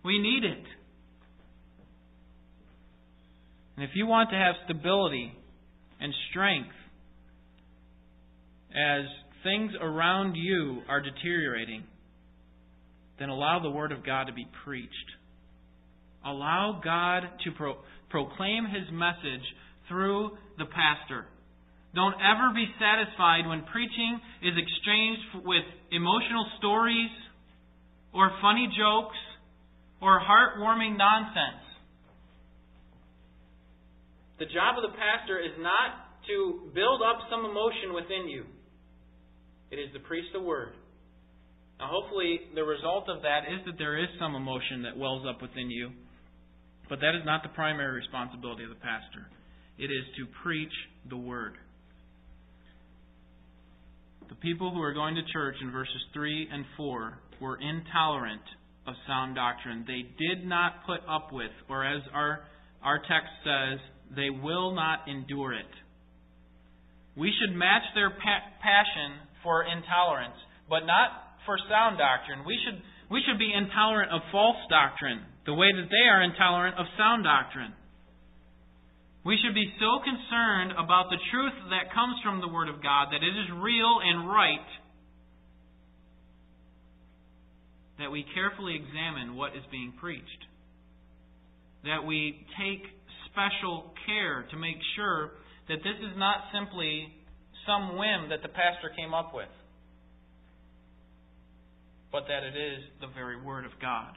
we 0.04 0.18
need 0.20 0.44
it. 0.46 0.66
And 3.76 3.84
if 3.84 3.92
you 3.94 4.06
want 4.08 4.30
to 4.30 4.36
have 4.36 4.56
stability 4.66 5.34
and 6.00 6.14
strength 6.30 6.76
as 8.72 9.06
things 9.44 9.72
around 9.80 10.36
you 10.36 10.82
are 10.90 11.02
deteriorating, 11.02 11.84
then 13.20 13.30
allow 13.30 13.60
the 13.62 13.70
Word 13.70 13.92
of 13.92 14.06
God 14.06 14.26
to 14.26 14.34
be 14.34 14.48
preached. 14.64 14.92
Allow 16.26 16.82
God 16.84 17.24
to 17.44 17.52
pro- 17.52 17.78
proclaim 18.10 18.66
His 18.66 18.92
message 18.92 19.46
through 19.88 20.32
the 20.58 20.66
pastor. 20.66 21.26
Don't 21.94 22.16
ever 22.16 22.52
be 22.54 22.66
satisfied 22.76 23.48
when 23.48 23.64
preaching 23.72 24.20
is 24.42 24.54
exchanged 24.58 25.48
with 25.48 25.64
emotional 25.92 26.46
stories 26.58 27.12
or 28.14 28.32
funny 28.42 28.68
jokes 28.76 29.16
or 30.02 30.20
heartwarming 30.20 30.98
nonsense. 30.98 31.64
The 34.40 34.46
job 34.46 34.76
of 34.76 34.84
the 34.84 34.98
pastor 34.98 35.40
is 35.40 35.56
not 35.60 36.20
to 36.28 36.72
build 36.74 37.02
up 37.02 37.24
some 37.30 37.46
emotion 37.46 37.94
within 37.94 38.28
you. 38.28 38.44
It 39.72 39.78
is 39.78 39.94
to 39.94 40.00
preach 40.00 40.26
the 40.34 40.42
word. 40.42 40.74
Now, 41.80 41.88
hopefully, 41.92 42.40
the 42.54 42.64
result 42.64 43.10
of 43.10 43.22
that 43.24 43.48
is 43.52 43.66
that 43.66 43.78
there 43.78 43.98
is 43.98 44.08
some 44.20 44.36
emotion 44.36 44.84
that 44.84 44.98
wells 44.98 45.26
up 45.28 45.42
within 45.42 45.70
you. 45.70 45.92
But 46.90 47.00
that 47.00 47.16
is 47.16 47.26
not 47.26 47.44
the 47.44 47.50
primary 47.50 47.96
responsibility 47.96 48.64
of 48.64 48.70
the 48.70 48.76
pastor. 48.76 49.28
It 49.78 49.92
is 49.92 50.06
to 50.18 50.26
preach 50.44 50.72
the 51.10 51.18
word. 51.18 51.56
The 54.30 54.36
people 54.36 54.72
who 54.74 54.82
are 54.82 54.94
going 54.94 55.16
to 55.16 55.22
church 55.34 55.56
in 55.62 55.72
verses 55.72 56.02
3 56.14 56.50
and 56.52 56.66
4 56.78 57.20
were 57.42 57.58
intolerant 57.60 58.42
of 58.88 58.94
sound 59.08 59.36
doctrine. 59.36 59.84
They 59.88 60.04
did 60.18 60.46
not 60.46 60.86
put 60.86 61.02
up 61.10 61.34
with, 61.34 61.52
or 61.70 61.86
as 61.86 62.02
our, 62.14 62.46
our 62.84 63.00
text 63.00 63.32
says, 63.44 63.80
they 64.14 64.30
will 64.30 64.76
not 64.76 65.08
endure 65.08 65.54
it. 65.54 65.72
We 67.16 67.32
should 67.32 67.56
match 67.56 67.84
their 67.96 68.10
pa- 68.12 68.52
passion 68.60 69.24
for 69.42 69.64
intolerance, 69.64 70.36
but 70.70 70.84
not 70.84 71.40
for 71.46 71.58
sound 71.70 71.98
doctrine. 71.98 72.44
We 72.46 72.60
should, 72.60 72.82
we 73.10 73.24
should 73.24 73.40
be 73.40 73.54
intolerant 73.54 74.12
of 74.12 74.22
false 74.32 74.60
doctrine, 74.70 75.24
the 75.46 75.54
way 75.54 75.72
that 75.72 75.88
they 75.88 76.06
are 76.10 76.22
intolerant 76.22 76.76
of 76.78 76.86
sound 76.98 77.24
doctrine. 77.24 77.72
We 79.24 79.40
should 79.42 79.56
be 79.56 79.66
so 79.80 80.04
concerned 80.06 80.78
about 80.78 81.10
the 81.10 81.18
truth 81.32 81.58
that 81.74 81.90
comes 81.96 82.20
from 82.22 82.42
the 82.42 82.48
Word 82.48 82.70
of 82.70 82.84
God, 82.84 83.10
that 83.10 83.24
it 83.26 83.34
is 83.34 83.50
real 83.58 83.98
and 84.04 84.30
right, 84.30 84.70
that 87.98 88.12
we 88.12 88.26
carefully 88.36 88.76
examine 88.76 89.36
what 89.36 89.56
is 89.56 89.64
being 89.72 89.94
preached. 90.00 90.46
That 91.86 92.06
we 92.06 92.46
take 92.60 92.86
special 93.36 93.92
care 94.08 94.48
to 94.50 94.56
make 94.56 94.80
sure 94.96 95.36
that 95.68 95.84
this 95.84 96.00
is 96.00 96.16
not 96.16 96.48
simply 96.56 97.12
some 97.68 98.00
whim 98.00 98.32
that 98.32 98.40
the 98.40 98.48
pastor 98.48 98.96
came 98.96 99.12
up 99.12 99.36
with, 99.36 99.52
but 102.12 102.24
that 102.32 102.48
it 102.48 102.56
is 102.56 102.80
the 103.04 103.12
very 103.12 103.36
Word 103.36 103.66
of 103.68 103.76
God. 103.82 104.16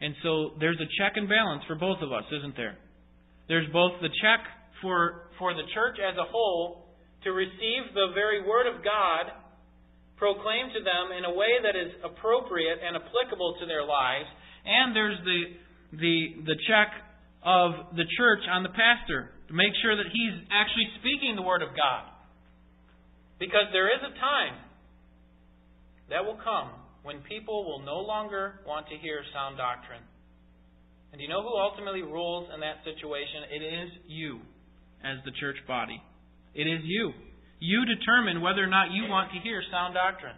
And 0.00 0.16
so 0.24 0.56
there's 0.58 0.80
a 0.80 0.88
check 0.96 1.20
and 1.20 1.28
balance 1.28 1.62
for 1.68 1.76
both 1.76 2.00
of 2.00 2.12
us, 2.12 2.24
isn't 2.32 2.56
there? 2.56 2.80
There's 3.46 3.68
both 3.72 4.00
the 4.00 4.08
check 4.08 4.40
for, 4.80 5.28
for 5.38 5.52
the 5.52 5.68
church 5.76 6.00
as 6.00 6.16
a 6.16 6.24
whole 6.24 6.88
to 7.24 7.30
receive 7.30 7.92
the 7.92 8.16
very 8.16 8.40
Word 8.40 8.66
of 8.72 8.80
God 8.80 9.44
proclaimed 10.16 10.72
to 10.72 10.80
them 10.80 11.12
in 11.18 11.28
a 11.28 11.34
way 11.34 11.60
that 11.60 11.76
is 11.76 11.92
appropriate 12.00 12.78
and 12.80 12.96
applicable 12.96 13.56
to 13.60 13.66
their 13.66 13.84
lives, 13.84 14.30
and 14.64 14.94
there's 14.94 15.18
the, 15.24 15.40
the, 15.98 16.16
the 16.46 16.56
check 16.70 17.03
of 17.44 17.96
the 17.96 18.08
church 18.16 18.40
on 18.50 18.62
the 18.64 18.72
pastor 18.72 19.30
to 19.48 19.54
make 19.54 19.72
sure 19.84 19.96
that 19.96 20.08
he's 20.08 20.36
actually 20.48 20.88
speaking 21.00 21.36
the 21.36 21.44
Word 21.44 21.62
of 21.62 21.76
God. 21.76 22.08
Because 23.38 23.68
there 23.72 23.92
is 23.92 24.00
a 24.00 24.12
time 24.16 24.56
that 26.08 26.24
will 26.24 26.40
come 26.40 26.72
when 27.04 27.20
people 27.28 27.64
will 27.64 27.84
no 27.84 28.00
longer 28.00 28.60
want 28.66 28.88
to 28.88 28.96
hear 28.96 29.20
sound 29.32 29.58
doctrine. 29.58 30.02
And 31.12 31.20
you 31.20 31.28
know 31.28 31.42
who 31.42 31.52
ultimately 31.52 32.02
rules 32.02 32.48
in 32.52 32.60
that 32.60 32.80
situation? 32.82 33.52
It 33.52 33.62
is 33.62 33.88
you, 34.08 34.40
as 35.04 35.20
the 35.24 35.30
church 35.38 35.60
body. 35.68 36.00
It 36.54 36.64
is 36.64 36.80
you. 36.82 37.12
You 37.60 37.84
determine 37.84 38.40
whether 38.40 38.64
or 38.64 38.72
not 38.72 38.90
you 38.90 39.06
want 39.06 39.30
to 39.32 39.38
hear 39.38 39.62
sound 39.70 39.94
doctrine. 39.94 40.34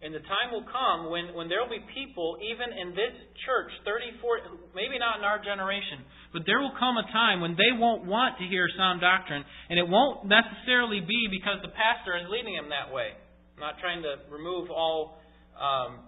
And 0.00 0.16
the 0.16 0.24
time 0.24 0.48
will 0.48 0.64
come 0.64 1.12
when, 1.12 1.36
when 1.36 1.52
there 1.52 1.60
will 1.60 1.68
be 1.68 1.84
people, 1.92 2.40
even 2.40 2.72
in 2.72 2.96
this 2.96 3.12
church, 3.44 3.68
34, 3.84 4.72
maybe 4.72 4.96
not 4.96 5.20
in 5.20 5.24
our 5.28 5.36
generation, 5.36 6.00
but 6.32 6.48
there 6.48 6.56
will 6.56 6.72
come 6.80 6.96
a 6.96 7.04
time 7.12 7.44
when 7.44 7.52
they 7.52 7.76
won't 7.76 8.08
want 8.08 8.40
to 8.40 8.48
hear 8.48 8.64
sound 8.80 9.04
doctrine, 9.04 9.44
and 9.68 9.76
it 9.76 9.84
won't 9.84 10.24
necessarily 10.24 11.04
be 11.04 11.28
because 11.28 11.60
the 11.60 11.68
pastor 11.76 12.16
is 12.16 12.24
leading 12.32 12.56
them 12.56 12.72
that 12.72 12.88
way. 12.88 13.12
I'm 13.12 13.60
not 13.60 13.76
trying 13.76 14.00
to 14.08 14.24
remove 14.32 14.72
all 14.72 15.20
um, 15.60 16.00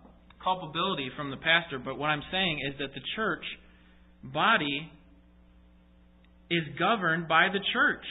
culpability 0.42 1.12
from 1.12 1.28
the 1.28 1.36
pastor, 1.36 1.78
but 1.78 1.98
what 2.00 2.08
I'm 2.08 2.24
saying 2.32 2.64
is 2.72 2.78
that 2.80 2.96
the 2.96 3.04
church 3.14 3.44
body 4.24 4.88
is 6.48 6.64
governed 6.78 7.28
by 7.28 7.48
the 7.52 7.60
church, 7.72 8.04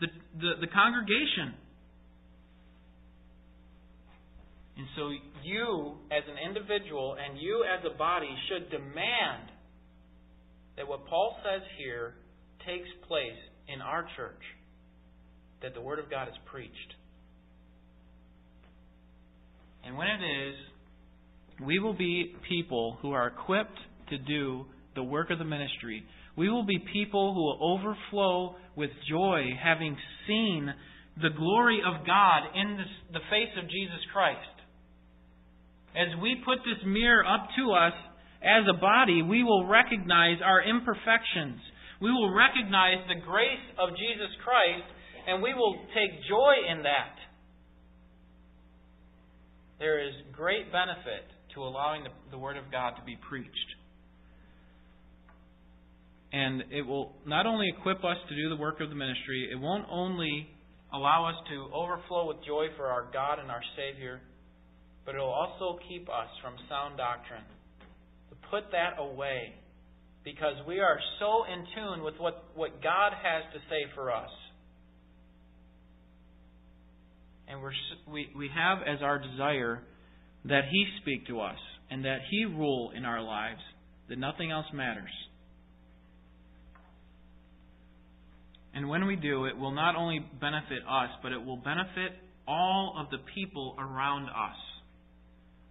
the, 0.00 0.08
the, 0.40 0.64
the 0.64 0.70
congregation. 0.72 1.60
And 4.76 4.86
so 4.94 5.10
you, 5.42 5.94
as 6.10 6.22
an 6.28 6.36
individual, 6.48 7.16
and 7.18 7.40
you 7.40 7.64
as 7.64 7.84
a 7.90 7.96
body, 7.96 8.28
should 8.48 8.70
demand 8.70 9.50
that 10.76 10.86
what 10.86 11.06
Paul 11.06 11.36
says 11.42 11.62
here 11.78 12.14
takes 12.66 12.88
place 13.08 13.38
in 13.72 13.80
our 13.80 14.06
church, 14.16 14.42
that 15.62 15.72
the 15.74 15.80
Word 15.80 15.98
of 15.98 16.10
God 16.10 16.28
is 16.28 16.34
preached. 16.50 16.94
And 19.84 19.96
when 19.96 20.08
it 20.08 20.48
is, 20.48 20.54
we 21.64 21.78
will 21.78 21.94
be 21.94 22.34
people 22.48 22.98
who 23.00 23.12
are 23.12 23.28
equipped 23.28 23.78
to 24.10 24.18
do 24.18 24.66
the 24.94 25.02
work 25.02 25.30
of 25.30 25.38
the 25.38 25.44
ministry. 25.44 26.04
We 26.36 26.50
will 26.50 26.66
be 26.66 26.78
people 26.92 27.32
who 27.32 27.40
will 27.40 27.58
overflow 27.62 28.56
with 28.76 28.90
joy, 29.08 29.44
having 29.62 29.96
seen 30.26 30.72
the 31.22 31.30
glory 31.30 31.80
of 31.80 32.06
God 32.06 32.40
in 32.54 32.76
the 33.12 33.20
face 33.30 33.56
of 33.56 33.64
Jesus 33.70 34.04
Christ 34.12 34.55
as 35.96 36.12
we 36.20 36.42
put 36.44 36.58
this 36.62 36.78
mirror 36.84 37.24
up 37.24 37.48
to 37.56 37.72
us 37.72 37.96
as 38.44 38.68
a 38.68 38.78
body, 38.78 39.22
we 39.22 39.42
will 39.42 39.66
recognize 39.66 40.38
our 40.44 40.62
imperfections. 40.62 41.58
We 42.00 42.12
will 42.12 42.34
recognize 42.34 43.00
the 43.08 43.24
grace 43.24 43.66
of 43.80 43.96
Jesus 43.96 44.30
Christ, 44.44 44.84
and 45.26 45.42
we 45.42 45.54
will 45.54 45.74
take 45.96 46.12
joy 46.28 46.68
in 46.70 46.84
that. 46.84 47.16
there 49.78 50.00
is 50.00 50.14
great 50.32 50.72
benefit 50.72 51.28
to 51.54 51.62
allowing 51.62 52.04
the, 52.04 52.10
the 52.30 52.38
Word 52.38 52.56
of 52.56 52.64
God 52.72 52.94
to 52.98 53.04
be 53.04 53.18
preached. 53.28 53.70
And 56.32 56.64
it 56.70 56.82
will 56.86 57.14
not 57.26 57.46
only 57.46 57.72
equip 57.78 57.98
us 57.98 58.16
to 58.28 58.34
do 58.34 58.48
the 58.48 58.56
work 58.56 58.80
of 58.80 58.88
the 58.88 58.94
ministry, 58.94 59.48
it 59.52 59.56
won't 59.56 59.86
only 59.90 60.48
allow 60.92 61.28
us 61.28 61.36
to 61.50 61.68
overflow 61.74 62.28
with 62.28 62.38
joy 62.46 62.66
for 62.76 62.86
our 62.86 63.08
God 63.12 63.38
and 63.38 63.50
our 63.50 63.62
Savior, 63.76 64.20
but 65.06 65.14
it 65.14 65.18
will 65.18 65.26
also 65.26 65.78
keep 65.88 66.08
us 66.08 66.28
from 66.42 66.54
sound 66.68 66.98
doctrine. 66.98 67.44
To 68.30 68.36
put 68.50 68.72
that 68.72 69.00
away, 69.00 69.54
because 70.24 70.56
we 70.66 70.80
are 70.80 70.98
so 71.20 71.44
in 71.44 71.64
tune 71.74 72.04
with 72.04 72.14
what, 72.18 72.44
what 72.56 72.82
God 72.82 73.12
has 73.12 73.44
to 73.54 73.60
say 73.70 73.88
for 73.94 74.12
us. 74.12 74.28
And 77.48 77.62
we're, 77.62 77.70
we, 78.12 78.28
we 78.36 78.50
have 78.52 78.78
as 78.82 79.00
our 79.02 79.20
desire 79.20 79.80
that 80.46 80.62
He 80.70 80.86
speak 81.00 81.28
to 81.28 81.40
us 81.40 81.58
and 81.88 82.04
that 82.04 82.18
He 82.28 82.44
rule 82.44 82.90
in 82.94 83.04
our 83.04 83.22
lives, 83.22 83.60
that 84.08 84.18
nothing 84.18 84.50
else 84.50 84.66
matters. 84.74 85.12
And 88.74 88.88
when 88.88 89.06
we 89.06 89.14
do, 89.14 89.44
it 89.44 89.56
will 89.56 89.70
not 89.70 89.94
only 89.94 90.18
benefit 90.40 90.80
us, 90.90 91.08
but 91.22 91.30
it 91.30 91.42
will 91.42 91.56
benefit 91.56 92.12
all 92.48 92.96
of 92.98 93.10
the 93.10 93.18
people 93.32 93.76
around 93.78 94.24
us. 94.24 94.56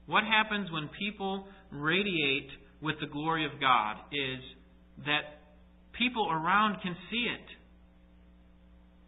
What 0.05 0.23
happens 0.23 0.71
when 0.71 0.89
people 0.99 1.47
radiate 1.71 2.49
with 2.81 2.95
the 3.01 3.07
glory 3.07 3.45
of 3.45 3.59
God 3.59 3.97
is 4.11 4.39
that 5.05 5.41
people 5.97 6.29
around 6.31 6.81
can 6.81 6.95
see 7.09 7.25
it. 7.25 7.47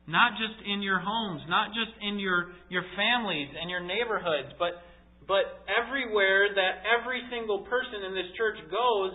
Not 0.09 0.33
just 0.39 0.57
in 0.65 0.81
your 0.81 0.99
homes, 0.99 1.41
not 1.49 1.69
just 1.75 1.91
in 2.01 2.17
your, 2.17 2.55
your 2.69 2.83
families 2.95 3.49
and 3.59 3.69
your 3.69 3.83
neighborhoods, 3.83 4.55
but, 4.57 4.79
but 5.27 5.61
everywhere 5.67 6.47
that 6.55 6.87
every 6.87 7.21
single 7.29 7.67
person 7.67 8.07
in 8.07 8.15
this 8.15 8.31
church 8.37 8.57
goes, 8.71 9.11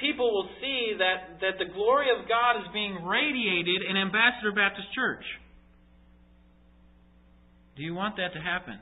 people 0.00 0.32
will 0.32 0.48
see 0.60 0.96
that, 0.98 1.40
that 1.44 1.60
the 1.60 1.70
glory 1.72 2.08
of 2.08 2.26
God 2.26 2.56
is 2.56 2.72
being 2.72 3.04
radiated 3.04 3.84
in 3.88 3.96
Ambassador 4.00 4.50
Baptist 4.56 4.88
Church. 4.94 5.24
Do 7.76 7.82
you 7.82 7.94
want 7.94 8.16
that 8.16 8.32
to 8.32 8.40
happen? 8.40 8.80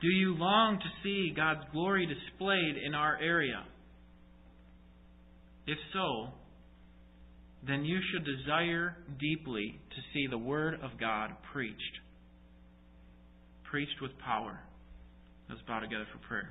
Do 0.00 0.08
you 0.08 0.34
long 0.36 0.78
to 0.78 0.86
see 1.02 1.32
God's 1.34 1.62
glory 1.72 2.06
displayed 2.06 2.76
in 2.84 2.94
our 2.94 3.18
area? 3.20 3.64
If 5.66 5.78
so, 5.92 6.28
then 7.66 7.84
you 7.84 7.98
should 8.12 8.24
desire 8.24 8.96
deeply 9.18 9.80
to 9.90 9.96
see 10.14 10.26
the 10.30 10.38
Word 10.38 10.74
of 10.82 10.92
God 11.00 11.30
preached. 11.52 11.98
Preached 13.70 14.00
with 14.00 14.12
power. 14.24 14.60
Let's 15.48 15.60
bow 15.66 15.80
together 15.80 16.06
for 16.12 16.26
prayer. 16.26 16.50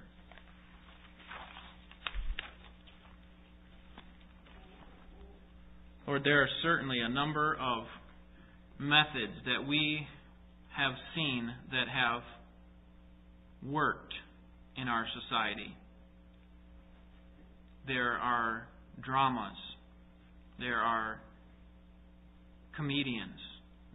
Lord, 6.05 6.23
there 6.23 6.41
are 6.41 6.49
certainly 6.61 6.99
a 6.99 7.09
number 7.09 7.57
of 7.59 7.85
methods 8.79 9.33
that 9.45 9.67
we 9.67 10.05
have 10.75 10.93
seen 11.15 11.51
that 11.71 11.87
have 11.87 12.21
worked 13.63 14.13
in 14.75 14.87
our 14.87 15.05
society. 15.21 15.75
There 17.87 18.13
are 18.13 18.67
dramas. 19.03 19.57
There 20.59 20.79
are 20.79 21.21
comedians. 22.75 23.39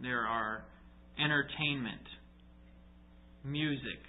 There 0.01 0.21
are 0.21 0.63
entertainment, 1.23 2.01
music, 3.45 4.01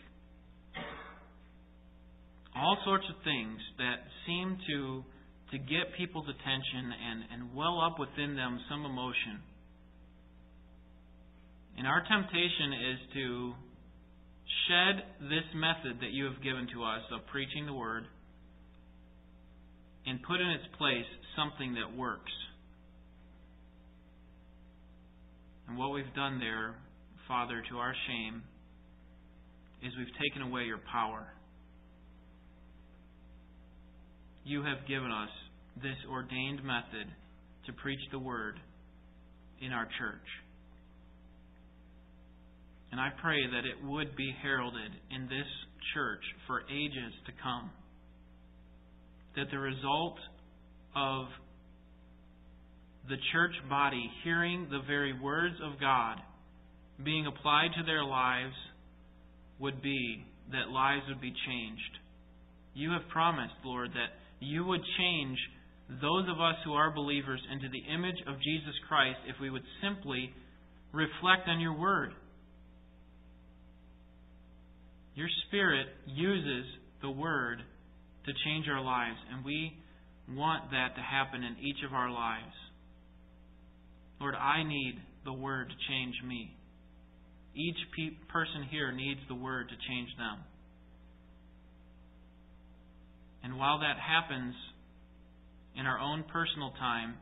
all 2.57 2.79
sorts 2.85 3.05
of 3.11 3.23
things 3.25 3.59
that 3.79 3.97
seem 4.27 4.59
to 4.71 5.05
to 5.53 5.59
get 5.59 5.95
people's 5.97 6.27
attention 6.27 6.91
and, 6.91 7.19
and 7.31 7.55
well 7.55 7.79
up 7.81 7.99
within 7.99 8.35
them 8.35 8.59
some 8.69 8.85
emotion. 8.85 9.39
And 11.77 11.87
our 11.87 12.03
temptation 12.03 12.73
is 12.91 12.99
to 13.15 13.53
shed 14.69 15.03
this 15.21 15.45
method 15.55 16.01
that 16.01 16.11
you 16.11 16.25
have 16.25 16.43
given 16.43 16.69
to 16.75 16.85
us 16.85 17.03
of 17.13 17.27
preaching 17.27 17.67
the 17.67 17.73
Word 17.73 18.05
and 20.07 20.23
put 20.23 20.41
in 20.41 20.49
its 20.49 20.65
place 20.77 21.07
something 21.37 21.75
that 21.75 21.97
works. 21.97 22.33
And 25.69 25.79
what 25.79 25.93
we've 25.93 26.15
done 26.15 26.39
there, 26.39 26.75
Father, 27.27 27.63
to 27.71 27.79
our 27.79 27.95
shame, 28.07 28.43
is 29.83 29.93
we've 29.97 30.07
taken 30.21 30.43
away 30.43 30.65
your 30.65 30.81
power. 30.93 31.27
You 34.45 34.63
have 34.63 34.87
given 34.87 35.11
us 35.11 35.31
this 35.77 35.97
ordained 36.11 36.63
method 36.63 37.09
to 37.67 37.73
preach 37.73 38.01
the 38.13 38.19
Word 38.19 38.61
in 39.61 39.73
our 39.73 39.87
church. 39.99 40.44
And 42.95 43.01
I 43.01 43.11
pray 43.21 43.43
that 43.45 43.67
it 43.67 43.85
would 43.85 44.15
be 44.15 44.33
heralded 44.41 44.93
in 45.11 45.23
this 45.23 45.51
church 45.95 46.23
for 46.47 46.61
ages 46.71 47.13
to 47.27 47.33
come. 47.43 47.73
That 49.35 49.51
the 49.51 49.59
result 49.59 50.15
of 50.95 51.27
the 53.09 53.17
church 53.33 53.51
body 53.69 54.09
hearing 54.23 54.69
the 54.71 54.79
very 54.87 55.13
words 55.13 55.57
of 55.61 55.81
God 55.81 56.19
being 57.05 57.27
applied 57.27 57.71
to 57.77 57.85
their 57.85 58.05
lives 58.05 58.55
would 59.59 59.83
be 59.83 60.25
that 60.53 60.71
lives 60.71 61.03
would 61.09 61.21
be 61.21 61.35
changed. 61.49 61.99
You 62.75 62.93
have 62.93 63.09
promised, 63.09 63.59
Lord, 63.65 63.91
that 63.91 64.15
you 64.39 64.65
would 64.67 64.83
change 64.99 65.39
those 66.01 66.29
of 66.31 66.41
us 66.41 66.63
who 66.65 66.75
are 66.75 66.95
believers 66.95 67.43
into 67.51 67.67
the 67.71 67.93
image 67.93 68.23
of 68.29 68.37
Jesus 68.41 68.79
Christ 68.87 69.19
if 69.27 69.35
we 69.41 69.51
would 69.51 69.67
simply 69.83 70.33
reflect 70.93 71.49
on 71.49 71.59
your 71.59 71.77
word. 71.77 72.13
Your 75.15 75.29
Spirit 75.47 75.87
uses 76.07 76.67
the 77.03 77.11
word 77.11 77.59
to 78.27 78.33
change 78.45 78.67
our 78.69 78.83
lives, 78.83 79.19
and 79.33 79.45
we 79.45 79.73
want 80.29 80.71
that 80.71 80.97
to 80.97 81.03
happen 81.03 81.43
in 81.43 81.57
each 81.63 81.85
of 81.87 81.93
our 81.93 82.11
lives. 82.11 82.55
Lord, 84.21 84.35
I 84.35 84.63
need 84.63 84.95
the 85.25 85.33
word 85.33 85.69
to 85.69 85.75
change 85.89 86.15
me. 86.27 86.57
Each 87.55 87.77
pe- 87.97 88.17
person 88.33 88.67
here 88.71 88.91
needs 88.91 89.21
the 89.29 89.35
word 89.35 89.69
to 89.69 89.75
change 89.89 90.09
them. 90.17 90.39
And 93.43 93.59
while 93.59 93.81
that 93.81 93.97
happens, 93.99 94.55
in 95.77 95.87
our 95.87 95.99
own 95.99 96.25
personal 96.33 96.73
time, 96.79 97.15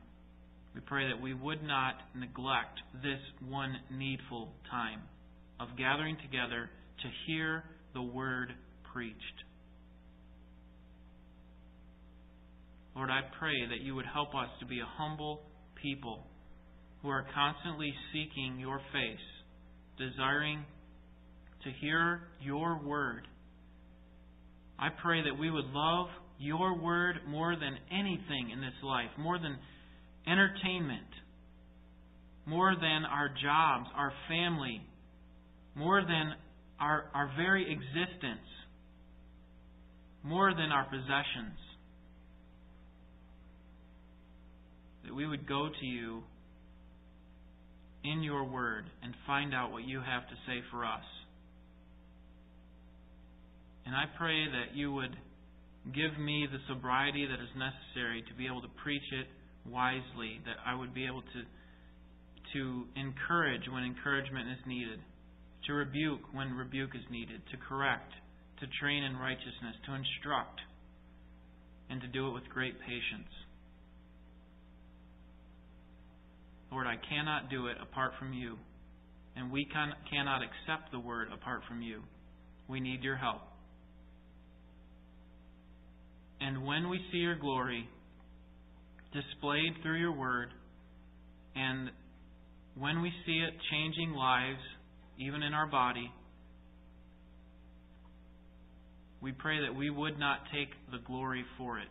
we 0.75 0.81
pray 0.81 1.09
that 1.09 1.21
we 1.21 1.35
would 1.35 1.63
not 1.63 1.95
neglect 2.15 2.79
this 3.03 3.21
one 3.47 3.75
needful 3.91 4.53
time 4.71 5.01
of 5.61 5.69
gathering 5.77 6.17
together 6.23 6.71
to 7.03 7.09
hear 7.27 7.65
the 7.95 8.03
word 8.03 8.53
preached. 8.93 9.17
Lord, 12.95 13.11
I 13.11 13.21
pray 13.39 13.67
that 13.71 13.81
you 13.83 13.95
would 13.95 14.07
help 14.13 14.35
us 14.35 14.49
to 14.61 14.67
be 14.67 14.81
a 14.81 14.87
humble 14.99 15.41
people 15.81 16.27
who 17.03 17.09
are 17.09 17.27
constantly 17.35 17.93
seeking 18.13 18.59
your 18.61 18.79
face, 18.93 19.19
desiring 19.99 20.65
to 21.65 21.71
hear 21.81 22.21
your 22.41 22.81
word. 22.85 23.27
I 24.79 24.89
pray 25.03 25.23
that 25.23 25.39
we 25.39 25.51
would 25.51 25.67
love 25.73 26.09
your 26.39 26.79
word 26.79 27.17
more 27.29 27.55
than 27.55 27.77
anything 27.91 28.51
in 28.53 28.61
this 28.61 28.75
life, 28.83 29.11
more 29.19 29.39
than 29.39 29.57
entertainment, 30.27 31.09
more 32.47 32.75
than 32.75 33.05
our 33.05 33.29
jobs, 33.29 33.89
our 33.97 34.13
family, 34.29 34.81
more 35.75 36.03
than 36.03 36.33
our, 36.83 37.05
our 37.15 37.31
very 37.37 37.71
existence, 37.71 38.47
more 40.23 40.53
than 40.53 40.71
our 40.71 40.85
possessions. 40.85 41.59
That 45.05 45.15
we 45.15 45.27
would 45.27 45.49
go 45.49 45.69
to 45.69 45.87
you 45.87 46.23
in 48.05 48.23
your 48.23 48.45
word 48.45 48.85
and 49.03 49.15
find 49.27 49.55
out 49.55 49.73
what 49.73 49.85
you 49.85 49.99
have 49.99 50.29
to 50.29 50.35
say 50.47 50.61
for 50.71 50.85
us. 50.85 51.05
And 53.87 53.95
I 53.95 54.05
pray 54.19 54.47
that 54.47 54.77
you 54.77 54.93
would 54.93 55.17
Give 55.91 56.15
me 56.17 56.47
the 56.47 56.63
sobriety 56.69 57.27
that 57.27 57.43
is 57.43 57.51
necessary 57.59 58.23
to 58.31 58.35
be 58.39 58.47
able 58.47 58.63
to 58.63 58.71
preach 58.85 59.03
it 59.11 59.27
wisely, 59.67 60.39
that 60.47 60.63
I 60.65 60.79
would 60.79 60.95
be 60.95 61.07
able 61.07 61.23
to, 61.23 61.41
to 62.55 62.87
encourage 62.95 63.67
when 63.67 63.83
encouragement 63.83 64.47
is 64.47 64.63
needed, 64.65 65.03
to 65.67 65.73
rebuke 65.73 66.21
when 66.33 66.55
rebuke 66.55 66.91
is 66.95 67.03
needed, 67.11 67.41
to 67.51 67.57
correct, 67.69 68.13
to 68.61 68.67
train 68.81 69.05
in 69.05 69.17
righteousness, 69.17 69.77
to 69.87 69.95
instruct, 69.95 70.61
and 71.91 72.01
to 72.01 72.09
do 72.09 72.29
it 72.29 72.33
with 72.33 72.45
great 72.53 72.79
patience. 72.81 73.31
Lord, 76.71 76.87
I 76.87 76.97
cannot 77.09 77.51
do 77.51 77.67
it 77.67 77.77
apart 77.83 78.13
from 78.19 78.33
you, 78.33 78.57
and 79.37 79.53
we 79.53 79.67
can, 79.73 79.93
cannot 80.11 80.41
accept 80.43 80.91
the 80.91 80.99
word 80.99 81.29
apart 81.33 81.63
from 81.69 81.83
you. 81.83 82.03
we 82.69 82.81
need 82.81 83.03
your 83.03 83.17
help. 83.17 83.43
And 86.41 86.65
when 86.67 86.89
we 86.89 86.99
see 87.13 87.19
your 87.19 87.39
glory 87.39 87.89
displayed 89.13 89.75
through 89.83 90.01
your 90.01 90.17
word, 90.17 90.49
and 91.55 91.91
when 92.79 93.03
we 93.03 93.13
see 93.27 93.45
it 93.47 93.53
changing 93.71 94.13
lives, 94.13 94.63
even 95.19 95.43
in 95.43 95.55
our 95.55 95.67
body, 95.67 96.11
we 99.21 99.33
pray 99.33 99.61
that 99.61 99.75
we 99.75 99.89
would 99.89 100.19
not 100.19 100.41
take 100.53 100.69
the 100.91 100.99
glory 101.07 101.45
for 101.57 101.79
it, 101.79 101.89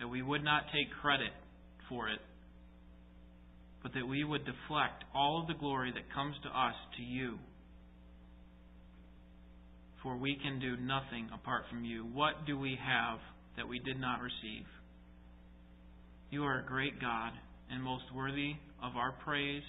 that 0.00 0.08
we 0.08 0.22
would 0.22 0.44
not 0.44 0.64
take 0.72 0.92
credit 1.00 1.32
for 1.88 2.08
it, 2.08 2.18
but 3.82 3.94
that 3.94 4.06
we 4.06 4.22
would 4.22 4.44
deflect 4.44 5.04
all 5.14 5.40
of 5.40 5.48
the 5.48 5.58
glory 5.58 5.92
that 5.92 6.14
comes 6.14 6.36
to 6.42 6.48
us 6.48 6.74
to 6.96 7.02
you. 7.02 7.38
For 10.02 10.16
we 10.16 10.36
can 10.42 10.60
do 10.60 10.76
nothing 10.76 11.28
apart 11.32 11.64
from 11.70 11.84
you. 11.84 12.04
What 12.04 12.44
do 12.46 12.58
we 12.58 12.76
have 12.84 13.18
that 13.56 13.68
we 13.68 13.78
did 13.78 14.00
not 14.00 14.20
receive? 14.20 14.66
You 16.30 16.44
are 16.44 16.60
a 16.60 16.66
great 16.66 17.00
God 17.00 17.32
and 17.70 17.82
most 17.82 18.04
worthy 18.14 18.54
of 18.82 18.96
our 18.96 19.12
praise, 19.24 19.62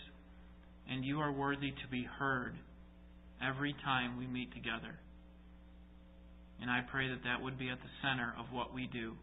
and 0.90 1.06
you 1.06 1.20
are 1.20 1.32
worthy 1.32 1.72
to 1.72 1.88
be 1.90 2.04
heard 2.04 2.56
every 3.42 3.76
time 3.84 4.18
we 4.18 4.28
meet 4.28 4.54
together. 4.54 5.00
And 6.62 6.70
I 6.70 6.82
pray 6.90 7.10
that 7.10 7.24
that 7.24 7.44
would 7.44 7.58
be 7.60 7.70
at 7.70 7.80
the 7.80 7.90
center 8.02 8.34
of 8.40 8.46
what 8.52 8.74
we 8.74 8.88
do. 8.88 9.14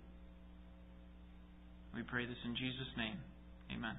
We 1.94 2.02
pray 2.02 2.26
this 2.26 2.36
in 2.44 2.54
Jesus' 2.54 2.92
name. 2.96 3.16
Amen. 3.74 3.96